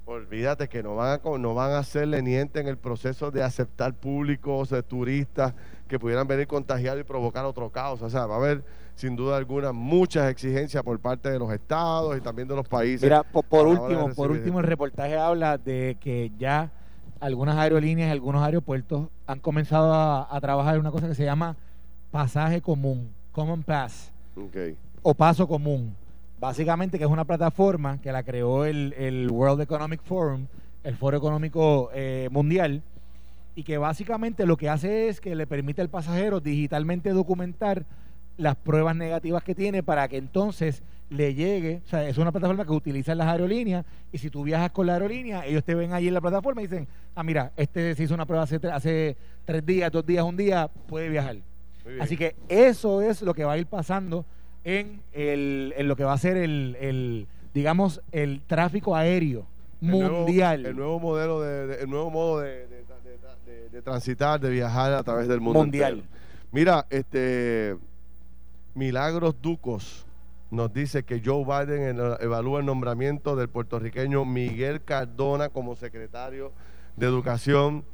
Olvídate 0.05 0.69
que 0.69 0.83
no 0.83 0.97
van 0.97 1.21
a, 1.23 1.39
no 1.39 1.55
van 1.55 1.73
a 1.73 1.83
ser 1.85 2.09
lenientes 2.09 2.61
en 2.61 2.69
el 2.69 2.77
proceso 2.77 3.31
de 3.31 3.43
aceptar 3.43 3.95
públicos, 3.95 4.71
de 4.71 4.83
turistas 4.83 5.55
que 5.87 5.99
pudieran 5.99 6.27
venir 6.27 6.47
contagiados 6.47 7.01
y 7.01 7.05
provocar 7.05 7.45
otro 7.45 7.71
caos. 7.71 8.03
O 8.03 8.11
sea, 8.11 8.27
va 8.27 8.35
a 8.35 8.39
haber 8.39 8.65
sin 9.03 9.17
duda 9.17 9.37
alguna 9.37 9.73
muchas 9.73 10.31
exigencias 10.31 10.81
por 10.85 10.97
parte 11.01 11.29
de 11.29 11.37
los 11.37 11.53
estados 11.53 12.17
y 12.17 12.21
también 12.21 12.47
de 12.47 12.55
los 12.55 12.69
países. 12.69 13.03
Mira, 13.03 13.25
po- 13.25 13.43
por, 13.43 13.67
último, 13.67 14.15
por 14.15 14.31
último 14.31 14.61
el 14.61 14.67
reportaje 14.67 15.17
habla 15.19 15.59
de 15.59 15.97
que 16.01 16.31
ya 16.39 16.71
algunas 17.19 17.57
aerolíneas 17.59 18.07
y 18.09 18.13
algunos 18.13 18.45
aeropuertos 18.45 19.09
han 19.27 19.41
comenzado 19.41 19.93
a, 19.93 20.29
a 20.31 20.41
trabajar 20.41 20.77
en 20.77 20.83
una 20.83 20.93
cosa 20.93 21.09
que 21.09 21.17
se 21.17 21.25
llama 21.25 21.57
pasaje 22.13 22.61
común, 22.61 23.11
Common 23.33 23.65
Pass, 23.65 24.13
Ok. 24.37 24.77
o 25.03 25.15
paso 25.15 25.49
común. 25.49 25.97
Básicamente 26.39 26.97
que 26.97 27.03
es 27.05 27.11
una 27.11 27.25
plataforma 27.25 28.01
que 28.01 28.13
la 28.13 28.23
creó 28.23 28.65
el, 28.67 28.93
el 28.93 29.29
World 29.33 29.63
Economic 29.63 30.01
Forum, 30.05 30.47
el 30.85 30.95
Foro 30.97 31.17
Económico 31.17 31.91
eh, 31.93 32.29
Mundial, 32.31 32.83
y 33.57 33.65
que 33.65 33.79
básicamente 33.79 34.47
lo 34.47 34.57
que 34.57 34.69
hace 34.69 35.09
es 35.09 35.21
que 35.21 35.35
le 35.35 35.49
permite 35.49 35.83
al 35.83 35.89
pasajero 35.89 36.39
digitalmente 36.39 37.11
documentar 37.11 37.85
las 38.37 38.57
pruebas 38.57 38.97
negativas 38.97 39.43
que 39.43 39.55
tiene 39.55 39.83
para 39.83 40.09
que 40.09 40.17
entonces 40.17 40.83
le 41.11 41.35
llegue, 41.35 41.83
o 41.85 41.89
sea, 41.89 42.09
es 42.09 42.17
una 42.17 42.33
plataforma 42.33 42.65
que 42.65 42.73
utilizan 42.73 43.19
las 43.19 43.29
aerolíneas 43.29 43.85
y 44.13 44.19
si 44.19 44.31
tú 44.31 44.43
viajas 44.45 44.71
con 44.71 44.87
la 44.87 44.95
aerolínea, 44.95 45.45
ellos 45.45 45.63
te 45.63 45.75
ven 45.75 45.93
ahí 45.93 46.09
en 46.09 46.15
la 46.15 46.21
plataforma 46.23 46.63
y 46.63 46.67
dicen, 46.67 46.89
ah, 47.15 47.23
mira, 47.23 47.53
este 47.57 47.95
se 47.95 48.05
hizo 48.05 48.15
una 48.15 48.25
prueba 48.25 48.45
hace, 48.45 48.59
hace 48.73 49.17
tres 49.45 49.65
días, 49.67 49.93
dos 49.93 50.07
días, 50.07 50.25
un 50.25 50.37
día, 50.37 50.71
puede 50.89 51.11
viajar. 51.11 51.37
Así 52.01 52.17
que 52.17 52.35
eso 52.49 53.03
es 53.03 53.21
lo 53.23 53.35
que 53.35 53.45
va 53.45 53.53
a 53.53 53.59
ir 53.59 53.67
pasando 53.67 54.25
en, 54.65 55.03
el, 55.13 55.75
en 55.77 55.89
lo 55.89 55.97
que 55.97 56.05
va 56.05 56.15
a 56.15 56.19
ser 56.19 56.37
el, 56.39 56.77
el, 56.81 57.27
digamos, 57.53 58.01
el 58.13 58.41
tráfico 58.47 58.97
aéreo 58.97 59.45
El 59.83 59.89
nuevo- 59.89 60.19
mundial. 60.21 60.65
el 60.65 60.77
nuevo 60.77 60.99
modelo 61.01 61.41
de, 61.43 61.67
de- 61.67 61.83
el 61.83 61.91
nuevo 61.91 62.09
modo 62.11 62.41
de, 62.41 62.49
de- 62.49 62.67
de- 62.69 63.53
de- 63.53 63.69
de 63.69 63.83
transitar, 63.83 64.41
de 64.41 64.49
viajar 64.49 64.95
a 64.95 65.03
través 65.03 65.29
del 65.29 65.41
mundo 65.41 65.59
Mundial. 65.59 65.95
entero. 65.95 66.09
Mira, 66.53 66.87
este 66.89 67.77
Milagros 68.75 69.37
Ducos 69.43 70.07
nos 70.51 70.73
dice 70.73 71.03
que 71.03 71.23
Joe 71.25 71.45
Biden 71.45 71.83
en- 71.83 72.17
evalúa 72.21 72.61
el 72.61 72.67
nombramiento 72.67 73.37
del 73.37 73.49
puertorriqueño 73.49 74.25
Miguel 74.25 74.83
Cardona 74.83 75.49
como 75.49 75.75
secretario 75.77 76.53
de 76.97 77.07
Educación. 77.07 77.85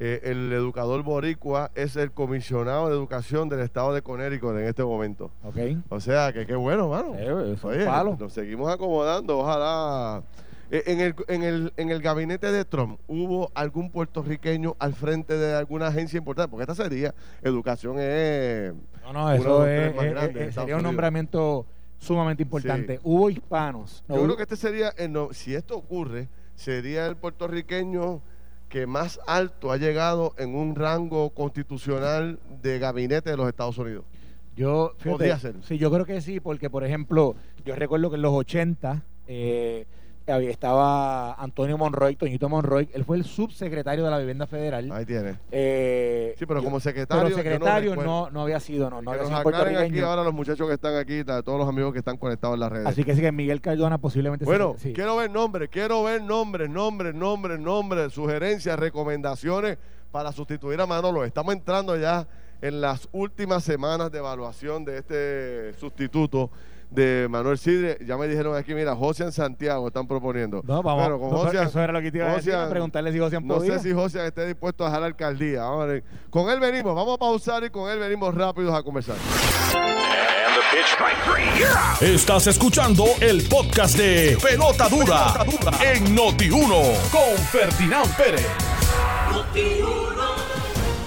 Eh, 0.00 0.20
el 0.30 0.52
educador 0.52 1.02
boricua 1.02 1.72
es 1.74 1.96
el 1.96 2.12
comisionado 2.12 2.88
de 2.88 2.94
educación 2.94 3.48
del 3.48 3.58
estado 3.60 3.92
de 3.92 4.00
Connecticut 4.02 4.52
en 4.52 4.64
este 4.66 4.84
momento. 4.84 5.32
¿Ok? 5.42 5.56
O 5.88 5.98
sea, 5.98 6.32
que 6.32 6.46
qué 6.46 6.54
bueno, 6.54 6.88
mano. 6.88 7.14
Eh, 7.16 7.56
Oye, 7.62 7.84
palo. 7.84 8.16
nos 8.18 8.32
seguimos 8.32 8.72
acomodando, 8.72 9.38
ojalá. 9.38 10.22
Eh, 10.70 10.82
En 10.86 11.00
el, 11.00 11.14
en, 11.28 11.42
el, 11.42 11.72
en 11.76 11.90
el 11.90 12.02
gabinete 12.02 12.52
de 12.52 12.64
Trump, 12.64 13.00
¿hubo 13.06 13.50
algún 13.54 13.90
puertorriqueño 13.90 14.76
al 14.78 14.94
frente 14.94 15.36
de 15.36 15.54
alguna 15.54 15.86
agencia 15.88 16.18
importante? 16.18 16.50
Porque 16.50 16.70
esta 16.70 16.74
sería, 16.82 17.14
educación 17.42 17.96
es... 17.98 18.72
No, 19.02 19.12
no, 19.12 19.32
eso 19.32 19.66
es, 19.66 19.94
más 19.94 20.04
eh, 20.04 20.32
eh, 20.34 20.52
sería 20.52 20.76
un 20.76 20.82
nombramiento 20.82 21.64
sumamente 21.98 22.42
importante. 22.42 22.96
Sí. 22.96 23.00
Hubo 23.04 23.30
hispanos. 23.30 24.04
no 24.06 24.14
Yo 24.16 24.20
hubo- 24.20 24.26
creo 24.26 24.36
que 24.36 24.42
este 24.42 24.56
sería, 24.56 24.90
el 24.98 25.10
no- 25.12 25.32
si 25.32 25.54
esto 25.54 25.76
ocurre, 25.76 26.28
sería 26.54 27.06
el 27.06 27.16
puertorriqueño 27.16 28.20
que 28.68 28.86
más 28.86 29.18
alto 29.26 29.72
ha 29.72 29.78
llegado 29.78 30.34
en 30.36 30.54
un 30.54 30.74
rango 30.76 31.30
constitucional 31.30 32.38
de 32.62 32.78
gabinete 32.78 33.30
de 33.30 33.36
los 33.38 33.48
Estados 33.48 33.78
Unidos. 33.78 34.04
Yo, 34.54 34.92
fíjate, 34.98 35.10
Podría 35.10 35.38
ser. 35.38 35.54
Sí, 35.62 35.78
yo 35.78 35.90
creo 35.90 36.04
que 36.04 36.20
sí, 36.20 36.40
porque 36.40 36.68
por 36.68 36.84
ejemplo, 36.84 37.36
yo 37.64 37.74
recuerdo 37.76 38.10
que 38.10 38.16
en 38.16 38.22
los 38.22 38.32
80 38.34 39.02
eh, 39.26 39.86
estaba 40.32 41.34
Antonio 41.34 41.78
Monroy, 41.78 42.16
Toñito 42.16 42.48
Monroy, 42.48 42.88
él 42.92 43.04
fue 43.04 43.16
el 43.16 43.24
subsecretario 43.24 44.04
de 44.04 44.10
la 44.10 44.18
Vivienda 44.18 44.46
Federal. 44.46 44.90
Ahí 44.92 45.04
tiene. 45.06 45.36
Eh, 45.50 46.34
Sí, 46.38 46.44
pero 46.46 46.60
yo- 46.60 46.64
como 46.64 46.80
secretario, 46.80 47.24
Pero 47.24 47.30
no 47.36 47.42
secretario 47.42 47.96
no, 47.96 48.30
no 48.30 48.42
había 48.42 48.60
sido, 48.60 48.90
no, 48.90 49.00
no 49.02 49.10
que 49.10 49.18
había 49.18 49.22
nos 49.22 49.28
sido 49.30 49.38
aclaren 49.40 49.66
aquí 49.68 49.72
puertorriqueño. 49.74 50.06
ahora 50.10 50.24
los 50.24 50.34
muchachos 50.34 50.68
que 50.68 50.74
están 50.74 50.96
aquí, 50.96 51.24
todos 51.24 51.58
los 51.58 51.68
amigos 51.68 51.92
que 51.92 51.98
están 52.00 52.16
conectados 52.18 52.54
en 52.54 52.60
las 52.60 52.70
redes. 52.72 52.86
Así 52.86 53.04
que 53.04 53.14
sí 53.14 53.20
que 53.20 53.32
Miguel 53.32 53.60
Cardona 53.60 53.98
posiblemente 53.98 54.44
Bueno, 54.44 54.76
sí. 54.78 54.92
quiero 54.92 55.16
ver 55.16 55.30
nombres, 55.30 55.68
quiero 55.70 56.02
ver 56.04 56.22
nombres, 56.22 56.68
nombres, 56.68 57.14
nombres, 57.14 57.58
nombres, 57.58 58.12
sugerencias, 58.12 58.78
recomendaciones 58.78 59.78
para 60.12 60.32
sustituir 60.32 60.80
a 60.80 60.86
Manolo. 60.86 61.24
Estamos 61.24 61.54
entrando 61.54 61.96
ya 61.96 62.26
en 62.60 62.80
las 62.80 63.08
últimas 63.12 63.62
semanas 63.62 64.10
de 64.10 64.18
evaluación 64.18 64.84
de 64.84 64.98
este 64.98 65.72
sustituto 65.78 66.50
de 66.90 67.26
Manuel 67.30 67.58
Sidre. 67.58 67.98
Ya 68.06 68.16
me 68.16 68.26
dijeron 68.28 68.56
aquí, 68.56 68.74
mira, 68.74 68.94
Josian 68.96 69.30
Santiago 69.32 69.86
están 69.88 70.06
proponiendo. 70.06 70.62
No, 70.66 70.82
vamos, 70.82 71.02
Bueno, 71.02 71.18
con 71.18 71.30
no, 71.30 71.38
Josian- 71.44 71.66
eso 71.68 71.80
era 71.80 71.92
lo 71.92 72.00
que 72.00 72.10
te 72.10 72.18
iba 72.18 72.30
a 72.30 72.36
decir, 72.36 72.52
Josian- 72.54 72.70
preguntarle 72.70 73.12
si 73.12 73.18
Josian 73.18 73.46
no 73.46 73.54
podía. 73.56 73.78
sé 73.78 73.88
si 73.88 73.94
José 73.94 74.26
esté 74.26 74.46
dispuesto 74.46 74.84
a 74.84 74.88
dejar 74.88 75.00
la 75.02 75.06
alcaldía. 75.08 75.62
Vamos 75.62 75.82
a 75.82 75.86
ver. 75.86 76.04
Con 76.30 76.48
él 76.50 76.60
venimos, 76.60 76.94
vamos 76.94 77.14
a 77.14 77.18
pausar 77.18 77.64
y 77.64 77.70
con 77.70 77.90
él 77.90 77.98
venimos 77.98 78.34
rápidos 78.34 78.74
a 78.74 78.82
conversar. 78.82 79.16
Estás 82.00 82.46
escuchando 82.46 83.04
el 83.20 83.42
podcast 83.48 83.96
de 83.96 84.36
Pelota 84.42 84.88
Dura, 84.88 85.34
en 85.84 86.16
Noti1 86.16 87.10
con 87.10 87.38
Ferdinand 87.50 88.16
Pérez. 88.16 88.46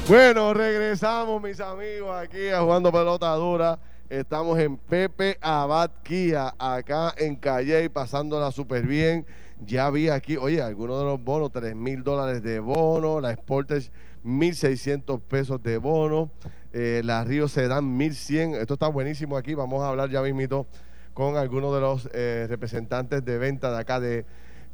Bueno, 0.07 0.53
regresamos, 0.53 1.41
mis 1.41 1.59
amigos, 1.59 2.13
aquí 2.21 2.49
a 2.49 2.59
Jugando 2.61 2.91
Pelota 2.91 3.33
Dura. 3.35 3.79
Estamos 4.11 4.59
en 4.59 4.75
Pepe 4.75 5.37
Abad 5.39 5.89
Kia, 6.03 6.53
acá 6.59 7.13
en 7.17 7.37
Calle, 7.37 7.89
pasándola 7.89 8.51
súper 8.51 8.85
bien. 8.85 9.25
Ya 9.65 9.89
vi 9.89 10.09
aquí, 10.09 10.35
oye, 10.35 10.61
algunos 10.61 10.99
de 10.99 11.05
los 11.05 11.23
bonos, 11.23 11.49
3 11.53 11.73
mil 11.77 12.03
dólares 12.03 12.43
de 12.43 12.59
bono, 12.59 13.21
la 13.21 13.33
Sportage 13.33 13.89
1.600 14.25 15.21
pesos 15.21 15.63
de 15.63 15.77
bono, 15.77 16.29
eh, 16.73 17.01
la 17.05 17.23
Río 17.23 17.47
se 17.47 17.69
dan 17.69 17.97
1.100. 17.97 18.55
Esto 18.55 18.73
está 18.73 18.89
buenísimo 18.89 19.37
aquí. 19.37 19.53
Vamos 19.53 19.81
a 19.81 19.87
hablar 19.87 20.09
ya 20.09 20.21
mismito 20.21 20.67
con 21.13 21.37
algunos 21.37 21.73
de 21.73 21.79
los 21.79 22.09
eh, 22.11 22.47
representantes 22.49 23.23
de 23.23 23.37
venta 23.37 23.71
de 23.71 23.79
acá 23.79 24.01
de 24.01 24.25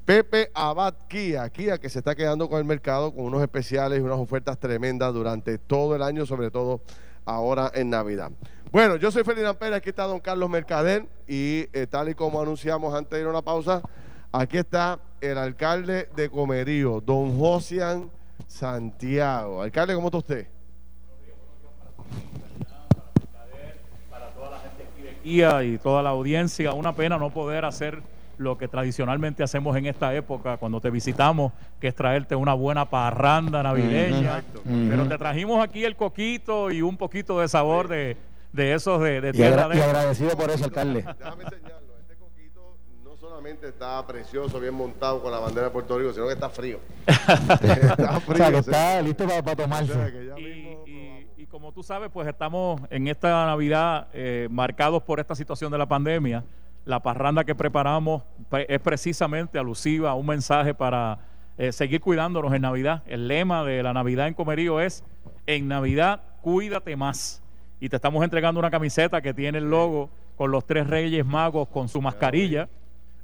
Pepe 0.04 0.50
Abad 0.56 0.96
Kia, 1.08 1.48
Kia 1.52 1.78
que 1.78 1.90
se 1.90 2.00
está 2.00 2.16
quedando 2.16 2.50
con 2.50 2.58
el 2.58 2.66
mercado 2.66 3.14
con 3.14 3.26
unos 3.26 3.44
especiales 3.44 4.00
y 4.00 4.02
unas 4.02 4.18
ofertas 4.18 4.60
tremendas 4.60 5.14
durante 5.14 5.60
todo 5.60 5.96
el 5.96 6.02
año, 6.02 6.26
sobre 6.26 6.50
todo 6.50 6.82
ahora 7.24 7.72
en 7.76 7.92
Navidad. 7.92 8.32
Bueno, 8.72 8.98
yo 8.98 9.12
soy 9.12 9.24
Ferdinand 9.24 9.58
Pérez, 9.58 9.78
aquí 9.78 9.90
está 9.90 10.04
don 10.04 10.20
Carlos 10.20 10.50
Mercader 10.50 11.06
y 11.26 11.68
eh, 11.72 11.88
tal 11.90 12.10
y 12.10 12.16
como 12.16 12.42
anunciamos 12.42 12.94
antes 12.94 13.12
de 13.12 13.22
ir 13.22 13.28
a 13.28 13.30
una 13.30 13.42
pausa, 13.42 13.82
aquí 14.32 14.58
está 14.58 15.00
el 15.22 15.38
alcalde 15.38 16.10
de 16.16 16.30
Comerío, 16.30 17.00
don 17.00 17.38
Josian 17.40 18.12
Santiago. 18.46 19.62
Alcalde, 19.62 19.96
¿cómo 19.96 20.08
está 20.08 20.18
usted? 20.18 20.48
guía 25.24 25.64
y 25.64 25.78
toda 25.78 26.02
la 26.02 26.10
audiencia. 26.12 26.72
Una 26.72 26.94
pena 26.94 27.18
no 27.18 27.32
poder 27.32 27.66
hacer 27.66 28.02
lo 28.38 28.58
que 28.58 28.68
tradicionalmente 28.68 29.44
hacemos 29.44 29.76
en 29.76 29.86
esta 29.86 30.14
época 30.16 30.58
cuando 30.58 30.80
te 30.80 30.90
visitamos, 30.90 31.52
que 31.82 31.88
es 31.88 31.96
traerte 31.96 32.36
una 32.36 32.54
buena 32.54 32.90
parranda 32.90 33.62
navideña. 33.64 34.44
Pero 34.64 35.06
te 35.08 35.18
trajimos 35.18 35.62
aquí 35.62 35.84
el 35.84 35.96
coquito 35.96 36.72
y 36.72 36.82
un 36.82 36.96
poquito 36.96 37.40
de 37.40 37.48
sabor 37.48 37.88
de, 37.88 38.16
de 38.58 38.74
esos 38.74 39.02
de, 39.02 39.22
de 39.22 39.32
tierra. 39.32 39.70
Y, 39.74 39.80
agradecido 39.80 40.36
por 40.36 40.50
eso, 40.50 40.66
alcalde. 40.66 41.06
Déjame 41.20 41.44
enseñarlo. 41.44 41.98
Este 42.02 42.16
coquito 42.16 42.78
no 43.04 43.16
solamente 43.16 43.70
está 43.70 44.06
precioso, 44.06 44.60
bien 44.60 44.74
montado 44.74 45.22
con 45.22 45.32
la 45.32 45.40
bandera 45.40 45.68
de 45.68 45.72
Puerto 45.72 45.98
Rico, 45.98 46.12
sino 46.12 46.26
que 46.26 46.34
está 46.34 46.50
frío. 46.50 46.80
está 47.08 48.20
frío. 48.20 48.34
o 48.34 48.36
sea, 48.36 48.52
que 48.52 48.58
está 48.58 49.02
listo 49.02 49.26
para, 49.28 49.56
tomarse. 49.56 49.94
y, 51.38 51.46
como 51.46 51.72
tú 51.72 51.84
sabes, 51.84 52.10
pues 52.12 52.28
estamos 52.28 52.82
en 52.90 53.08
esta 53.08 53.46
Navidad 53.46 54.08
eh, 54.12 54.48
marcados 54.52 55.02
por 55.04 55.20
esta 55.20 55.36
situación 55.36 55.72
de 55.72 55.78
la 55.78 55.86
pandemia. 55.86 56.44
La 56.84 57.02
parranda 57.02 57.44
que 57.44 57.54
preparamos 57.54 58.24
es 58.68 58.80
precisamente 58.80 59.60
alusiva 59.60 60.12
a 60.12 60.14
un 60.16 60.26
mensaje 60.26 60.74
para 60.74 61.20
eh, 61.58 61.72
seguir 61.72 62.02
cuidándonos 62.02 62.54
en 62.54 62.62
Navidad. 62.64 63.04
El 63.06 63.28
lema 63.28 63.64
de 63.64 63.84
la 63.84 63.94
Navidad 63.94 64.28
en 64.28 64.34
Comerío 64.34 64.80
es, 64.80 65.04
en 65.46 65.68
Navidad 65.68 66.22
cuídate 66.42 66.96
más. 66.96 67.44
Y 67.80 67.90
te 67.90 67.96
estamos 67.96 68.24
entregando 68.24 68.60
una 68.60 68.72
camiseta 68.72 69.22
que 69.22 69.34
tiene 69.34 69.60
el 69.60 69.70
logo 69.70 70.10
con 70.36 70.52
los 70.52 70.66
tres 70.66 70.88
reyes 70.88 71.26
magos 71.26 71.68
con 71.68 71.90
su 71.90 72.02
mascarilla. 72.02 72.68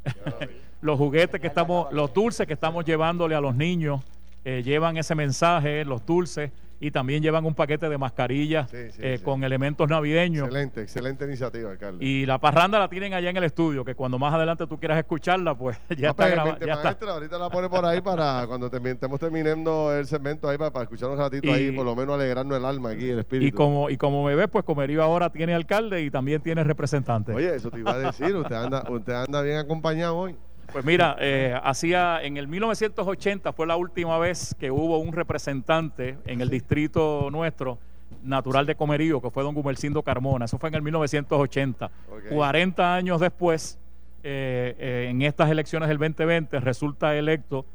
los 0.81 0.97
juguetes 0.97 1.39
que 1.39 1.47
estamos, 1.47 1.91
los 1.91 2.13
dulces 2.13 2.45
que 2.45 2.53
estamos 2.53 2.85
llevándole 2.85 3.35
a 3.35 3.41
los 3.41 3.55
niños, 3.55 4.01
eh, 4.45 4.61
llevan 4.63 4.97
ese 4.97 5.15
mensaje, 5.15 5.85
los 5.85 6.05
dulces 6.05 6.51
y 6.83 6.91
también 6.91 7.23
llevan 7.23 7.45
un 7.45 7.55
paquete 7.55 7.87
de 7.87 7.97
mascarillas 7.97 8.69
eh, 8.73 9.19
con 9.23 9.41
elementos 9.45 9.87
navideños. 9.87 10.47
Excelente, 10.47 10.81
excelente 10.81 11.25
iniciativa, 11.25 11.71
alcalde. 11.71 12.03
Y 12.03 12.25
la 12.25 12.39
parranda 12.39 12.77
la 12.77 12.89
tienen 12.89 13.13
allá 13.13 13.29
en 13.29 13.37
el 13.37 13.45
estudio, 13.45 13.85
que 13.85 13.95
cuando 13.95 14.19
más 14.19 14.33
adelante 14.33 14.67
tú 14.67 14.77
quieras 14.77 14.97
escucharla, 14.97 15.55
pues 15.55 15.79
ya 15.97 16.09
está 16.09 16.27
grabada. 16.27 16.97
Ahorita 17.13 17.37
la 17.37 17.49
pone 17.49 17.69
por 17.69 17.85
ahí 17.85 18.01
para 18.01 18.45
cuando 18.49 18.67
estemos 18.67 19.17
terminando 19.17 19.93
el 19.97 20.05
segmento 20.05 20.49
ahí, 20.49 20.57
para, 20.57 20.83
escuchar 20.83 21.09
un 21.09 21.17
ratito 21.17 21.53
ahí, 21.53 21.71
por 21.71 21.85
lo 21.85 21.95
menos 21.95 22.15
alegrarnos 22.15 22.57
el 22.57 22.65
alma 22.65 22.89
aquí, 22.89 23.09
el 23.09 23.19
espíritu. 23.19 23.47
Y 23.47 23.51
como, 23.51 23.89
y 23.89 23.95
como 23.95 24.25
me 24.25 24.35
ves, 24.35 24.49
pues 24.51 24.65
Comerío 24.65 25.01
ahora 25.03 25.29
tiene 25.29 25.53
alcalde 25.53 26.01
y 26.01 26.11
también 26.11 26.41
tiene 26.41 26.65
representante. 26.65 27.31
Oye, 27.31 27.55
eso 27.55 27.71
te 27.71 27.79
iba 27.79 27.93
a 27.93 27.97
decir, 27.99 28.35
usted 28.35 28.55
anda, 28.55 28.83
usted 28.89 29.13
anda 29.13 29.41
bien 29.41 29.57
acompañado 29.57 30.17
hoy. 30.17 30.35
Pues 30.73 30.85
mira, 30.85 31.15
eh, 31.19 31.55
hacía 31.63 32.23
en 32.23 32.35
el 32.35 32.47
1980 32.47 33.53
fue 33.53 33.67
la 33.67 33.77
última 33.77 34.17
vez 34.17 34.55
que 34.59 34.71
hubo 34.71 34.97
un 34.97 35.13
representante 35.13 36.17
en 36.25 36.41
el 36.41 36.49
distrito 36.49 37.29
nuestro 37.31 37.77
natural 38.23 38.65
de 38.65 38.73
Comerío, 38.73 39.21
que 39.21 39.29
fue 39.29 39.43
don 39.43 39.53
Gumercindo 39.53 40.01
Carmona. 40.01 40.45
Eso 40.45 40.57
fue 40.57 40.69
en 40.69 40.75
el 40.75 40.81
1980. 40.81 41.91
40 42.27 42.95
años 42.95 43.21
después, 43.21 43.77
eh, 44.23 44.75
eh, 44.79 45.07
en 45.11 45.21
estas 45.21 45.51
elecciones 45.51 45.89
del 45.89 45.99
2020, 45.99 46.59
resulta 46.59 47.15
electo 47.15 47.67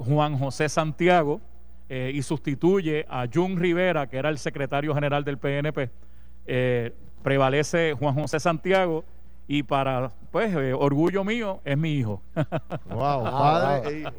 Juan 0.00 0.36
José 0.36 0.68
Santiago 0.68 1.40
y 1.88 2.20
sustituye 2.22 3.06
a 3.08 3.26
Jun 3.32 3.58
Rivera, 3.58 4.08
que 4.08 4.16
era 4.16 4.28
el 4.28 4.38
secretario 4.38 4.92
general 4.92 5.22
del 5.24 5.38
PNP. 5.38 5.90
prevalece 7.22 7.94
Juan 7.94 8.14
José 8.14 8.40
Santiago 8.40 9.04
y 9.46 9.62
para, 9.62 10.10
pues, 10.30 10.54
eh, 10.54 10.72
orgullo 10.72 11.24
mío, 11.24 11.60
es 11.64 11.76
mi 11.76 11.94
hijo. 11.94 12.22
wow, 12.86 13.26
ah, 13.26 13.30
padre 13.30 13.88
e 13.88 14.00
hijo. 14.00 14.10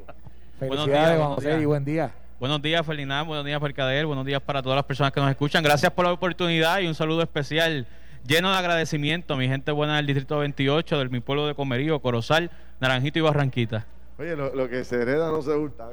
Felicidades, 0.60 1.20
Juan 1.20 1.34
José, 1.34 1.62
y 1.62 1.66
buen 1.66 1.84
día. 1.84 2.12
Buenos 2.40 2.62
días, 2.62 2.86
Ferdinand. 2.86 3.28
Buenos 3.28 3.46
días, 3.46 3.60
Percader. 3.60 4.06
Buenos 4.06 4.26
días 4.26 4.42
para 4.42 4.62
todas 4.62 4.76
las 4.76 4.86
personas 4.86 5.12
que 5.12 5.20
nos 5.20 5.30
escuchan. 5.30 5.64
Gracias 5.64 5.92
por 5.92 6.06
la 6.06 6.12
oportunidad 6.12 6.80
y 6.80 6.88
un 6.88 6.96
saludo 6.96 7.22
especial 7.22 7.88
lleno 8.26 8.52
de 8.52 8.58
agradecimiento 8.58 9.34
a 9.34 9.38
mi 9.38 9.48
gente 9.48 9.72
buena 9.72 9.98
del 9.98 10.06
Distrito 10.06 10.38
28, 10.40 11.00
del 11.00 11.10
mi 11.10 11.20
pueblo 11.20 11.48
de 11.48 11.56
Comerío, 11.56 12.00
Corozal, 12.00 12.52
Naranjito 12.80 13.20
y 13.20 13.22
Barranquita. 13.22 13.86
Oye, 14.18 14.36
lo, 14.36 14.70
que 14.70 14.84
se 14.84 15.02
hereda 15.02 15.30
no 15.30 15.42
se 15.42 15.56
gusta. 15.56 15.90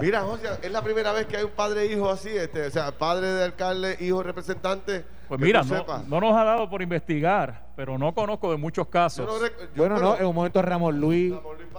Mira, 0.00 0.22
José, 0.22 0.48
es 0.62 0.70
la 0.70 0.82
primera 0.82 1.12
vez 1.12 1.26
que 1.26 1.36
hay 1.36 1.44
un 1.44 1.50
padre 1.50 1.82
e 1.82 1.92
hijo 1.92 2.10
así, 2.10 2.30
este, 2.30 2.66
o 2.66 2.70
sea, 2.70 2.92
padre 2.92 3.28
de 3.28 3.44
alcalde, 3.44 3.96
hijo 4.00 4.22
representante 4.22 5.04
pues 5.28 5.40
mira, 5.40 5.62
no, 5.62 6.20
nos 6.20 6.36
ha 6.36 6.44
dado 6.44 6.68
por 6.70 6.82
investigar, 6.82 7.66
pero 7.76 7.98
no 7.98 8.14
conozco 8.14 8.50
de 8.50 8.56
muchos 8.56 8.86
casos. 8.88 9.28
bueno, 9.74 9.98
no, 9.98 10.16
en 10.16 10.26
un 10.26 10.34
momento 10.34 10.62
Ramón 10.62 11.00
Luis, 11.00 11.34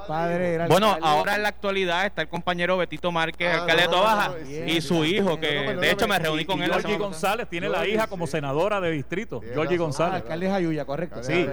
padre, 0.07 0.53
era 0.53 0.67
Bueno, 0.67 0.97
ahora 1.01 1.35
en 1.35 1.43
la 1.43 1.49
actualidad 1.49 2.05
está 2.05 2.21
el 2.21 2.29
compañero 2.29 2.77
Betito 2.77 3.11
Márquez, 3.11 3.49
ah, 3.51 3.61
alcalde 3.61 3.83
de 3.83 3.87
Tobaja, 3.87 4.35
y 4.65 4.81
su 4.81 5.05
hijo, 5.05 5.39
que 5.39 5.75
de 5.75 5.91
hecho 5.91 6.07
me 6.07 6.19
reuní 6.19 6.45
con 6.45 6.61
él. 6.61 6.71
Georgie 6.71 6.97
González 6.97 7.47
tiene 7.49 7.69
la 7.69 7.87
hija 7.87 8.07
como 8.07 8.27
senadora 8.27 8.81
de 8.81 8.91
distrito. 8.91 9.41
Georgie 9.41 9.77
González. 9.77 10.13
Ah, 10.13 10.17
alcalde 10.17 10.47
de 10.47 10.51
Ayuya, 10.51 10.85
correcto. 10.85 11.23
Sí. 11.23 11.47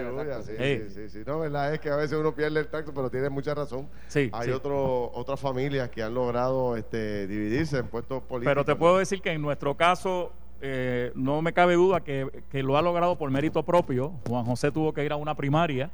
Sí, 0.44 0.88
sí, 0.90 1.08
sí, 1.08 1.18
No, 1.26 1.40
verdad 1.40 1.74
es 1.74 1.80
que 1.80 1.90
a 1.90 1.96
veces 1.96 2.18
uno 2.18 2.34
pierde 2.34 2.60
el 2.60 2.68
tacto, 2.68 2.92
pero 2.92 3.10
tiene 3.10 3.28
mucha 3.30 3.54
razón. 3.54 3.88
Sí, 4.08 4.30
Hay 4.32 4.50
Otro, 4.50 5.10
otras 5.14 5.40
familias 5.40 5.90
que 5.90 6.02
han 6.02 6.14
logrado 6.14 6.76
este, 6.76 7.26
dividirse 7.26 7.78
en 7.78 7.88
puestos 7.88 8.22
políticos. 8.22 8.50
Pero 8.50 8.64
te 8.64 8.76
puedo 8.76 8.98
decir 8.98 9.20
que 9.20 9.32
en 9.32 9.42
nuestro 9.42 9.76
caso 9.76 10.32
eh, 10.66 11.12
no 11.14 11.42
me 11.42 11.52
cabe 11.52 11.74
duda 11.74 12.00
que, 12.00 12.26
lo 12.62 12.78
ha 12.78 12.82
logrado 12.82 13.18
por 13.18 13.30
mérito 13.30 13.62
propio. 13.64 14.14
Juan 14.26 14.46
José 14.46 14.72
tuvo 14.72 14.94
que 14.94 15.04
ir 15.04 15.12
a 15.12 15.16
una 15.16 15.34
primaria, 15.34 15.90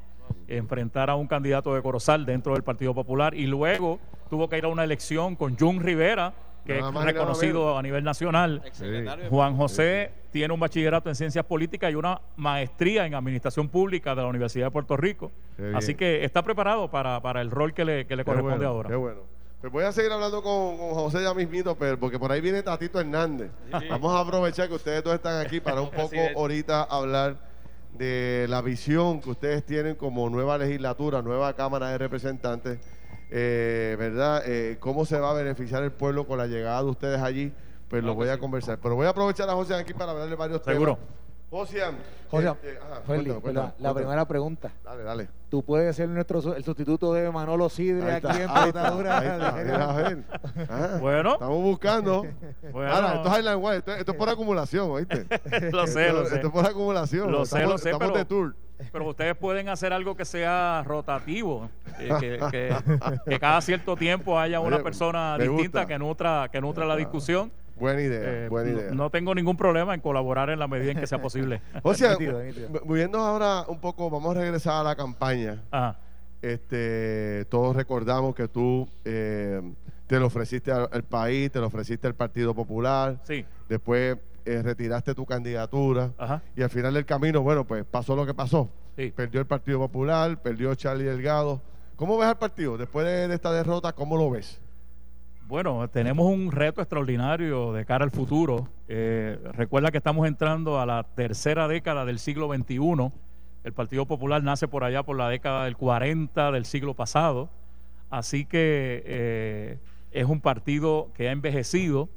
enfrentar 0.46 1.10
a 1.10 1.16
un 1.16 1.26
candidato 1.26 1.74
de 1.74 1.82
Corozal 1.82 2.24
dentro 2.24 2.52
del 2.52 2.62
Partido 2.62 2.94
Popular 2.94 3.34
y 3.34 3.48
luego 3.48 3.98
tuvo 4.28 4.48
que 4.48 4.58
ir 4.58 4.64
a 4.64 4.68
una 4.68 4.84
elección 4.84 5.34
con 5.34 5.58
Jun 5.58 5.80
Rivera, 5.80 6.34
que 6.64 6.78
es 6.78 6.94
reconocido 6.94 7.76
a 7.76 7.82
nivel 7.82 8.04
nacional. 8.04 8.62
Juan 9.28 9.56
José 9.56 10.12
tiene 10.30 10.54
un 10.54 10.60
bachillerato 10.60 11.08
en 11.08 11.16
ciencias 11.16 11.44
políticas 11.44 11.90
y 11.90 11.96
una 11.96 12.20
maestría 12.36 13.06
en 13.06 13.16
administración 13.16 13.68
pública 13.68 14.14
de 14.14 14.22
la 14.22 14.28
Universidad 14.28 14.66
de 14.66 14.70
Puerto 14.70 14.96
Rico. 14.96 15.32
Así 15.74 15.96
que 15.96 16.24
está 16.24 16.44
preparado 16.44 16.88
para, 16.92 17.40
el 17.40 17.50
rol 17.50 17.74
que 17.74 17.84
le, 17.84 18.24
corresponde 18.24 18.66
ahora. 18.66 18.88
Qué 18.88 18.94
bueno. 18.94 19.39
Pues 19.60 19.70
voy 19.70 19.84
a 19.84 19.92
seguir 19.92 20.10
hablando 20.10 20.42
con, 20.42 20.78
José 20.78 21.22
ya 21.22 21.34
mismito, 21.34 21.76
pero 21.76 22.00
porque 22.00 22.18
por 22.18 22.32
ahí 22.32 22.40
viene 22.40 22.62
Tatito 22.62 22.98
Hernández. 22.98 23.50
Vamos 23.90 24.14
a 24.14 24.20
aprovechar 24.20 24.68
que 24.68 24.74
ustedes 24.74 25.04
dos 25.04 25.14
están 25.14 25.44
aquí 25.44 25.60
para 25.60 25.82
un 25.82 25.90
poco 25.90 26.16
ahorita 26.34 26.84
hablar 26.84 27.36
de 27.92 28.46
la 28.48 28.62
visión 28.62 29.20
que 29.20 29.28
ustedes 29.28 29.66
tienen 29.66 29.96
como 29.96 30.30
nueva 30.30 30.56
legislatura, 30.56 31.20
nueva 31.20 31.52
Cámara 31.52 31.90
de 31.90 31.98
Representantes, 31.98 32.78
eh, 33.30 33.96
¿verdad? 33.98 34.42
Eh, 34.46 34.78
¿Cómo 34.80 35.04
se 35.04 35.20
va 35.20 35.32
a 35.32 35.34
beneficiar 35.34 35.82
el 35.82 35.92
pueblo 35.92 36.26
con 36.26 36.38
la 36.38 36.46
llegada 36.46 36.82
de 36.82 36.88
ustedes 36.88 37.20
allí? 37.20 37.52
Pues 37.88 38.02
lo 38.02 38.14
voy 38.14 38.30
a 38.30 38.38
conversar. 38.38 38.78
Pero 38.80 38.94
voy 38.94 39.06
a 39.06 39.10
aprovechar 39.10 39.50
a 39.50 39.52
José 39.52 39.74
aquí 39.74 39.92
para 39.92 40.12
hablarle 40.12 40.36
varios 40.36 40.62
Seguro. 40.62 40.94
temas. 40.94 41.19
Josian. 41.50 41.98
Josian, 42.30 42.56
la, 43.80 43.92
primera 43.92 44.24
pregunta. 44.24 44.70
Dale, 44.84 45.02
dale. 45.02 45.28
Tú 45.48 45.64
puedes 45.64 45.96
ser 45.96 46.08
nuestro 46.08 46.54
el 46.54 46.62
sustituto 46.62 47.12
de 47.12 47.28
Manolo 47.32 47.68
Sidre 47.68 48.12
aquí 48.12 48.28
en 48.28 48.54
ver. 49.54 50.18
bueno. 51.00 51.32
Estamos 51.32 51.62
buscando. 51.62 52.24
bueno. 52.72 52.92
Ahora, 52.92 53.14
esto 53.16 53.32
es 53.32 53.38
Highland 53.38 53.64
Wild, 53.64 53.88
esto, 53.88 54.12
es 54.12 54.18
por 54.18 54.28
acumulación, 54.28 54.90
¿oíste? 54.92 55.26
lo 55.72 55.88
sé, 55.88 56.12
lo 56.12 56.24
sé. 56.24 56.36
Esto 56.36 56.46
es 56.46 56.52
por 56.52 56.64
acumulación. 56.64 57.32
Lo 57.32 57.44
sé, 57.44 57.66
lo 57.66 57.78
sé. 57.78 57.90
Estamos 57.90 58.16
de 58.16 58.24
tour. 58.24 58.54
Pero 58.92 59.08
ustedes 59.08 59.36
pueden 59.36 59.68
hacer 59.68 59.92
algo 59.92 60.16
que 60.16 60.24
sea 60.24 60.82
rotativo, 60.86 61.68
eh, 61.98 62.38
que, 62.50 63.38
cada 63.40 63.60
cierto 63.60 63.96
tiempo 63.96 64.38
haya 64.38 64.60
una 64.60 64.82
persona 64.82 65.36
distinta 65.36 65.84
que 65.86 65.98
nutra, 65.98 66.48
que 66.50 66.60
nutra 66.60 66.86
la 66.86 66.96
discusión 66.96 67.52
Buena 67.80 68.02
idea, 68.02 68.44
eh, 68.44 68.48
buena 68.48 68.70
idea. 68.70 68.90
No 68.92 69.10
tengo 69.10 69.34
ningún 69.34 69.56
problema 69.56 69.94
en 69.94 70.00
colaborar 70.00 70.50
en 70.50 70.58
la 70.58 70.68
medida 70.68 70.92
en 70.92 71.00
que 71.00 71.06
sea 71.06 71.20
posible. 71.20 71.62
o 71.82 71.94
sea, 71.94 72.16
viendo 72.84 73.18
ahora 73.18 73.64
un 73.68 73.80
poco, 73.80 74.10
vamos 74.10 74.36
a 74.36 74.40
regresar 74.40 74.80
a 74.80 74.82
la 74.84 74.96
campaña. 74.96 75.62
Este, 76.42 77.46
todos 77.46 77.74
recordamos 77.74 78.34
que 78.34 78.48
tú 78.48 78.88
eh, 79.04 79.60
te 80.06 80.18
lo 80.18 80.26
ofreciste 80.26 80.72
al, 80.72 81.04
país, 81.04 81.50
te 81.50 81.58
lo 81.58 81.66
ofreciste 81.66 82.06
al 82.06 82.14
Partido 82.14 82.54
Popular. 82.54 83.18
Sí. 83.24 83.44
Después 83.68 84.18
eh, 84.44 84.62
retiraste 84.62 85.14
tu 85.14 85.24
candidatura. 85.24 86.12
Y 86.54 86.62
al 86.62 86.70
final 86.70 86.94
del 86.94 87.06
camino, 87.06 87.42
bueno, 87.42 87.64
pues 87.64 87.84
pasó 87.84 88.14
lo 88.14 88.26
que 88.26 88.34
pasó. 88.34 88.68
Perdió 89.16 89.40
el 89.40 89.46
Partido 89.46 89.78
Popular, 89.78 90.36
perdió 90.42 90.74
Charlie 90.74 91.04
Delgado. 91.04 91.62
¿Cómo 91.96 92.18
ves 92.18 92.28
al 92.28 92.38
partido 92.38 92.78
después 92.78 93.06
de 93.06 93.34
esta 93.34 93.52
derrota? 93.52 93.92
¿Cómo 93.92 94.16
lo 94.16 94.30
ves? 94.30 94.60
Bueno, 95.50 95.88
tenemos 95.88 96.32
un 96.32 96.52
reto 96.52 96.80
extraordinario 96.80 97.72
de 97.72 97.84
cara 97.84 98.04
al 98.04 98.12
futuro. 98.12 98.68
Eh, 98.86 99.36
recuerda 99.52 99.90
que 99.90 99.98
estamos 99.98 100.28
entrando 100.28 100.78
a 100.78 100.86
la 100.86 101.02
tercera 101.02 101.66
década 101.66 102.04
del 102.04 102.20
siglo 102.20 102.54
XXI. 102.54 103.10
El 103.64 103.72
Partido 103.72 104.06
Popular 104.06 104.44
nace 104.44 104.68
por 104.68 104.84
allá 104.84 105.02
por 105.02 105.16
la 105.16 105.28
década 105.28 105.64
del 105.64 105.76
40 105.76 106.52
del 106.52 106.64
siglo 106.66 106.94
pasado. 106.94 107.50
Así 108.10 108.44
que 108.44 109.02
eh, 109.04 109.78
es 110.12 110.26
un 110.26 110.40
partido 110.40 111.10
que 111.14 111.28
ha 111.28 111.32
envejecido 111.32 112.08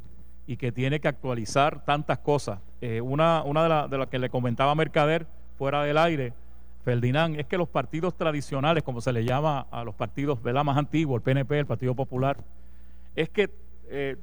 y 0.45 0.57
que 0.57 0.71
tiene 0.71 0.99
que 0.99 1.07
actualizar 1.07 1.83
tantas 1.85 2.19
cosas. 2.19 2.59
Eh, 2.81 3.01
una 3.01 3.41
una 3.41 3.87
de, 3.87 3.97
las 3.97 4.09
que 4.09 4.19
le 4.19 4.29
comentaba 4.29 4.75
Mercader 4.75 5.25
fuera 5.57 5.81
del 5.81 5.97
aire, 5.97 6.33
Ferdinand, 6.85 7.39
es 7.39 7.47
que 7.47 7.57
los 7.57 7.67
partidos 7.67 8.15
tradicionales, 8.15 8.83
como 8.83 9.01
se 9.01 9.11
le 9.11 9.25
llama 9.25 9.65
a 9.71 9.83
los 9.83 9.95
partidos 9.95 10.37
más 10.43 10.77
antiguos, 10.77 11.17
el 11.17 11.23
PNP, 11.23 11.57
el 11.57 11.65
Partido 11.65 11.95
Popular, 11.95 12.37
es 13.15 13.29
que 13.29 13.49
eh, 13.87 14.17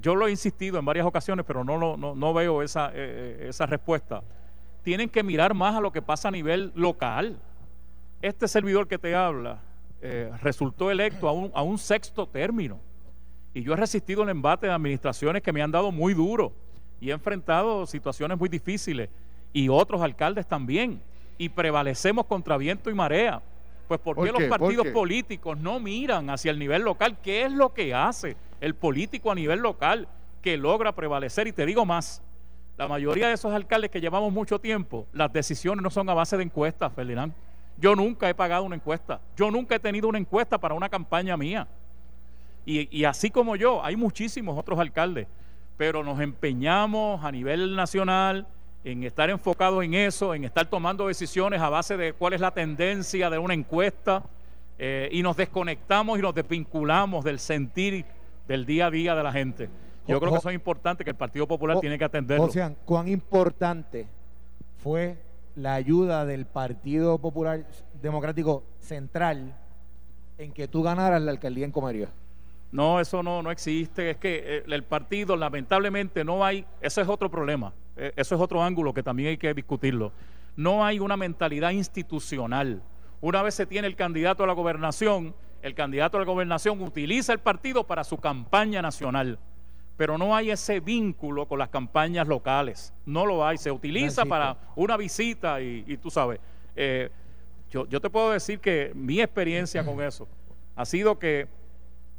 yo 0.00 0.14
lo 0.14 0.26
he 0.26 0.30
insistido 0.30 0.78
en 0.78 0.84
varias 0.84 1.06
ocasiones, 1.06 1.44
pero 1.46 1.62
no, 1.64 1.96
no, 1.96 2.14
no 2.14 2.34
veo 2.34 2.62
esa, 2.62 2.90
eh, 2.94 3.46
esa 3.48 3.66
respuesta. 3.66 4.22
Tienen 4.82 5.08
que 5.08 5.22
mirar 5.22 5.54
más 5.54 5.76
a 5.76 5.80
lo 5.80 5.92
que 5.92 6.02
pasa 6.02 6.28
a 6.28 6.30
nivel 6.30 6.72
local. 6.74 7.38
Este 8.20 8.48
servidor 8.48 8.88
que 8.88 8.98
te 8.98 9.14
habla 9.14 9.60
eh, 10.02 10.30
resultó 10.42 10.90
electo 10.90 11.28
a 11.28 11.32
un, 11.32 11.50
a 11.54 11.62
un 11.62 11.78
sexto 11.78 12.26
término. 12.26 12.80
Y 13.54 13.62
yo 13.62 13.74
he 13.74 13.76
resistido 13.76 14.24
el 14.24 14.30
embate 14.30 14.66
de 14.66 14.72
administraciones 14.72 15.42
que 15.42 15.52
me 15.52 15.62
han 15.62 15.70
dado 15.70 15.92
muy 15.92 16.12
duro 16.12 16.52
y 17.00 17.10
he 17.10 17.12
enfrentado 17.12 17.86
situaciones 17.86 18.36
muy 18.36 18.48
difíciles 18.48 19.08
y 19.52 19.68
otros 19.68 20.02
alcaldes 20.02 20.46
también. 20.46 21.00
Y 21.38 21.48
prevalecemos 21.48 22.26
contra 22.26 22.56
viento 22.56 22.90
y 22.90 22.94
marea. 22.94 23.42
Pues 23.88 24.00
¿por 24.00 24.16
qué, 24.22 24.32
los 24.32 24.44
partidos 24.44 24.86
políticos 24.88 25.58
no 25.58 25.78
miran 25.78 26.30
hacia 26.30 26.50
el 26.50 26.58
nivel 26.58 26.82
local? 26.82 27.18
¿Qué 27.22 27.44
es 27.44 27.52
lo 27.52 27.74
que 27.74 27.94
hace 27.94 28.36
el 28.60 28.74
político 28.74 29.30
a 29.30 29.34
nivel 29.34 29.60
local 29.60 30.08
que 30.40 30.56
logra 30.56 30.92
prevalecer? 30.92 31.46
Y 31.46 31.52
te 31.52 31.66
digo 31.66 31.84
más, 31.84 32.22
la 32.76 32.88
mayoría 32.88 33.28
de 33.28 33.34
esos 33.34 33.52
alcaldes 33.52 33.90
que 33.90 34.00
llevamos 34.00 34.32
mucho 34.32 34.58
tiempo, 34.58 35.06
las 35.12 35.32
decisiones 35.32 35.82
no 35.82 35.90
son 35.90 36.08
a 36.08 36.14
base 36.14 36.36
de 36.36 36.42
encuestas, 36.42 36.92
Ferdinand. 36.92 37.32
Yo 37.76 37.94
nunca 37.94 38.28
he 38.28 38.34
pagado 38.34 38.64
una 38.64 38.76
encuesta. 38.76 39.20
Yo 39.36 39.50
nunca 39.50 39.74
he 39.74 39.80
tenido 39.80 40.08
una 40.08 40.18
encuesta 40.18 40.58
para 40.58 40.74
una 40.74 40.88
campaña 40.88 41.36
mía. 41.36 41.66
Y, 42.66 43.04
así 43.04 43.30
como 43.30 43.56
yo, 43.56 43.84
hay 43.84 43.94
muchísimos 43.94 44.58
otros 44.58 44.78
alcaldes, 44.78 45.26
pero 45.76 46.02
nos 46.02 46.18
empeñamos 46.20 47.22
a 47.22 47.30
nivel 47.30 47.76
nacional 47.76 48.46
en 48.84 49.02
estar 49.02 49.30
enfocados 49.30 49.82
en 49.82 49.94
eso, 49.94 50.34
en 50.34 50.44
estar 50.44 50.66
tomando 50.66 51.08
decisiones 51.08 51.60
a 51.60 51.70
base 51.70 51.96
de 51.96 52.12
cuál 52.12 52.34
es 52.34 52.40
la 52.40 52.52
tendencia 52.52 53.30
de 53.30 53.38
una 53.38 53.54
encuesta, 53.54 54.22
eh, 54.78 55.08
y 55.12 55.22
nos 55.22 55.36
desconectamos 55.36 56.18
y 56.18 56.22
nos 56.22 56.34
desvinculamos 56.34 57.24
del 57.24 57.38
sentir 57.38 58.04
del 58.46 58.66
día 58.66 58.86
a 58.86 58.90
día 58.90 59.14
de 59.14 59.22
la 59.22 59.32
gente. 59.32 59.70
Yo 60.06 60.20
creo 60.20 60.32
que 60.32 60.38
eso 60.38 60.50
es 60.50 60.54
importante, 60.54 61.02
que 61.02 61.10
el 61.10 61.16
Partido 61.16 61.46
Popular 61.46 61.80
tiene 61.80 61.98
que 61.98 62.04
atenderlo. 62.04 62.50
sea, 62.50 62.74
¿cuán 62.84 63.08
importante 63.08 64.06
fue 64.82 65.16
la 65.56 65.74
ayuda 65.74 66.26
del 66.26 66.44
Partido 66.44 67.16
Popular 67.18 67.64
Democrático 68.02 68.64
Central 68.80 69.56
en 70.36 70.52
que 70.52 70.68
tú 70.68 70.82
ganaras 70.82 71.22
la 71.22 71.30
alcaldía 71.30 71.64
en 71.64 71.72
Comerío? 71.72 72.08
No, 72.70 73.00
eso 73.00 73.22
no, 73.22 73.40
no 73.40 73.50
existe. 73.50 74.10
Es 74.10 74.16
que 74.18 74.42
eh, 74.44 74.64
el 74.66 74.82
partido, 74.82 75.36
lamentablemente, 75.36 76.24
no 76.24 76.44
hay. 76.44 76.66
Ese 76.80 77.00
es 77.00 77.08
otro 77.08 77.30
problema. 77.30 77.72
Eh, 77.96 78.12
eso 78.16 78.34
es 78.34 78.40
otro 78.40 78.62
ángulo 78.62 78.92
que 78.92 79.02
también 79.02 79.30
hay 79.30 79.38
que 79.38 79.52
discutirlo. 79.54 80.12
No 80.56 80.84
hay 80.84 80.98
una 81.00 81.16
mentalidad 81.16 81.70
institucional. 81.70 82.82
Una 83.20 83.42
vez 83.42 83.54
se 83.54 83.66
tiene 83.66 83.88
el 83.88 83.96
candidato 83.96 84.44
a 84.44 84.46
la 84.46 84.52
gobernación, 84.52 85.34
el 85.62 85.74
candidato 85.74 86.16
a 86.16 86.20
la 86.20 86.26
gobernación 86.26 86.80
utiliza 86.82 87.32
el 87.32 87.38
partido 87.38 87.84
para 87.84 88.04
su 88.04 88.18
campaña 88.18 88.82
nacional 88.82 89.38
pero 89.96 90.18
no 90.18 90.34
hay 90.34 90.50
ese 90.50 90.80
vínculo 90.80 91.46
con 91.46 91.58
las 91.58 91.68
campañas 91.68 92.26
locales. 92.26 92.92
No 93.06 93.26
lo 93.26 93.46
hay. 93.46 93.58
Se 93.58 93.70
utiliza 93.70 94.24
para 94.24 94.56
una 94.74 94.96
visita 94.96 95.60
y, 95.60 95.96
tú 95.98 96.10
sabes. 96.10 96.40
Eh, 96.74 97.10
yo, 97.70 97.86
yo 97.86 98.00
te 98.00 98.10
puedo 98.10 98.30
decir 98.30 98.60
que 98.60 98.92
mi 98.94 99.20
experiencia 99.20 99.84
con 99.84 100.00
eso 100.02 100.28
ha 100.76 100.84
sido 100.84 101.18
que 101.18 101.46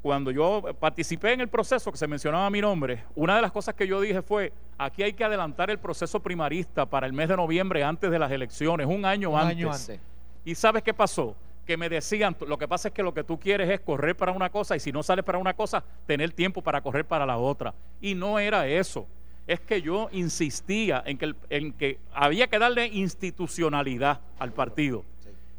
cuando 0.05 0.29
yo 0.29 0.61
participé 0.79 1.33
en 1.33 1.41
el 1.41 1.47
proceso 1.47 1.91
que 1.91 1.97
se 1.97 2.05
mencionaba 2.05 2.47
mi 2.51 2.61
nombre, 2.61 3.05
una 3.15 3.37
de 3.37 3.41
las 3.41 3.51
cosas 3.51 3.73
que 3.73 3.87
yo 3.87 3.99
dije 3.99 4.21
fue, 4.21 4.53
aquí 4.77 5.01
hay 5.01 5.13
que 5.13 5.23
adelantar 5.23 5.71
el 5.71 5.79
proceso 5.79 6.19
primarista 6.19 6.85
para 6.85 7.07
el 7.07 7.13
mes 7.13 7.27
de 7.27 7.35
noviembre 7.35 7.83
antes 7.83 8.11
de 8.11 8.19
las 8.19 8.31
elecciones, 8.31 8.85
un 8.85 9.03
año, 9.03 9.31
un 9.31 9.39
Año 9.39 9.71
antes. 9.71 9.99
¿Y 10.43 10.53
sabes 10.53 10.83
qué 10.83 10.93
pasó? 10.93 11.35
que 11.65 11.75
me 11.75 11.89
decían, 11.89 12.37
lo 12.47 12.59
que 12.59 12.67
pasa 12.67 12.89
es 12.89 12.93
que 12.93 13.01
lo 13.01 13.15
que 13.15 13.23
tú 13.23 13.39
quieres 13.39 13.67
es 13.67 13.79
correr 13.79 14.15
para 14.15 14.31
una 14.31 14.51
cosa 14.51 14.75
y 14.75 14.79
si 14.79 14.91
no 14.91 15.01
sales 15.01 15.25
para 15.25 15.39
una 15.39 15.55
cosa, 15.55 15.83
tener 16.05 16.31
tiempo 16.31 16.61
para 16.61 16.81
correr 16.81 17.05
para 17.05 17.25
la 17.25 17.39
otra. 17.39 17.73
Y 17.99 18.13
no 18.13 18.37
era 18.37 18.67
eso. 18.67 19.07
Es 19.47 19.59
que 19.59 19.81
yo 19.81 20.09
insistía 20.11 21.01
en 21.03 21.17
que, 21.17 21.33
en 21.49 21.73
que 21.73 21.97
había 22.13 22.45
que 22.45 22.59
darle 22.59 22.85
institucionalidad 22.85 24.21
al 24.37 24.53
partido. 24.53 25.03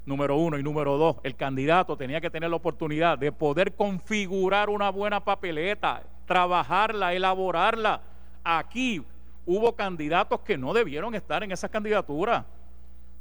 Número 0.07 0.37
uno. 0.37 0.59
Y 0.59 0.63
número 0.63 0.97
dos, 0.97 1.17
el 1.23 1.35
candidato 1.37 1.97
tenía 1.97 2.21
que 2.21 2.31
tener 2.31 2.49
la 2.49 2.57
oportunidad 2.57 3.19
de 3.19 3.33
poder 3.33 3.75
configurar 3.75 4.71
una 4.71 4.89
buena 4.89 5.23
papeleta, 5.23 6.03
trabajarla, 6.25 7.13
elaborarla. 7.13 8.01
Aquí 8.43 9.03
hubo 9.45 9.75
candidatos 9.75 10.41
que 10.41 10.57
no 10.57 10.73
debieron 10.73 11.15
estar 11.15 11.43
en 11.43 11.53
esa 11.53 11.69
candidatura 11.69 12.47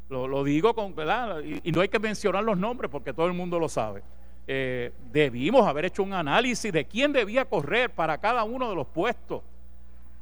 lo, 0.09 0.43
digo 0.43 0.73
con, 0.75 0.95
¿verdad? 0.95 1.41
Y, 1.41 1.71
no 1.71 1.81
hay 1.81 1.89
que 1.89 1.99
mencionar 1.99 2.43
los 2.43 2.57
nombres 2.57 2.91
porque 2.91 3.13
todo 3.13 3.27
el 3.27 3.33
mundo 3.33 3.59
lo 3.59 3.67
sabe. 3.67 4.03
Eh, 4.47 4.91
debimos 5.11 5.65
haber 5.65 5.85
hecho 5.85 6.03
un 6.03 6.13
análisis 6.13 6.71
de 6.71 6.85
quién 6.85 7.11
debía 7.11 7.45
correr 7.45 7.89
para 7.89 8.17
cada 8.19 8.43
uno 8.43 8.69
de 8.69 8.75
los 8.75 8.87
puestos. 8.87 9.41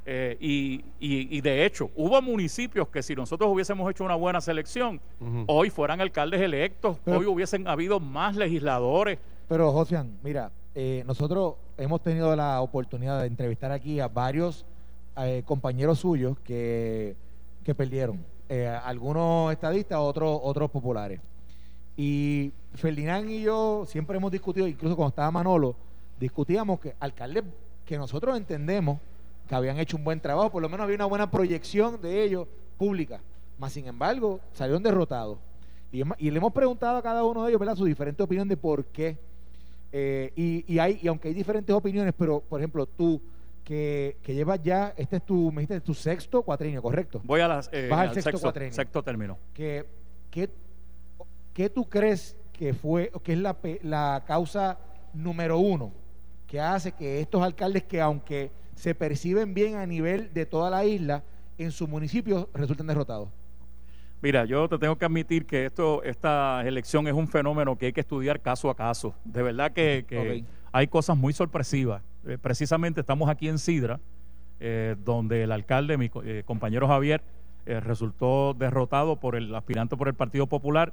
Eh, 0.06 0.36
y, 1.00 1.40
de 1.40 1.64
hecho, 1.64 1.90
hubo 1.96 2.20
municipios 2.20 2.88
que 2.88 3.02
si 3.02 3.14
nosotros 3.14 3.50
hubiésemos 3.50 3.90
hecho 3.90 4.04
una 4.04 4.16
buena 4.16 4.40
selección, 4.40 5.00
hoy 5.46 5.70
fueran 5.70 6.00
alcaldes 6.00 6.40
electos, 6.40 6.98
hoy 7.06 7.26
hubiesen 7.26 7.66
habido 7.66 8.00
más 8.00 8.36
legisladores. 8.36 9.18
Pero, 9.48 9.72
Josian, 9.72 10.18
mira, 10.22 10.50
eh, 10.74 11.04
nosotros 11.06 11.54
hemos 11.78 12.02
tenido 12.02 12.34
la 12.36 12.60
oportunidad 12.60 13.20
de 13.20 13.26
entrevistar 13.26 13.72
aquí 13.72 14.00
a 14.00 14.08
varios 14.08 14.64
compañeros 15.44 16.00
suyos 16.00 16.36
que, 16.40 17.14
que 17.62 17.74
perdieron 17.74 18.34
eh, 18.48 18.68
algunos 18.68 19.50
estadistas, 19.52 19.98
otros, 19.98 20.38
otros 20.42 20.70
populares. 20.70 21.20
Y 21.96 22.52
Ferdinand 22.74 23.30
y 23.30 23.42
yo 23.42 23.84
siempre 23.86 24.18
hemos 24.18 24.30
discutido, 24.30 24.68
incluso 24.68 24.96
cuando 24.96 25.10
estaba 25.10 25.30
Manolo, 25.30 25.74
discutíamos 26.20 26.78
que 26.78 26.94
alcaldes 27.00 27.44
que 27.86 27.96
nosotros 27.96 28.36
entendemos 28.36 28.98
que 29.48 29.54
habían 29.54 29.78
hecho 29.78 29.96
un 29.96 30.04
buen 30.04 30.20
trabajo, 30.20 30.50
por 30.50 30.62
lo 30.62 30.68
menos 30.68 30.84
había 30.84 30.96
una 30.96 31.06
buena 31.06 31.30
proyección 31.30 32.00
de 32.00 32.22
ellos 32.22 32.48
pública, 32.78 33.20
más 33.58 33.72
sin 33.72 33.86
embargo 33.86 34.40
salieron 34.52 34.82
derrotados. 34.82 35.38
Y, 35.92 36.02
le 36.02 36.36
hemos 36.38 36.52
preguntado 36.52 36.96
a 36.96 37.02
cada 37.02 37.22
uno 37.22 37.44
de 37.44 37.50
ellos 37.50 37.60
¿verdad? 37.60 37.76
su 37.76 37.84
diferente 37.84 38.20
opinión 38.20 38.48
de 38.48 38.56
por 38.56 38.84
qué. 38.86 39.16
Eh, 39.92 40.32
y, 40.34 40.64
y, 40.72 40.80
hay, 40.80 40.98
y 41.00 41.06
aunque 41.06 41.28
hay 41.28 41.34
diferentes 41.34 41.72
opiniones, 41.72 42.12
pero 42.18 42.40
por 42.40 42.60
ejemplo, 42.60 42.84
tú, 42.84 43.22
que, 43.62 44.16
que 44.22 44.34
llevas 44.34 44.60
ya, 44.60 44.92
este 44.96 45.16
es 45.16 45.24
tu, 45.24 45.52
me 45.52 45.62
dijiste, 45.62 45.80
tu 45.80 45.94
sexto 45.94 46.42
cuatrienio, 46.42 46.82
¿correcto? 46.82 47.20
Voy 47.22 47.40
a 47.40 47.46
las, 47.46 47.70
eh, 47.72 47.88
al 47.92 48.12
sexto, 48.12 48.40
cuatrienio. 48.40 48.74
Sexto 48.74 49.04
término. 49.04 49.38
Que, 49.54 49.86
que, 50.32 50.50
¿Qué 51.52 51.70
tú 51.70 51.88
crees 51.88 52.36
que 52.52 52.74
fue, 52.74 53.12
que 53.22 53.34
es 53.34 53.38
la, 53.38 53.56
la 53.82 54.24
causa 54.26 54.78
número 55.12 55.58
uno 55.58 55.92
que 56.46 56.60
hace 56.60 56.92
que 56.92 57.20
estos 57.20 57.42
alcaldes 57.42 57.84
que 57.84 58.00
aunque 58.00 58.50
se 58.76 58.94
perciben 58.94 59.54
bien 59.54 59.76
a 59.76 59.86
nivel 59.86 60.32
de 60.32 60.46
toda 60.46 60.70
la 60.70 60.84
isla, 60.84 61.22
en 61.58 61.70
su 61.70 61.86
municipio 61.86 62.48
resulten 62.54 62.86
derrotados? 62.86 63.28
Mira, 64.22 64.44
yo 64.46 64.68
te 64.68 64.78
tengo 64.78 64.96
que 64.96 65.04
admitir 65.04 65.44
que 65.44 65.66
esto, 65.66 66.02
esta 66.02 66.62
elección 66.66 67.06
es 67.06 67.12
un 67.12 67.28
fenómeno 67.28 67.76
que 67.76 67.86
hay 67.86 67.92
que 67.92 68.00
estudiar 68.00 68.40
caso 68.40 68.70
a 68.70 68.74
caso. 68.74 69.14
De 69.24 69.42
verdad 69.42 69.72
que, 69.72 70.06
que 70.08 70.44
hay 70.72 70.86
cosas 70.88 71.16
muy 71.16 71.32
sorpresivas. 71.32 72.02
Eh, 72.26 72.38
precisamente 72.40 73.00
estamos 73.00 73.28
aquí 73.28 73.48
en 73.48 73.58
Sidra, 73.58 74.00
eh, 74.60 74.96
donde 75.04 75.42
el 75.42 75.52
alcalde, 75.52 75.98
mi 75.98 76.10
eh, 76.24 76.42
compañero 76.46 76.88
Javier, 76.88 77.22
resultó 77.66 78.52
derrotado 78.52 79.16
por 79.16 79.36
el 79.36 79.54
aspirante 79.54 79.96
por 79.96 80.08
el 80.08 80.14
Partido 80.14 80.46
Popular. 80.46 80.92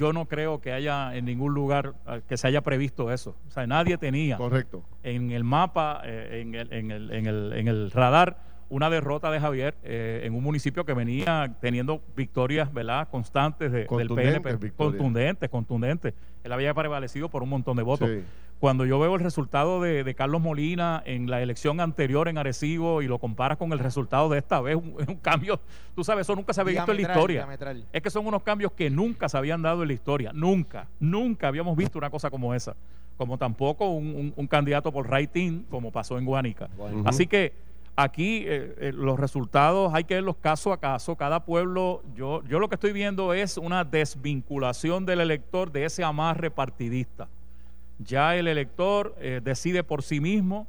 Yo 0.00 0.14
no 0.14 0.24
creo 0.24 0.62
que 0.62 0.72
haya 0.72 1.14
en 1.14 1.26
ningún 1.26 1.52
lugar 1.52 1.92
que 2.26 2.38
se 2.38 2.48
haya 2.48 2.62
previsto 2.62 3.12
eso. 3.12 3.36
O 3.48 3.50
sea, 3.50 3.66
nadie 3.66 3.98
tenía 3.98 4.38
Correcto. 4.38 4.82
en 5.02 5.30
el 5.30 5.44
mapa, 5.44 6.00
en 6.04 6.54
el, 6.54 6.72
en, 6.72 6.90
el, 6.90 7.12
en, 7.12 7.26
el, 7.26 7.52
en 7.52 7.68
el 7.68 7.90
radar, 7.90 8.38
una 8.70 8.88
derrota 8.88 9.30
de 9.30 9.40
Javier 9.40 9.74
en 9.82 10.32
un 10.34 10.42
municipio 10.42 10.86
que 10.86 10.94
venía 10.94 11.54
teniendo 11.60 12.00
victorias 12.16 12.72
¿verdad? 12.72 13.08
constantes 13.10 13.70
de, 13.70 13.84
del 13.84 14.08
PNP, 14.08 14.72
contundentes, 14.72 15.50
contundentes. 15.50 16.14
Él 16.44 16.52
había 16.52 16.72
prevalecido 16.72 17.28
por 17.28 17.42
un 17.42 17.50
montón 17.50 17.76
de 17.76 17.82
votos. 17.82 18.08
Cuando 18.60 18.84
yo 18.84 18.98
veo 18.98 19.14
el 19.14 19.22
resultado 19.22 19.80
de, 19.80 20.14
Carlos 20.14 20.42
Molina 20.42 21.02
en 21.06 21.30
la 21.30 21.40
elección 21.40 21.80
anterior 21.80 22.28
en 22.28 22.36
Arecibo 22.36 23.00
y 23.00 23.08
lo 23.08 23.18
comparas 23.18 23.56
con 23.56 23.72
el 23.72 23.78
resultado 23.78 24.28
de 24.28 24.38
esta 24.38 24.60
vez, 24.60 24.76
un, 24.76 24.96
un 25.08 25.16
cambio, 25.16 25.58
tú 25.96 26.04
sabes, 26.04 26.26
eso 26.26 26.36
nunca 26.36 26.52
se 26.52 26.60
había 26.60 26.80
visto 26.80 26.92
en 26.92 27.02
la 27.02 27.08
historia. 27.08 27.48
Es 27.90 28.02
que 28.02 28.10
son 28.10 28.26
unos 28.26 28.42
cambios 28.42 28.72
que 28.72 28.90
nunca 28.90 29.30
se 29.30 29.38
habían 29.38 29.62
dado 29.62 29.80
en 29.80 29.88
la 29.88 29.94
historia, 29.94 30.30
nunca, 30.34 30.86
nunca 31.00 31.48
habíamos 31.48 31.74
visto 31.74 31.96
una 31.96 32.10
cosa 32.10 32.28
como 32.28 32.54
esa, 32.54 32.76
como 33.16 33.38
tampoco 33.38 33.88
un, 33.88 34.46
candidato 34.46 34.92
por 34.92 35.08
rating 35.08 35.62
como 35.70 35.90
pasó 35.90 36.18
en 36.18 36.26
Guanica. 36.26 36.68
Así 37.06 37.26
que 37.26 37.54
aquí 37.96 38.44
eh, 38.46 38.74
eh, 38.78 38.92
los 38.94 39.18
resultados 39.18 39.94
hay 39.94 40.04
que 40.04 40.16
verlos 40.16 40.36
caso 40.36 40.74
a 40.74 40.78
caso, 40.78 41.16
cada 41.16 41.46
pueblo, 41.46 42.02
yo, 42.14 42.42
yo 42.44 42.58
lo 42.58 42.68
que 42.68 42.74
estoy 42.74 42.92
viendo 42.92 43.32
es 43.32 43.56
una 43.56 43.84
desvinculación 43.84 45.06
del 45.06 45.20
elector 45.20 45.72
de 45.72 45.86
ese 45.86 46.04
amarre 46.04 46.50
partidista 46.50 47.26
ya 48.04 48.36
el 48.36 48.48
elector 48.48 49.14
eh, 49.20 49.40
decide 49.42 49.84
por 49.84 50.02
sí 50.02 50.20
mismo. 50.20 50.66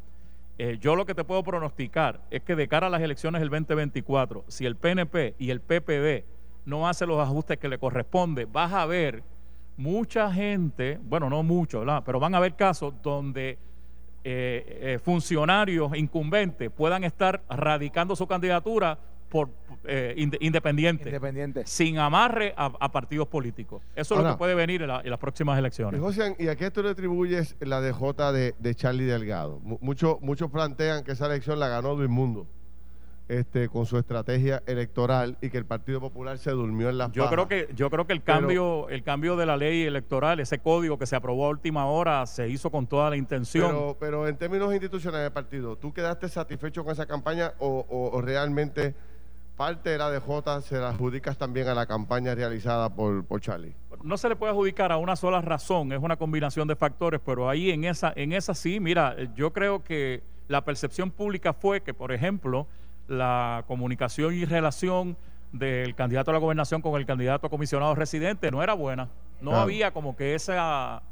Eh, 0.57 0.77
yo 0.79 0.95
lo 0.95 1.05
que 1.05 1.15
te 1.15 1.23
puedo 1.23 1.43
pronosticar 1.43 2.21
es 2.29 2.43
que 2.43 2.55
de 2.55 2.67
cara 2.67 2.87
a 2.87 2.89
las 2.89 3.01
elecciones 3.01 3.41
del 3.41 3.49
2024, 3.49 4.45
si 4.47 4.65
el 4.65 4.75
PNP 4.75 5.35
y 5.39 5.49
el 5.49 5.61
PPD 5.61 6.25
no 6.65 6.87
hacen 6.87 7.07
los 7.07 7.19
ajustes 7.19 7.57
que 7.57 7.69
le 7.69 7.79
corresponde, 7.79 8.45
vas 8.45 8.71
a 8.73 8.85
ver 8.85 9.23
mucha 9.77 10.31
gente, 10.31 10.99
bueno, 11.01 11.29
no 11.29 11.41
mucho, 11.41 11.83
pero 12.05 12.19
van 12.19 12.35
a 12.35 12.37
haber 12.37 12.55
casos 12.55 12.93
donde 13.01 13.57
eh, 14.23 14.99
funcionarios 15.03 15.97
incumbentes 15.97 16.69
puedan 16.69 17.03
estar 17.03 17.41
radicando 17.49 18.15
su 18.15 18.27
candidatura 18.27 18.99
por 19.31 19.49
eh, 19.85 20.13
independiente, 20.41 21.07
independiente, 21.07 21.63
sin 21.65 21.97
amarre 21.97 22.53
a, 22.57 22.91
partidos 22.91 23.29
políticos. 23.29 23.81
Eso 23.95 24.15
es 24.15 24.23
lo 24.23 24.31
que 24.31 24.37
puede 24.37 24.53
venir 24.53 24.81
en, 24.81 24.89
las 24.89 25.19
próximas 25.19 25.57
elecciones. 25.57 26.01
¿y 26.37 26.49
a 26.49 26.55
qué 26.57 26.69
tú 26.69 26.83
le 26.83 26.89
atribuyes 26.89 27.55
la 27.61 27.81
DJ 27.81 28.31
de, 28.33 28.55
de 28.59 28.75
Charlie 28.75 29.05
Delgado? 29.05 29.59
muchos, 29.61 30.19
muchos 30.21 30.51
plantean 30.51 31.05
que 31.05 31.13
esa 31.13 31.27
elección 31.27 31.59
la 31.59 31.69
ganó 31.69 31.95
Luis 31.95 32.09
Mundo 32.09 32.45
este, 33.31 33.69
con 33.69 33.85
su 33.85 33.97
estrategia 33.97 34.61
electoral 34.65 35.37
y 35.39 35.49
que 35.49 35.57
el 35.57 35.65
Partido 35.65 36.01
Popular 36.01 36.37
se 36.37 36.51
durmió 36.51 36.89
en 36.89 36.97
las 36.97 37.13
yo 37.13 37.29
creo 37.29 37.47
que 37.47 37.69
Yo 37.73 37.89
creo 37.89 38.05
que 38.05 38.11
el 38.11 38.23
cambio, 38.23 38.89
el 38.89 39.03
cambio 39.03 39.37
de 39.37 39.45
la 39.45 39.55
ley 39.55 39.83
electoral, 39.83 40.41
ese 40.41 40.59
código 40.59 40.97
que 40.97 41.05
se 41.05 41.15
aprobó 41.15 41.45
a 41.45 41.49
última 41.49 41.85
hora, 41.85 42.25
se 42.25 42.49
hizo 42.49 42.69
con 42.69 42.87
toda 42.87 43.09
la 43.09 43.15
intención. 43.15 43.69
Pero, 43.69 43.97
pero 43.97 44.27
en 44.27 44.35
términos 44.35 44.73
institucionales 44.73 45.23
del 45.23 45.31
partido, 45.31 45.77
¿tú 45.77 45.93
quedaste 45.93 46.27
satisfecho 46.27 46.83
con 46.83 46.91
esa 46.91 47.05
campaña 47.05 47.53
o, 47.59 48.21
realmente 48.21 48.95
parte 49.61 49.91
de 49.91 49.97
la 49.99 50.09
DJ 50.09 50.63
se 50.63 50.79
la 50.79 50.89
adjudicas 50.89 51.37
también 51.37 51.67
a 51.67 51.75
la 51.75 51.85
campaña 51.85 52.33
realizada 52.33 52.89
por, 52.89 53.23
por 53.25 53.41
Charlie? 53.41 53.75
No 54.01 54.17
se 54.17 54.27
le 54.27 54.35
puede 54.35 54.53
adjudicar 54.53 54.91
a 54.91 54.97
una 54.97 55.15
sola 55.15 55.39
razón, 55.39 55.91
es 55.91 55.99
una 56.01 56.15
combinación 56.15 56.67
de 56.67 56.75
factores, 56.75 57.21
pero 57.23 57.47
ahí 57.47 57.69
en 57.69 57.83
esa, 57.83 58.11
en 58.15 58.33
esa 58.33 58.55
sí, 58.55 58.79
mira, 58.79 59.15
yo 59.35 59.53
creo 59.53 59.83
que 59.83 60.23
la 60.47 60.65
percepción 60.65 61.11
pública 61.11 61.53
fue 61.53 61.81
que, 61.81 61.93
por 61.93 62.11
ejemplo, 62.11 62.65
la 63.07 63.63
comunicación 63.67 64.33
y 64.33 64.45
relación 64.45 65.15
del 65.51 65.93
candidato 65.93 66.31
a 66.31 66.33
la 66.33 66.39
gobernación 66.39 66.81
con 66.81 66.99
el 66.99 67.05
candidato 67.05 67.45
a 67.45 67.51
comisionado 67.51 67.93
residente 67.93 68.49
no 68.49 68.63
era 68.63 68.73
buena. 68.73 69.09
No 69.41 69.55
había 69.57 69.91
como 69.91 70.15
que 70.15 70.33
esa, 70.33 71.03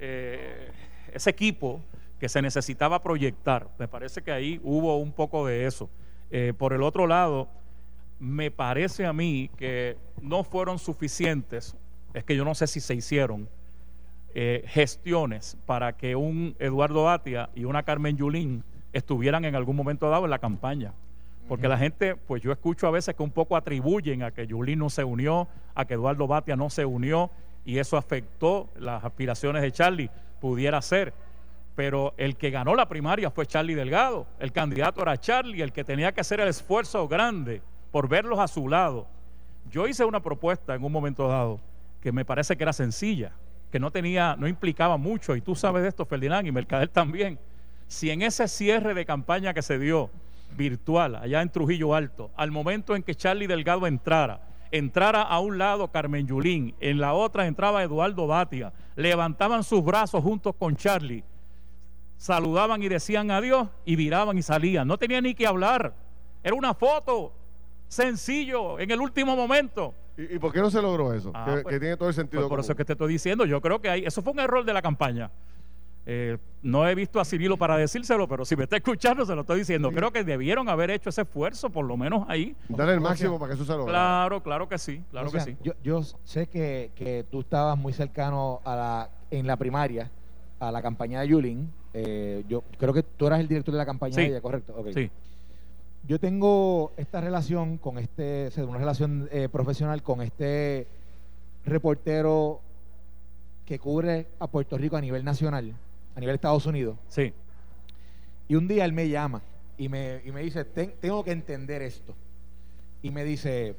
eh, 0.00 0.68
ese 1.12 1.30
equipo 1.30 1.80
que 2.18 2.28
se 2.28 2.42
necesitaba 2.42 3.04
proyectar. 3.04 3.68
Me 3.78 3.86
parece 3.86 4.20
que 4.20 4.32
ahí 4.32 4.60
hubo 4.64 4.98
un 4.98 5.12
poco 5.12 5.46
de 5.46 5.66
eso. 5.66 5.88
Eh, 6.32 6.52
por 6.58 6.72
el 6.72 6.82
otro 6.82 7.06
lado, 7.06 7.46
me 8.18 8.50
parece 8.50 9.06
a 9.06 9.12
mí 9.12 9.50
que 9.56 9.96
no 10.22 10.44
fueron 10.44 10.78
suficientes, 10.78 11.76
es 12.12 12.24
que 12.24 12.36
yo 12.36 12.44
no 12.44 12.54
sé 12.54 12.66
si 12.66 12.80
se 12.80 12.94
hicieron, 12.94 13.48
eh, 14.34 14.64
gestiones 14.66 15.56
para 15.64 15.92
que 15.92 16.16
un 16.16 16.56
Eduardo 16.58 17.04
Batia 17.04 17.50
y 17.54 17.64
una 17.64 17.82
Carmen 17.82 18.16
Yulín 18.16 18.64
estuvieran 18.92 19.44
en 19.44 19.54
algún 19.54 19.76
momento 19.76 20.08
dado 20.10 20.24
en 20.24 20.30
la 20.30 20.38
campaña. 20.38 20.92
Porque 21.46 21.68
la 21.68 21.76
gente, 21.76 22.16
pues 22.16 22.42
yo 22.42 22.50
escucho 22.52 22.86
a 22.86 22.90
veces 22.90 23.14
que 23.14 23.22
un 23.22 23.30
poco 23.30 23.54
atribuyen 23.54 24.22
a 24.22 24.30
que 24.30 24.46
Yulín 24.46 24.78
no 24.78 24.88
se 24.88 25.04
unió, 25.04 25.46
a 25.74 25.84
que 25.84 25.94
Eduardo 25.94 26.26
Batia 26.26 26.56
no 26.56 26.70
se 26.70 26.86
unió, 26.86 27.30
y 27.66 27.78
eso 27.78 27.96
afectó 27.96 28.70
las 28.78 29.04
aspiraciones 29.04 29.62
de 29.62 29.70
Charlie. 29.70 30.10
Pudiera 30.40 30.80
ser. 30.80 31.12
Pero 31.76 32.14
el 32.16 32.36
que 32.36 32.50
ganó 32.50 32.74
la 32.74 32.88
primaria 32.88 33.30
fue 33.30 33.46
Charlie 33.46 33.74
Delgado. 33.74 34.26
El 34.38 34.52
candidato 34.52 35.02
era 35.02 35.18
Charlie, 35.18 35.60
el 35.60 35.72
que 35.72 35.84
tenía 35.84 36.12
que 36.12 36.22
hacer 36.22 36.40
el 36.40 36.48
esfuerzo 36.48 37.06
grande 37.08 37.60
por 37.94 38.08
verlos 38.08 38.40
a 38.40 38.48
su 38.48 38.68
lado. 38.68 39.06
Yo 39.70 39.86
hice 39.86 40.04
una 40.04 40.18
propuesta 40.18 40.74
en 40.74 40.82
un 40.82 40.90
momento 40.90 41.28
dado 41.28 41.60
que 42.02 42.10
me 42.10 42.24
parece 42.24 42.56
que 42.56 42.64
era 42.64 42.72
sencilla, 42.72 43.30
que 43.70 43.78
no 43.78 43.92
tenía, 43.92 44.34
no 44.36 44.48
implicaba 44.48 44.96
mucho, 44.96 45.36
y 45.36 45.40
tú 45.40 45.54
sabes 45.54 45.84
de 45.84 45.90
esto, 45.90 46.04
Ferdinand, 46.04 46.44
y 46.44 46.50
Mercader 46.50 46.88
también. 46.88 47.38
Si 47.86 48.10
en 48.10 48.22
ese 48.22 48.48
cierre 48.48 48.94
de 48.94 49.06
campaña 49.06 49.54
que 49.54 49.62
se 49.62 49.78
dio, 49.78 50.10
virtual 50.56 51.14
allá 51.14 51.40
en 51.40 51.50
Trujillo 51.50 51.94
Alto, 51.94 52.32
al 52.34 52.50
momento 52.50 52.96
en 52.96 53.04
que 53.04 53.14
Charlie 53.14 53.46
Delgado 53.46 53.86
entrara, 53.86 54.40
entrara 54.72 55.22
a 55.22 55.38
un 55.38 55.58
lado 55.58 55.86
Carmen 55.92 56.26
Yulín, 56.26 56.74
en 56.80 56.98
la 56.98 57.14
otra 57.14 57.46
entraba 57.46 57.84
Eduardo 57.84 58.26
Batia, 58.26 58.72
levantaban 58.96 59.62
sus 59.62 59.84
brazos 59.84 60.20
juntos 60.20 60.56
con 60.58 60.74
Charlie, 60.74 61.22
saludaban 62.16 62.82
y 62.82 62.88
decían 62.88 63.30
adiós 63.30 63.68
y 63.84 63.94
viraban 63.94 64.36
y 64.36 64.42
salían. 64.42 64.88
No 64.88 64.98
tenía 64.98 65.20
ni 65.20 65.36
que 65.36 65.46
hablar. 65.46 65.94
Era 66.42 66.56
una 66.56 66.74
foto, 66.74 67.32
sencillo, 67.94 68.78
en 68.78 68.90
el 68.90 69.00
último 69.00 69.36
momento. 69.36 69.94
¿Y, 70.16 70.38
por 70.38 70.52
qué 70.52 70.60
no 70.60 70.70
se 70.70 70.82
logró 70.82 71.12
eso? 71.12 71.30
Ah, 71.34 71.54
que, 71.56 71.62
pues, 71.62 71.80
tiene 71.80 71.96
todo 71.96 72.08
el 72.08 72.14
sentido. 72.14 72.42
Pues 72.42 72.50
por 72.50 72.60
eso 72.60 72.72
es 72.72 72.76
que 72.78 72.84
te 72.84 72.92
estoy 72.92 73.12
diciendo, 73.12 73.44
yo 73.46 73.60
creo 73.60 73.80
que 73.80 73.88
hay, 73.88 74.04
eso 74.04 74.22
fue 74.22 74.32
un 74.32 74.40
error 74.40 74.64
de 74.64 74.72
la 74.72 74.82
campaña. 74.82 75.30
Eh, 76.06 76.36
no 76.62 76.86
he 76.86 76.94
visto 76.94 77.18
a 77.18 77.24
Cirilo 77.24 77.56
para 77.56 77.78
decírselo, 77.78 78.28
pero 78.28 78.44
si 78.44 78.56
me 78.56 78.64
está 78.64 78.76
escuchando 78.76 79.24
se 79.24 79.34
lo 79.34 79.40
estoy 79.40 79.60
diciendo. 79.60 79.90
Creo 79.90 80.12
que 80.12 80.22
debieron 80.22 80.68
haber 80.68 80.90
hecho 80.90 81.08
ese 81.08 81.22
esfuerzo, 81.22 81.70
por 81.70 81.86
lo 81.86 81.96
menos 81.96 82.24
ahí. 82.28 82.54
Dale 82.68 82.92
el 82.92 83.00
máximo 83.00 83.38
para 83.38 83.50
que 83.50 83.54
eso 83.54 83.64
se 83.64 83.72
logre. 83.72 83.92
Claro, 83.92 84.42
claro 84.42 84.68
que 84.68 84.76
sí, 84.76 85.02
claro 85.10 85.30
que 85.30 85.40
sí. 85.40 85.56
Yo, 85.82 86.02
sé 86.24 86.46
que, 86.48 87.24
tú 87.30 87.40
estabas 87.40 87.78
muy 87.78 87.92
cercano 87.92 88.60
a 88.64 88.76
la, 88.76 89.10
en 89.30 89.46
la 89.46 89.56
primaria 89.56 90.10
a 90.58 90.70
la 90.70 90.82
campaña 90.82 91.20
de 91.20 91.28
Yulín. 91.28 91.72
Eh, 91.92 92.44
yo 92.48 92.62
creo 92.78 92.92
que 92.92 93.02
tú 93.02 93.26
eras 93.26 93.40
el 93.40 93.48
director 93.48 93.72
de 93.72 93.78
la 93.78 93.86
campaña 93.86 94.16
de 94.16 94.26
ella, 94.26 94.40
¿correcto? 94.40 94.74
Sí. 94.92 95.10
Yo 96.06 96.20
tengo 96.20 96.92
esta 96.96 97.20
relación 97.20 97.78
con 97.78 97.98
este, 97.98 98.50
una 98.58 98.78
relación 98.78 99.28
eh, 99.32 99.48
profesional 99.50 100.02
con 100.02 100.20
este 100.20 100.86
reportero 101.64 102.60
que 103.64 103.78
cubre 103.78 104.26
a 104.38 104.46
Puerto 104.46 104.76
Rico 104.76 104.96
a 104.96 105.00
nivel 105.00 105.24
nacional 105.24 105.74
a 106.14 106.20
nivel 106.20 106.34
de 106.34 106.36
Estados 106.36 106.66
Unidos. 106.66 106.96
Sí. 107.08 107.32
Y 108.48 108.54
un 108.54 108.68
día 108.68 108.84
él 108.84 108.92
me 108.92 109.08
llama 109.08 109.42
y 109.76 109.88
me, 109.88 110.20
y 110.24 110.30
me 110.30 110.42
dice, 110.42 110.64
tengo 110.64 111.24
que 111.24 111.32
entender 111.32 111.82
esto. 111.82 112.14
Y 113.02 113.10
me 113.10 113.24
dice, 113.24 113.74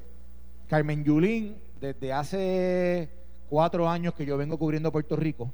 Carmen 0.68 1.04
Yulín, 1.04 1.56
desde 1.80 2.12
hace 2.12 3.08
cuatro 3.48 3.88
años 3.88 4.14
que 4.14 4.26
yo 4.26 4.36
vengo 4.36 4.58
cubriendo 4.58 4.92
Puerto 4.92 5.16
Rico 5.16 5.50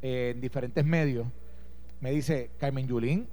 eh, 0.00 0.32
en 0.34 0.40
diferentes 0.40 0.84
medios, 0.84 1.26
me 2.00 2.10
dice, 2.10 2.50
Carmen 2.58 2.86
Yulín, 2.86 3.26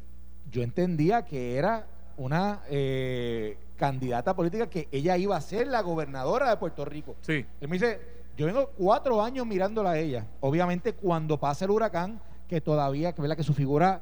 yo 0.52 0.62
entendía 0.62 1.26
que 1.26 1.56
era 1.56 1.88
una 2.20 2.62
eh, 2.70 3.58
candidata 3.78 4.36
política 4.36 4.70
que 4.70 4.90
ella 4.92 5.18
iba 5.18 5.38
a 5.38 5.42
ser 5.42 5.68
la 5.68 5.82
gobernadora 5.82 6.50
de 6.50 6.58
Puerto 6.58 6.84
Rico. 6.84 7.16
Sí. 7.22 7.46
Él 7.62 7.68
me 7.70 7.78
dice, 7.78 8.00
yo 8.38 8.46
vengo 8.46 8.72
cuatro 8.78 9.24
años 9.24 9.48
mirándola 9.48 9.92
a 9.92 9.98
ella. 9.98 10.28
Obviamente 10.42 10.94
cuando 10.94 11.40
pasa 11.40 11.64
el 11.66 11.72
huracán, 11.72 12.20
que 12.50 12.60
todavía, 12.60 13.14
que, 13.14 13.36
que 13.36 13.44
su 13.44 13.54
figura 13.54 14.02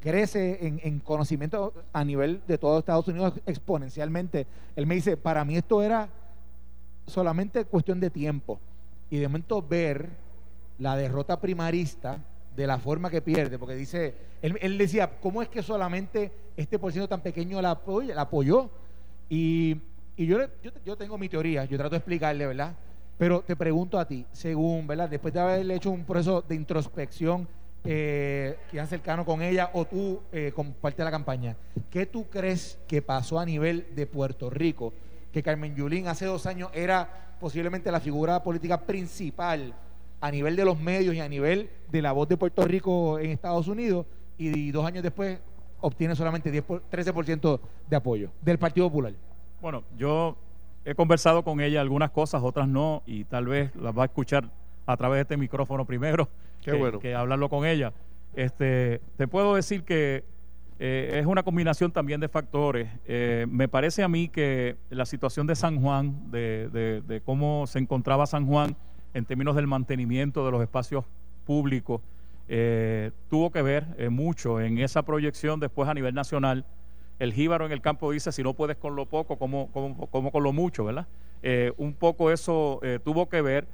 crece 0.00 0.58
en, 0.60 1.00
conocimiento 1.00 1.72
a 1.92 2.04
nivel 2.04 2.42
de 2.46 2.58
todo 2.58 2.78
Estados 2.78 3.08
Unidos 3.08 3.34
exponencialmente. 3.46 4.46
Él 4.76 4.86
me 4.86 4.94
dice, 4.94 5.16
para 5.16 5.44
mí 5.44 5.56
esto 5.56 5.82
era 5.82 6.08
solamente 7.06 7.64
cuestión 7.64 7.98
de 7.98 8.10
tiempo. 8.10 8.60
Y 9.10 9.18
de 9.18 9.26
momento 9.26 9.62
ver 9.62 10.10
la 10.78 10.96
derrota 10.96 11.40
primarista 11.40 12.18
de 12.58 12.66
la 12.66 12.80
forma 12.80 13.08
que 13.08 13.22
pierde, 13.22 13.56
porque 13.56 13.76
dice, 13.76 14.14
él, 14.42 14.76
decía, 14.78 15.08
¿cómo 15.20 15.42
es 15.42 15.48
que 15.48 15.62
solamente 15.62 16.32
este 16.56 16.76
por 16.76 16.90
ciento 16.90 17.08
tan 17.08 17.20
pequeño 17.20 17.62
la, 17.62 17.70
apoyó? 17.70 18.68
Y, 19.28 19.76
yo, 20.16 20.40
yo, 20.60 20.72
yo, 20.84 20.96
tengo 20.96 21.16
mi 21.18 21.28
teoría, 21.28 21.66
yo 21.66 21.78
trato 21.78 21.90
de 21.90 21.98
explicarle, 21.98 22.48
¿verdad? 22.48 22.74
Pero 23.16 23.42
te 23.42 23.54
pregunto 23.54 23.96
a 23.96 24.08
ti, 24.08 24.26
según, 24.32 24.88
¿verdad? 24.88 25.08
Después 25.08 25.32
de 25.32 25.38
haberle 25.38 25.76
hecho 25.76 25.92
un 25.92 26.04
proceso 26.04 26.42
de 26.42 26.56
introspección 26.56 27.46
eh, 27.84 28.58
que 28.72 28.80
es 28.80 28.88
cercano 28.88 29.24
con 29.24 29.40
ella 29.40 29.70
o 29.72 29.84
tú 29.84 30.20
eh, 30.32 30.52
la 30.96 31.10
campaña, 31.12 31.56
¿qué 31.92 32.06
tú 32.06 32.28
crees 32.28 32.76
que 32.88 33.02
pasó 33.02 33.38
a 33.38 33.46
nivel 33.46 33.86
de 33.94 34.08
Puerto 34.08 34.50
Rico? 34.50 34.92
Que 35.32 35.44
Carmen 35.44 35.76
Yulín 35.76 36.08
hace 36.08 36.24
dos 36.24 36.44
años 36.46 36.70
era 36.74 37.36
posiblemente 37.38 37.92
la 37.92 38.00
figura 38.00 38.42
política 38.42 38.80
principal 38.80 39.72
a 40.20 40.30
nivel 40.30 40.56
de 40.56 40.64
los 40.64 40.80
medios 40.80 41.14
y 41.14 41.20
a 41.20 41.28
nivel 41.28 41.70
de 41.90 42.02
la 42.02 42.12
voz 42.12 42.28
de 42.28 42.36
Puerto 42.36 42.64
Rico 42.64 43.18
en 43.18 43.30
Estados 43.30 43.68
Unidos 43.68 44.06
y 44.36 44.70
dos 44.70 44.84
años 44.84 45.02
después 45.02 45.38
obtiene 45.80 46.14
solamente 46.16 46.50
10 46.50 46.64
13% 46.64 47.60
de 47.88 47.96
apoyo 47.96 48.30
del 48.42 48.58
Partido 48.58 48.88
Popular. 48.88 49.12
Bueno, 49.60 49.84
yo 49.96 50.36
he 50.84 50.94
conversado 50.94 51.42
con 51.42 51.60
ella 51.60 51.80
algunas 51.80 52.10
cosas, 52.10 52.42
otras 52.42 52.68
no, 52.68 53.02
y 53.06 53.24
tal 53.24 53.46
vez 53.46 53.74
las 53.76 53.96
va 53.96 54.02
a 54.02 54.06
escuchar 54.06 54.48
a 54.86 54.96
través 54.96 55.18
de 55.18 55.22
este 55.22 55.36
micrófono 55.36 55.84
primero 55.84 56.28
que, 56.62 57.14
hablarlo 57.14 57.48
con 57.48 57.66
ella. 57.66 57.92
Este, 58.34 59.00
te 59.16 59.26
puedo 59.26 59.54
decir 59.54 59.84
que 59.84 60.24
eh, 60.78 61.18
es 61.20 61.26
una 61.26 61.42
combinación 61.42 61.90
también 61.90 62.20
de 62.20 62.28
factores. 62.28 62.88
Eh, 63.06 63.46
me 63.48 63.68
parece 63.68 64.02
a 64.02 64.08
mí 64.08 64.28
que 64.28 64.76
la 64.90 65.06
situación 65.06 65.46
de 65.46 65.56
San 65.56 65.80
Juan, 65.80 66.30
de, 66.30 67.22
cómo 67.24 67.66
se 67.66 67.78
encontraba 67.78 68.26
San 68.26 68.46
Juan 68.46 68.76
en 69.14 69.24
términos 69.24 69.56
del 69.56 69.66
mantenimiento 69.66 70.44
de 70.44 70.50
los 70.52 70.62
espacios 70.62 71.04
públicos, 71.44 72.00
eh, 72.48 73.10
tuvo 73.28 73.50
que 73.50 73.62
ver 73.62 74.10
mucho 74.10 74.60
en 74.60 74.78
esa 74.78 75.02
proyección 75.02 75.60
después 75.60 75.88
a 75.88 75.94
nivel 75.94 76.14
nacional. 76.14 76.64
El 77.18 77.32
jíbaro 77.32 77.66
en 77.66 77.72
el 77.72 77.80
campo 77.80 78.12
dice, 78.12 78.32
si 78.32 78.42
no 78.42 78.54
puedes 78.54 78.76
con 78.76 78.96
lo 78.96 79.06
poco, 79.06 79.36
como, 79.36 79.70
como, 79.72 80.30
con 80.30 80.42
lo 80.42 80.52
mucho, 80.52 80.84
¿verdad? 80.84 81.06
un 81.76 81.94
poco 81.94 82.32
eso 82.32 82.80
tuvo 83.04 83.28
que 83.28 83.40
ver 83.42 83.66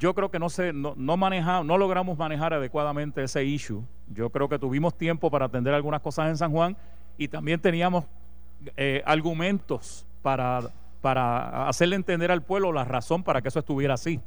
yo 0.00 0.14
creo 0.14 0.30
que 0.30 0.38
no, 0.38 0.48
se, 0.48 0.72
no, 0.72 0.94
no, 0.96 1.16
no 1.64 1.78
logramos 1.78 2.16
manejar 2.16 2.54
adecuadamente 2.54 3.22
ese 3.22 3.44
issue. 3.44 3.84
Yo 4.08 4.30
creo 4.30 4.48
que 4.48 4.58
tuvimos 4.58 4.96
tiempo 4.96 5.30
para 5.30 5.44
atender 5.44 5.74
algunas 5.74 6.00
cosas 6.00 6.30
en 6.30 6.38
San 6.38 6.50
Juan 6.52 6.74
y 7.18 7.28
también 7.28 7.60
teníamos 7.60 8.06
eh, 8.78 9.02
argumentos 9.04 10.06
para, 10.22 10.62
para 11.02 11.68
hacerle 11.68 11.96
entender 11.96 12.30
al 12.30 12.42
pueblo 12.42 12.72
la 12.72 12.84
razón 12.84 13.22
para 13.22 13.42
que 13.42 13.48
eso 13.48 13.58
estuviera 13.58 13.92
así. 13.92 14.18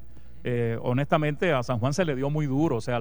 Eh, 0.43 0.77
honestamente, 0.81 1.51
a 1.53 1.63
San 1.63 1.79
Juan 1.79 1.93
se 1.93 2.05
le 2.05 2.15
dio 2.15 2.29
muy 2.29 2.45
duro, 2.45 2.77
o 2.77 2.81
sea, 2.81 2.99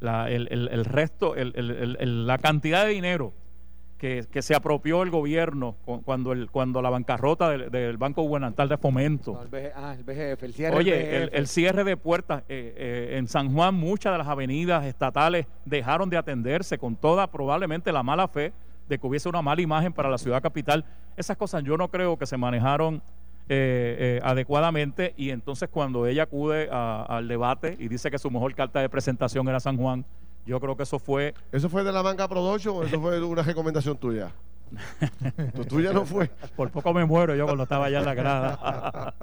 la, 0.00 0.30
el, 0.30 0.48
el, 0.50 0.84
resto, 0.84 1.34
la 1.36 2.38
cantidad 2.38 2.84
de 2.84 2.90
dinero 2.90 3.32
que, 4.30 4.42
se 4.42 4.54
apropió 4.54 5.02
el 5.02 5.10
gobierno 5.10 5.76
cuando 6.04 6.32
el 6.32 6.50
cuando 6.50 6.82
la 6.82 6.90
bancarrota 6.90 7.48
del, 7.48 7.96
Banco 7.96 8.22
Gubernamental 8.22 8.68
de 8.68 8.76
Fomento. 8.76 9.40
ah, 9.74 9.94
el 9.96 10.04
BGF, 10.04 10.42
el 10.42 10.54
cierre 10.54 10.76
Oye, 10.76 11.24
el, 11.32 11.46
cierre 11.46 11.84
de 11.84 11.96
puertas 11.96 12.42
eh, 12.48 12.74
eh, 12.76 13.16
en 13.16 13.28
San 13.28 13.52
Juan, 13.54 13.74
muchas 13.74 14.12
de 14.12 14.18
las 14.18 14.28
avenidas 14.28 14.84
estatales 14.84 15.46
dejaron 15.64 16.10
de 16.10 16.18
atenderse 16.18 16.76
con 16.76 16.96
toda 16.96 17.30
probablemente 17.30 17.92
la 17.92 18.02
mala 18.02 18.28
fe 18.28 18.52
de 18.88 18.98
que 18.98 19.06
hubiese 19.06 19.28
una 19.30 19.40
mala 19.40 19.62
imagen 19.62 19.92
para 19.94 20.10
la 20.10 20.18
ciudad 20.18 20.42
capital. 20.42 20.84
Esas 21.16 21.38
cosas 21.38 21.62
yo 21.62 21.78
no 21.78 21.88
creo 21.88 22.18
que 22.18 22.26
se 22.26 22.36
manejaron 22.36 23.02
eh, 23.48 24.20
adecuadamente 24.22 25.14
y 25.16 25.30
entonces 25.30 25.68
cuando 25.68 26.06
ella 26.06 26.24
acude 26.24 26.68
al 26.70 27.28
debate 27.28 27.76
y 27.78 27.88
dice 27.88 28.10
que 28.10 28.18
su 28.18 28.30
mejor 28.30 28.54
carta 28.54 28.80
de 28.80 28.88
presentación 28.88 29.48
era 29.48 29.60
San 29.60 29.76
Juan, 29.76 30.04
yo 30.46 30.60
creo 30.60 30.76
que 30.76 30.82
eso 30.82 30.98
fue... 30.98 31.34
¿Eso 31.52 31.68
fue 31.68 31.84
de 31.84 31.92
la 31.92 32.02
manga 32.02 32.28
Production 32.28 32.76
o 32.76 32.82
eso 32.82 33.00
fue 33.00 33.22
una 33.22 33.42
recomendación 33.42 33.96
tuya? 33.96 34.30
¿Tu 35.54 35.64
tuya 35.64 35.92
no 35.92 36.04
fue? 36.04 36.30
Por 36.56 36.70
poco 36.70 36.92
me 36.92 37.04
muero 37.04 37.34
yo 37.34 37.44
cuando 37.44 37.64
estaba 37.64 37.86
allá 37.86 38.00
en 38.00 38.04
la 38.04 38.14
grada. 38.14 39.14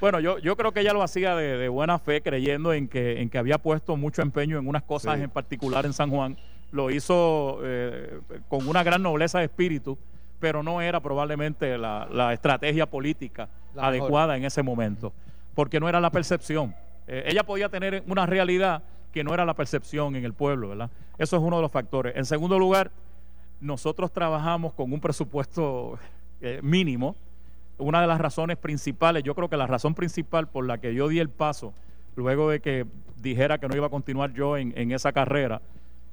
bueno, 0.00 0.20
yo, 0.20 0.38
yo 0.38 0.56
creo 0.56 0.72
que 0.72 0.80
ella 0.80 0.92
lo 0.92 1.02
hacía 1.02 1.34
de, 1.36 1.68
buena 1.68 1.98
fe, 1.98 2.22
creyendo 2.22 2.72
en 2.72 2.88
que, 2.88 3.20
en 3.20 3.30
que 3.30 3.38
había 3.38 3.58
puesto 3.58 3.96
mucho 3.96 4.22
empeño 4.22 4.58
en 4.58 4.66
unas 4.66 4.82
cosas 4.82 5.20
en 5.20 5.30
particular 5.30 5.86
en 5.86 5.92
San 5.92 6.10
Juan. 6.10 6.36
Lo 6.72 6.90
hizo 6.90 7.58
eh, 7.62 8.20
con 8.48 8.68
una 8.68 8.82
gran 8.82 9.02
nobleza 9.02 9.40
de 9.40 9.46
espíritu, 9.46 9.98
pero 10.40 10.62
no 10.62 10.80
era 10.80 11.00
probablemente 11.00 11.78
la, 11.78 12.32
estrategia 12.32 12.86
política 12.86 13.48
adecuada 13.76 14.36
en 14.36 14.44
ese 14.44 14.62
momento, 14.62 15.12
porque 15.54 15.78
no 15.78 15.88
era 15.88 16.00
la 16.00 16.10
percepción. 16.10 16.74
Eh, 17.06 17.24
ella 17.26 17.44
podía 17.44 17.68
tener 17.68 18.02
una 18.06 18.26
realidad 18.26 18.82
que 19.12 19.22
no 19.22 19.34
era 19.34 19.44
la 19.44 19.54
percepción 19.54 20.16
en 20.16 20.24
el 20.24 20.32
pueblo, 20.32 20.70
¿verdad? 20.70 20.90
Eso 21.18 21.36
es 21.36 21.42
uno 21.42 21.56
de 21.56 21.62
los 21.62 21.70
factores. 21.70 22.16
En 22.16 22.24
segundo 22.24 22.58
lugar, 22.58 22.90
nosotros 23.60 24.12
trabajamos 24.12 24.72
con 24.72 24.92
un 24.92 25.00
presupuesto 25.00 25.98
eh, 26.40 26.60
mínimo. 26.62 27.16
Una 27.78 28.00
de 28.00 28.06
las 28.06 28.20
razones 28.20 28.56
principales, 28.56 29.22
yo 29.22 29.34
creo 29.34 29.48
que 29.48 29.56
la 29.56 29.66
razón 29.66 29.94
principal 29.94 30.48
por 30.48 30.66
la 30.66 30.78
que 30.78 30.94
yo 30.94 31.08
di 31.08 31.18
el 31.18 31.28
paso, 31.28 31.74
luego 32.16 32.50
de 32.50 32.60
que 32.60 32.86
dijera 33.20 33.58
que 33.58 33.68
no 33.68 33.76
iba 33.76 33.86
a 33.86 33.90
continuar 33.90 34.32
yo 34.32 34.56
en, 34.56 34.92
esa 34.92 35.12
carrera, 35.12 35.60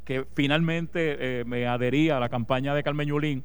que 0.05 0.25
finalmente 0.33 1.39
eh, 1.39 1.43
me 1.45 1.67
adhería 1.67 2.17
a 2.17 2.19
la 2.19 2.29
campaña 2.29 2.73
de 2.73 2.83
Carmen 2.83 3.07
Yulín, 3.07 3.43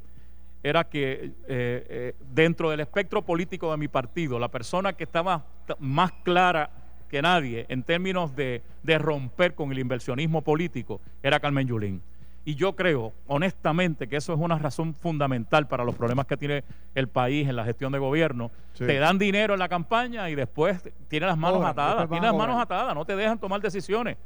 era 0.63 0.85
que 0.85 1.33
eh, 1.49 2.15
dentro 2.33 2.71
del 2.71 2.81
espectro 2.81 3.23
político 3.23 3.71
de 3.71 3.77
mi 3.77 3.89
partido, 3.89 4.39
la 4.39 4.49
persona 4.49 4.93
que 4.93 5.05
estaba 5.05 5.45
más 5.79 6.13
clara 6.23 6.71
que 7.13 7.21
nadie 7.21 7.67
en 7.69 7.83
términos 7.83 8.35
de, 8.35 8.63
romper 8.99 9.55
con 9.55 9.71
el 9.71 9.79
inversionismo 9.79 10.41
político 10.41 10.99
era 11.23 11.39
Carmen 11.39 11.69
Yulín. 11.69 12.03
Y 12.45 12.55
yo 12.55 12.75
creo, 12.75 13.13
honestamente, 13.27 14.09
que 14.09 14.17
eso 14.17 14.33
es 14.33 14.41
una 14.41 14.59
razón 14.59 14.95
fundamental 14.95 15.69
para 15.69 15.85
los 15.85 15.95
problemas 15.95 16.27
que 16.27 16.39
tiene 16.39 16.65
el 16.95 17.09
país 17.09 17.47
en 17.47 17.55
la 17.55 17.65
gestión 17.65 17.93
de 17.93 17.99
gobierno. 17.99 18.51
Te 18.77 18.97
dan 18.99 19.19
dinero 19.19 19.53
en 19.53 19.61
la 19.61 19.69
campaña 19.69 20.31
y 20.31 20.35
después 20.35 20.83
tiene 21.09 21.27
las 21.27 21.37
manos 21.37 21.63
atadas, 21.63 22.09
tiene 22.09 22.27
las 22.27 22.35
manos 22.35 22.61
atadas, 22.61 22.95
no 22.95 23.05
te 23.05 23.15
dejan 23.15 23.39
tomar 23.39 23.61
decisiones. 23.61 24.17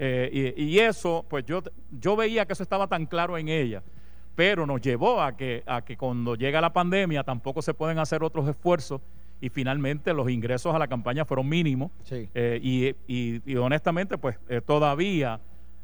Eh, 0.00 0.52
y, 0.56 0.80
eso, 0.80 1.24
pues 1.28 1.46
yo, 1.46 1.62
yo 1.92 2.16
veía 2.16 2.44
que 2.44 2.54
eso 2.54 2.64
estaba 2.64 2.88
tan 2.88 3.06
claro 3.06 3.38
en 3.38 3.48
ella, 3.48 3.84
pero 4.34 4.66
nos 4.66 4.80
llevó 4.80 5.20
a 5.20 5.36
que, 5.36 5.62
a 5.66 5.82
que 5.82 5.96
cuando 5.96 6.34
llega 6.34 6.60
la 6.60 6.72
pandemia 6.72 7.24
tampoco 7.24 7.62
se 7.62 7.74
pueden 7.74 7.98
hacer 7.98 8.22
otros 8.22 8.48
esfuerzos 8.48 9.00
y 9.42 9.48
finalmente 9.48 10.14
los 10.14 10.30
ingresos 10.30 10.74
a 10.74 10.78
la 10.78 10.86
campaña 10.86 11.24
fueron 11.24 11.48
mínimos. 11.48 11.90
Eh, 12.10 12.94
y, 13.08 13.56
honestamente, 13.56 14.16
pues 14.16 14.38
eh, 14.48 14.60
todavía 14.64 15.40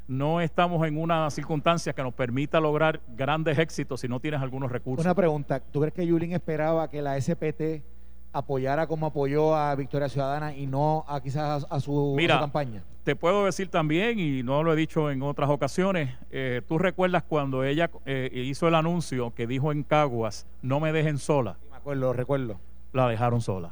no 0.07 0.39
estamos 0.39 0.87
en 0.87 0.97
una 0.97 1.29
circunstancia 1.29 1.93
que 1.93 2.01
nos 2.01 2.13
permita 2.13 2.59
lograr 2.61 3.01
grandes 3.15 3.59
éxitos 3.59 3.99
si 3.99 4.07
no 4.07 4.21
tienes 4.21 4.41
algunos 4.41 4.71
recursos. 4.71 5.05
Una 5.05 5.13
pregunta, 5.13 5.59
¿tú 5.59 5.81
crees 5.81 5.93
que 5.93 6.07
Yulín 6.07 6.31
esperaba 6.31 6.89
que 6.89 7.01
la 7.01 7.19
SPT 7.19 7.83
apoyara 8.31 8.87
como 8.87 9.07
apoyó 9.07 9.55
a 9.55 9.75
Victoria 9.75 10.09
Ciudadana 10.09 10.55
y 10.55 10.67
no 10.67 11.05
a 11.07 11.21
quizás 11.21 11.65
a, 11.69 11.79
su, 11.79 12.15
campaña? 12.27 12.83
Te 13.03 13.15
puedo 13.15 13.45
decir 13.45 13.69
también, 13.69 14.19
y 14.19 14.43
no 14.43 14.61
lo 14.63 14.73
he 14.73 14.75
dicho 14.75 15.09
en 15.09 15.23
otras 15.23 15.49
ocasiones, 15.49 16.15
eh, 16.31 16.61
tú 16.67 16.77
recuerdas 16.77 17.23
cuando 17.23 17.63
ella 17.63 17.89
hizo 18.05 18.67
el 18.67 18.75
anuncio 18.75 19.33
que 19.33 19.47
dijo 19.47 19.71
en 19.71 19.83
Caguas, 19.83 20.45
no 20.61 20.79
me 20.79 20.91
dejen 20.91 21.17
sola. 21.17 21.57
me 21.71 21.77
acuerdo, 21.77 22.13
recuerdo 22.13 22.59
la 22.93 23.07
dejaron 23.07 23.41
sola. 23.41 23.71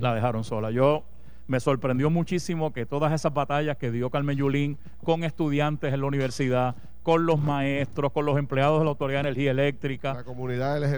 La 0.00 0.14
dejaron 0.14 0.44
sola. 0.44 0.70
Yo 0.70 1.02
me 1.46 1.60
sorprendió 1.60 2.10
muchísimo 2.10 2.72
que 2.72 2.86
todas 2.86 3.12
esas 3.12 3.34
batallas 3.34 3.76
que 3.76 3.90
dio 3.90 4.10
Carmen 4.10 4.36
Yulín 4.36 4.78
con 5.02 5.24
estudiantes 5.24 5.92
en 5.92 6.00
la 6.00 6.06
universidad, 6.06 6.76
con 7.02 7.26
los 7.26 7.40
maestros, 7.40 8.12
con 8.12 8.24
los 8.24 8.38
empleados 8.38 8.78
de 8.78 8.84
la 8.84 8.90
Autoridad 8.90 9.22
de 9.22 9.28
Energía 9.30 9.50
Eléctrica, 9.50 10.24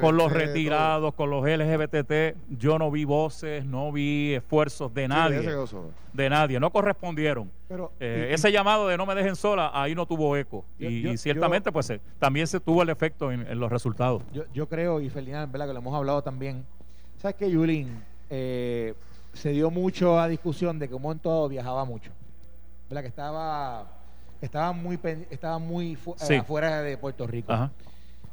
con 0.00 0.16
los 0.16 0.32
retirados, 0.32 1.14
con 1.14 1.30
los 1.30 1.44
LGBT, 1.44 2.36
yo 2.50 2.78
no 2.78 2.90
vi 2.90 3.04
voces, 3.04 3.64
no 3.64 3.90
vi 3.90 4.34
esfuerzos 4.34 4.92
de 4.92 5.08
nadie. 5.08 5.50
de 6.12 6.30
nadie, 6.30 6.60
no 6.60 6.70
correspondieron. 6.70 7.50
Pero, 7.68 7.92
eh, 7.98 8.28
ese 8.32 8.52
llamado 8.52 8.88
de 8.88 8.96
no 8.96 9.06
me 9.06 9.14
dejen 9.14 9.34
sola, 9.34 9.70
ahí 9.72 9.94
no 9.94 10.06
tuvo 10.06 10.36
eco. 10.36 10.64
y, 10.78 11.16
ciertamente, 11.16 11.72
pues 11.72 11.88
eh, 11.90 12.00
también 12.18 12.46
se 12.46 12.60
tuvo 12.60 12.82
el 12.82 12.90
efecto 12.90 13.32
en, 13.32 13.58
los 13.58 13.70
resultados. 13.70 14.22
Yo, 14.52 14.68
creo, 14.68 15.00
y 15.00 15.08
Ferdinand, 15.08 15.50
¿verdad? 15.50 15.68
que 15.68 15.72
lo 15.72 15.78
hemos 15.78 15.94
hablado 15.94 16.22
también, 16.22 16.64
¿Sabes 17.24 17.36
que 17.36 17.50
Yulín 17.50 18.04
eh, 18.28 18.92
se 19.32 19.48
dio 19.48 19.70
mucho 19.70 20.20
a 20.20 20.28
discusión 20.28 20.78
de 20.78 20.88
que 20.88 20.94
un 20.94 21.00
momento 21.00 21.48
viajaba 21.48 21.86
mucho? 21.86 22.10
¿Verdad? 22.90 23.00
Que 23.00 23.08
estaba, 23.08 23.93
estaba 24.44 24.72
muy, 24.72 24.98
estaba 25.30 25.58
muy 25.58 25.98
eh, 26.28 26.38
afuera 26.38 26.82
de 26.82 26.96
Puerto 26.96 27.26
Rico. 27.26 27.70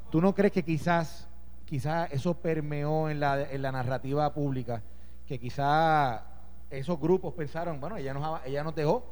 ¿Tú 0.10 0.22
no 0.22 0.36
crees 0.36 0.52
que 0.52 0.64
quizás, 0.64 1.28
quizás 1.66 2.12
eso 2.12 2.34
permeó 2.34 3.10
en 3.10 3.20
la, 3.20 3.50
en 3.50 3.62
la 3.62 3.72
narrativa 3.72 4.34
pública? 4.34 4.82
Que 5.28 5.40
quizás 5.40 6.22
esos 6.70 7.00
grupos 7.00 7.34
pensaron, 7.34 7.80
bueno, 7.80 7.98
ella 7.98 8.14
nos, 8.14 8.46
ella 8.46 8.64
nos 8.64 8.76
dejó. 8.76 9.06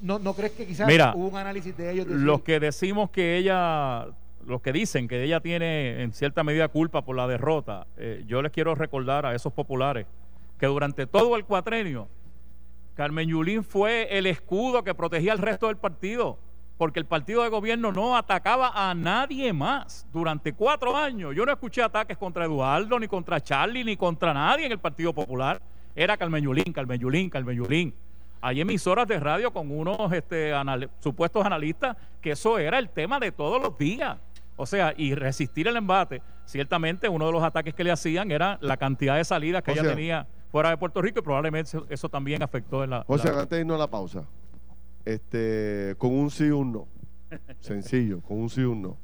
no, 0.00 0.18
no, 0.18 0.34
crees 0.34 0.52
que 0.52 0.66
quizás 0.66 0.88
hubo 1.14 1.28
un 1.28 1.36
análisis 1.36 1.76
de 1.76 1.92
ellos? 1.92 2.06
los 2.06 2.42
que 2.42 2.60
decimos 2.60 3.10
que 3.10 3.36
ella 3.36 4.06
los 4.46 4.62
que 4.62 4.72
dicen 4.72 5.08
que 5.08 5.24
ella 5.24 5.40
tiene 5.40 6.02
en 6.02 6.12
cierta 6.12 6.44
medida 6.44 6.68
culpa 6.68 7.04
por 7.04 7.16
la 7.16 7.26
derrota, 7.26 7.88
eh, 7.96 8.22
yo 8.28 8.42
les 8.42 8.52
quiero 8.52 8.76
recordar 8.76 9.26
a 9.26 9.34
esos 9.34 9.52
populares 9.52 10.06
que 10.58 10.66
durante 10.66 11.06
todo 11.06 11.36
el 11.36 11.44
cuatrenio, 11.44 12.08
Carmen 12.96 13.28
Yulín 13.28 13.62
fue 13.62 14.08
el 14.10 14.24
escudo 14.24 14.82
que 14.82 14.94
protegía 14.94 15.32
al 15.32 15.38
resto 15.38 15.66
del 15.66 15.76
partido, 15.76 16.38
porque 16.78 16.98
el 16.98 17.04
partido 17.04 17.42
de 17.42 17.50
gobierno 17.50 17.92
no 17.92 18.16
atacaba 18.16 18.72
a 18.74 18.94
nadie 18.94 19.52
más 19.52 20.06
durante 20.14 20.54
cuatro 20.54 20.96
años. 20.96 21.34
Yo 21.36 21.44
no 21.44 21.52
escuché 21.52 21.82
ataques 21.82 22.16
contra 22.16 22.46
Eduardo, 22.46 22.98
ni 22.98 23.06
contra 23.06 23.38
Charlie, 23.38 23.84
ni 23.84 23.98
contra 23.98 24.32
nadie 24.32 24.64
en 24.64 24.72
el 24.72 24.78
Partido 24.78 25.12
Popular. 25.12 25.60
Era 25.94 26.16
Carmen 26.16 26.42
Yulín, 26.42 26.72
Carmen 26.72 26.98
Yulín, 26.98 27.28
Carmen 27.28 27.54
Yulín. 27.54 27.94
Hay 28.40 28.62
emisoras 28.62 29.06
de 29.06 29.20
radio 29.20 29.52
con 29.52 29.70
unos 29.70 30.10
este, 30.14 30.52
supuestos 31.00 31.44
analistas 31.44 31.98
que 32.22 32.30
eso 32.30 32.58
era 32.58 32.78
el 32.78 32.88
tema 32.88 33.20
de 33.20 33.30
todos 33.30 33.60
los 33.60 33.76
días. 33.76 34.16
O 34.56 34.64
sea, 34.64 34.94
y 34.96 35.14
resistir 35.14 35.68
el 35.68 35.76
embate, 35.76 36.22
ciertamente 36.46 37.10
uno 37.10 37.26
de 37.26 37.32
los 37.32 37.42
ataques 37.42 37.74
que 37.74 37.84
le 37.84 37.90
hacían 37.90 38.30
era 38.30 38.56
la 38.62 38.78
cantidad 38.78 39.16
de 39.16 39.24
salidas 39.24 39.62
que 39.62 39.72
ella 39.72 39.82
tenía 39.82 40.26
fuera 40.56 40.70
de 40.70 40.78
Puerto 40.78 41.02
Rico 41.02 41.18
y 41.18 41.22
probablemente 41.22 41.78
eso, 41.90 42.08
también 42.08 42.42
afectó 42.42 42.82
en 42.82 42.88
la... 42.88 43.04
O 43.08 43.18
sea, 43.18 43.32
antes 43.32 43.50
de 43.50 43.60
irnos 43.60 43.74
a 43.74 43.78
la 43.78 43.90
pausa, 43.90 44.24
este, 45.04 45.94
con 45.98 46.14
un 46.14 46.30
sí 46.30 46.48
o 46.48 46.56
un 46.56 46.72
no, 46.72 46.88
sencillo, 47.60 48.22
con 48.22 48.38
un 48.38 48.48
sí 48.48 48.62
o 48.62 48.70
un 48.70 48.80
no. 48.80 48.96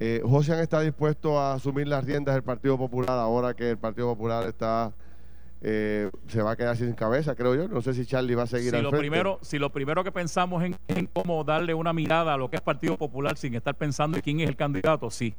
Eh, 0.00 0.20
José 0.24 0.60
está 0.60 0.80
dispuesto 0.80 1.38
a 1.38 1.54
asumir 1.54 1.86
las 1.86 2.04
riendas 2.04 2.34
del 2.34 2.42
Partido 2.42 2.76
Popular 2.76 3.16
ahora 3.16 3.54
que 3.54 3.70
el 3.70 3.78
Partido 3.78 4.08
Popular 4.08 4.48
está 4.48 4.92
eh, 5.60 6.10
se 6.26 6.42
va 6.42 6.50
a 6.52 6.56
quedar 6.56 6.76
sin 6.76 6.94
cabeza, 6.94 7.36
creo 7.36 7.54
yo. 7.54 7.68
No 7.68 7.80
sé 7.80 7.94
si 7.94 8.04
Charlie 8.04 8.34
va 8.34 8.42
a 8.42 8.46
seguir 8.48 8.74
si 8.74 8.82
lo 8.82 8.90
Primero, 8.90 9.38
si 9.42 9.56
lo 9.56 9.70
primero 9.70 10.02
que 10.02 10.10
pensamos 10.10 10.64
en, 10.64 10.74
en 10.88 11.06
cómo 11.06 11.44
darle 11.44 11.74
una 11.74 11.92
mirada 11.92 12.34
a 12.34 12.36
lo 12.36 12.50
que 12.50 12.56
es 12.56 12.62
Partido 12.62 12.96
Popular 12.96 13.36
sin 13.36 13.54
estar 13.54 13.76
pensando 13.76 14.16
en 14.16 14.22
quién 14.24 14.40
es 14.40 14.48
el 14.48 14.56
candidato, 14.56 15.10
sí. 15.10 15.32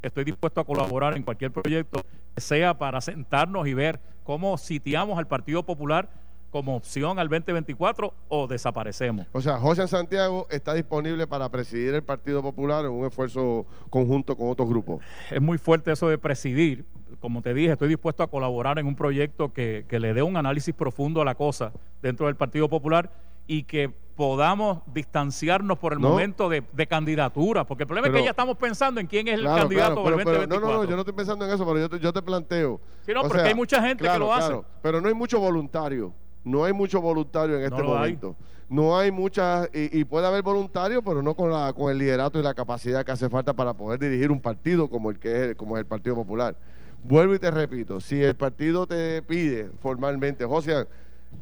Estoy 0.00 0.24
dispuesto 0.24 0.62
a 0.62 0.64
colaborar 0.64 1.18
en 1.18 1.22
cualquier 1.22 1.50
proyecto 1.50 2.02
que 2.34 2.40
sea 2.40 2.78
para 2.78 3.02
sentarnos 3.02 3.66
y 3.66 3.74
ver 3.74 4.13
cómo 4.24 4.58
sitiamos 4.58 5.18
al 5.18 5.28
Partido 5.28 5.62
Popular 5.62 6.08
como 6.50 6.76
opción 6.76 7.18
al 7.18 7.28
2024 7.28 8.14
o 8.28 8.46
desaparecemos. 8.46 9.26
O 9.32 9.40
sea, 9.40 9.58
José 9.58 9.88
Santiago 9.88 10.46
está 10.50 10.72
disponible 10.72 11.26
para 11.26 11.48
presidir 11.48 11.94
el 11.94 12.02
Partido 12.04 12.42
Popular 12.42 12.84
en 12.84 12.92
un 12.92 13.04
esfuerzo 13.04 13.66
conjunto 13.90 14.36
con 14.36 14.48
otros 14.50 14.68
grupos. 14.68 15.02
Es 15.32 15.42
muy 15.42 15.58
fuerte 15.58 15.90
eso 15.90 16.08
de 16.08 16.16
presidir. 16.16 16.84
Como 17.18 17.42
te 17.42 17.54
dije, 17.54 17.72
estoy 17.72 17.88
dispuesto 17.88 18.22
a 18.22 18.28
colaborar 18.28 18.78
en 18.78 18.86
un 18.86 18.94
proyecto 18.94 19.52
que, 19.52 19.84
le 19.90 20.14
dé 20.14 20.22
un 20.22 20.36
análisis 20.36 20.72
profundo 20.72 21.20
a 21.20 21.24
la 21.24 21.34
cosa 21.34 21.72
dentro 22.00 22.26
del 22.26 22.36
Partido 22.36 22.68
Popular 22.68 23.10
y 23.48 23.64
que 23.64 23.92
podamos 24.16 24.78
distanciarnos 24.92 25.78
por 25.78 25.92
el 25.92 25.98
momento 25.98 26.48
de, 26.48 26.62
candidatura, 26.86 27.64
porque 27.64 27.82
el 27.82 27.86
problema 27.86 28.08
es 28.08 28.14
que 28.14 28.24
ya 28.24 28.30
estamos 28.30 28.56
pensando 28.56 29.00
en 29.00 29.06
quién 29.06 29.26
es 29.26 29.34
el 29.34 29.44
candidato 29.44 30.02
claro, 30.02 30.16
2024. 30.16 30.60
no, 30.60 30.72
no, 30.72 30.84
yo 30.84 30.90
no 30.90 31.00
estoy 31.00 31.14
pensando 31.14 31.44
en 31.44 31.52
eso, 31.52 31.66
pero 31.66 31.78
yo 31.78 31.88
te, 31.88 31.98
yo 31.98 32.12
te 32.12 32.22
planteo. 32.22 32.80
Sí, 33.04 33.12
no, 33.12 33.22
porque 33.22 33.42
hay 33.42 33.54
mucha 33.54 33.82
gente 33.82 34.08
que 34.08 34.18
lo 34.18 34.32
hace. 34.32 34.60
Pero 34.82 35.00
no 35.00 35.08
hay 35.08 35.14
mucho 35.14 35.40
voluntario. 35.40 36.12
No 36.44 36.64
hay 36.64 36.74
mucho 36.74 37.00
voluntario 37.00 37.56
en 37.56 37.64
este 37.64 37.82
momento. 37.82 38.36
no 38.68 38.96
hay 38.98 39.10
muchas, 39.10 39.68
y, 39.72 40.04
puede 40.04 40.26
haber 40.26 40.42
voluntarios, 40.42 41.02
pero 41.04 41.22
no 41.22 41.34
con, 41.34 41.50
la, 41.50 41.72
con 41.72 41.90
el 41.90 41.98
liderato 41.98 42.38
y 42.38 42.42
la 42.42 42.54
capacidad 42.54 43.04
que 43.04 43.12
hace 43.12 43.28
falta 43.28 43.54
para 43.54 43.74
poder 43.74 43.98
dirigir 43.98 44.30
un 44.30 44.40
partido 44.40 44.88
como 44.88 45.10
el 45.10 45.18
que 45.18 45.50
es, 45.50 45.56
como 45.56 45.76
es 45.76 45.80
el 45.80 45.86
Partido 45.86 46.14
Popular. 46.14 46.54
Vuelvo 47.02 47.34
y 47.34 47.38
te 47.38 47.50
repito, 47.50 48.00
si 48.00 48.22
el 48.22 48.34
partido 48.34 48.86
te 48.86 49.22
pide 49.22 49.70
formalmente, 49.80 50.44
José, 50.44 50.86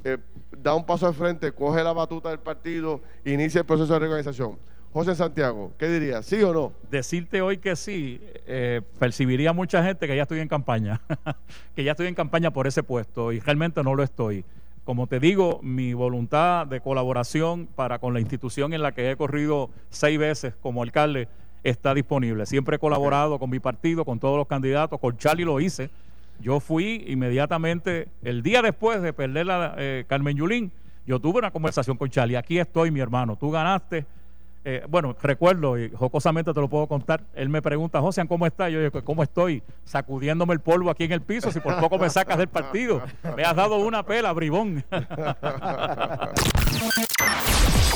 eh, 0.05 0.19
da 0.63 0.75
un 0.75 0.85
paso 0.85 1.07
al 1.07 1.15
frente, 1.15 1.53
coge 1.53 1.83
la 1.83 1.93
batuta 1.93 2.31
del 2.31 2.39
partido, 2.39 3.01
inicia 3.25 3.61
el 3.61 3.67
proceso 3.67 3.93
de 3.93 3.99
reorganización. 3.99 4.59
José 4.93 5.15
Santiago, 5.15 5.73
¿qué 5.79 5.89
dirías? 5.89 6.27
¿Sí 6.27 6.43
o 6.43 6.53
no? 6.53 6.73
Decirte 6.91 7.41
hoy 7.41 7.57
que 7.57 7.77
sí, 7.77 8.21
eh, 8.47 8.83
percibiría 8.99 9.55
mucha 9.55 9.83
gente 9.83 10.07
que 10.07 10.15
ya 10.15 10.23
estoy 10.23 10.41
en 10.41 10.49
campaña, 10.49 11.01
que 11.75 11.83
ya 11.83 11.93
estoy 11.93 12.09
en 12.09 12.15
campaña 12.15 12.51
por 12.51 12.67
ese 12.67 12.83
puesto 12.83 13.33
y 13.33 13.41
realmente 13.41 13.83
no 13.83 13.95
lo 13.95 14.03
estoy. 14.03 14.45
Como 14.85 15.07
te 15.07 15.19
digo, 15.19 15.61
mi 15.63 15.95
voluntad 15.95 16.67
de 16.67 16.81
colaboración 16.81 17.69
para 17.75 18.01
con 18.01 18.13
la 18.13 18.21
institución 18.21 18.75
en 18.75 18.83
la 18.83 18.93
que 18.93 19.11
he 19.11 19.17
corrido 19.17 19.71
seis 19.89 20.19
veces 20.19 20.55
como 20.61 20.83
alcalde 20.83 21.29
está 21.63 21.95
disponible. 21.95 22.45
Siempre 22.47 22.77
he 22.77 22.79
colaborado 22.79 23.39
con 23.39 23.49
mi 23.49 23.61
partido, 23.61 24.05
con 24.05 24.19
todos 24.19 24.37
los 24.37 24.47
candidatos, 24.47 25.01
con 25.01 25.17
Charlie 25.17 25.45
lo 25.45 25.61
hice. 25.61 25.89
Yo 26.43 26.61
fui 26.61 27.05
inmediatamente, 27.07 28.09
el 28.23 28.43
día 28.43 28.61
después 28.61 29.01
de 29.01 29.13
perder 29.13 29.47
la 29.47 29.75
eh, 29.79 30.05
Carmen 30.09 30.37
Yulín, 30.37 30.73
yo 31.07 31.21
tuve 31.21 31.39
una 31.39 31.51
conversación 31.51 31.97
con 31.97 32.11
Charlie. 32.11 32.37
Aquí 32.37 32.59
estoy, 32.59 32.91
mi 32.91 33.01
hermano, 33.01 33.37
tú 33.37 33.51
ganaste 33.51 34.05
eh, 34.65 34.85
bueno, 34.89 35.17
recuerdo, 35.21 35.77
y 35.77 35.91
jocosamente 35.91 36.55
te 36.55 36.61
lo 36.61 36.69
puedo 36.69 36.87
contar, 36.87 37.25
él 37.35 37.49
me 37.49 37.61
pregunta, 37.61 38.01
José, 38.01 38.25
¿cómo 38.29 38.47
está? 38.47 38.69
Yo 38.69 38.81
digo, 38.81 39.05
¿cómo 39.05 39.25
estoy? 39.25 39.61
Sacudiéndome 39.85 40.55
el 40.55 40.61
polvo 40.61 40.89
aquí 40.89 41.03
en 41.03 41.13
el 41.13 41.21
piso, 41.21 41.51
si 41.51 41.59
por 41.59 41.81
poco 41.81 41.99
me 41.99 42.09
sacas 42.09 42.39
del 42.39 42.47
partido. 42.47 43.03
Me 43.37 43.43
has 43.43 43.57
dado 43.57 43.79
una 43.79 44.05
pela, 44.05 44.33
bribón. 44.33 44.85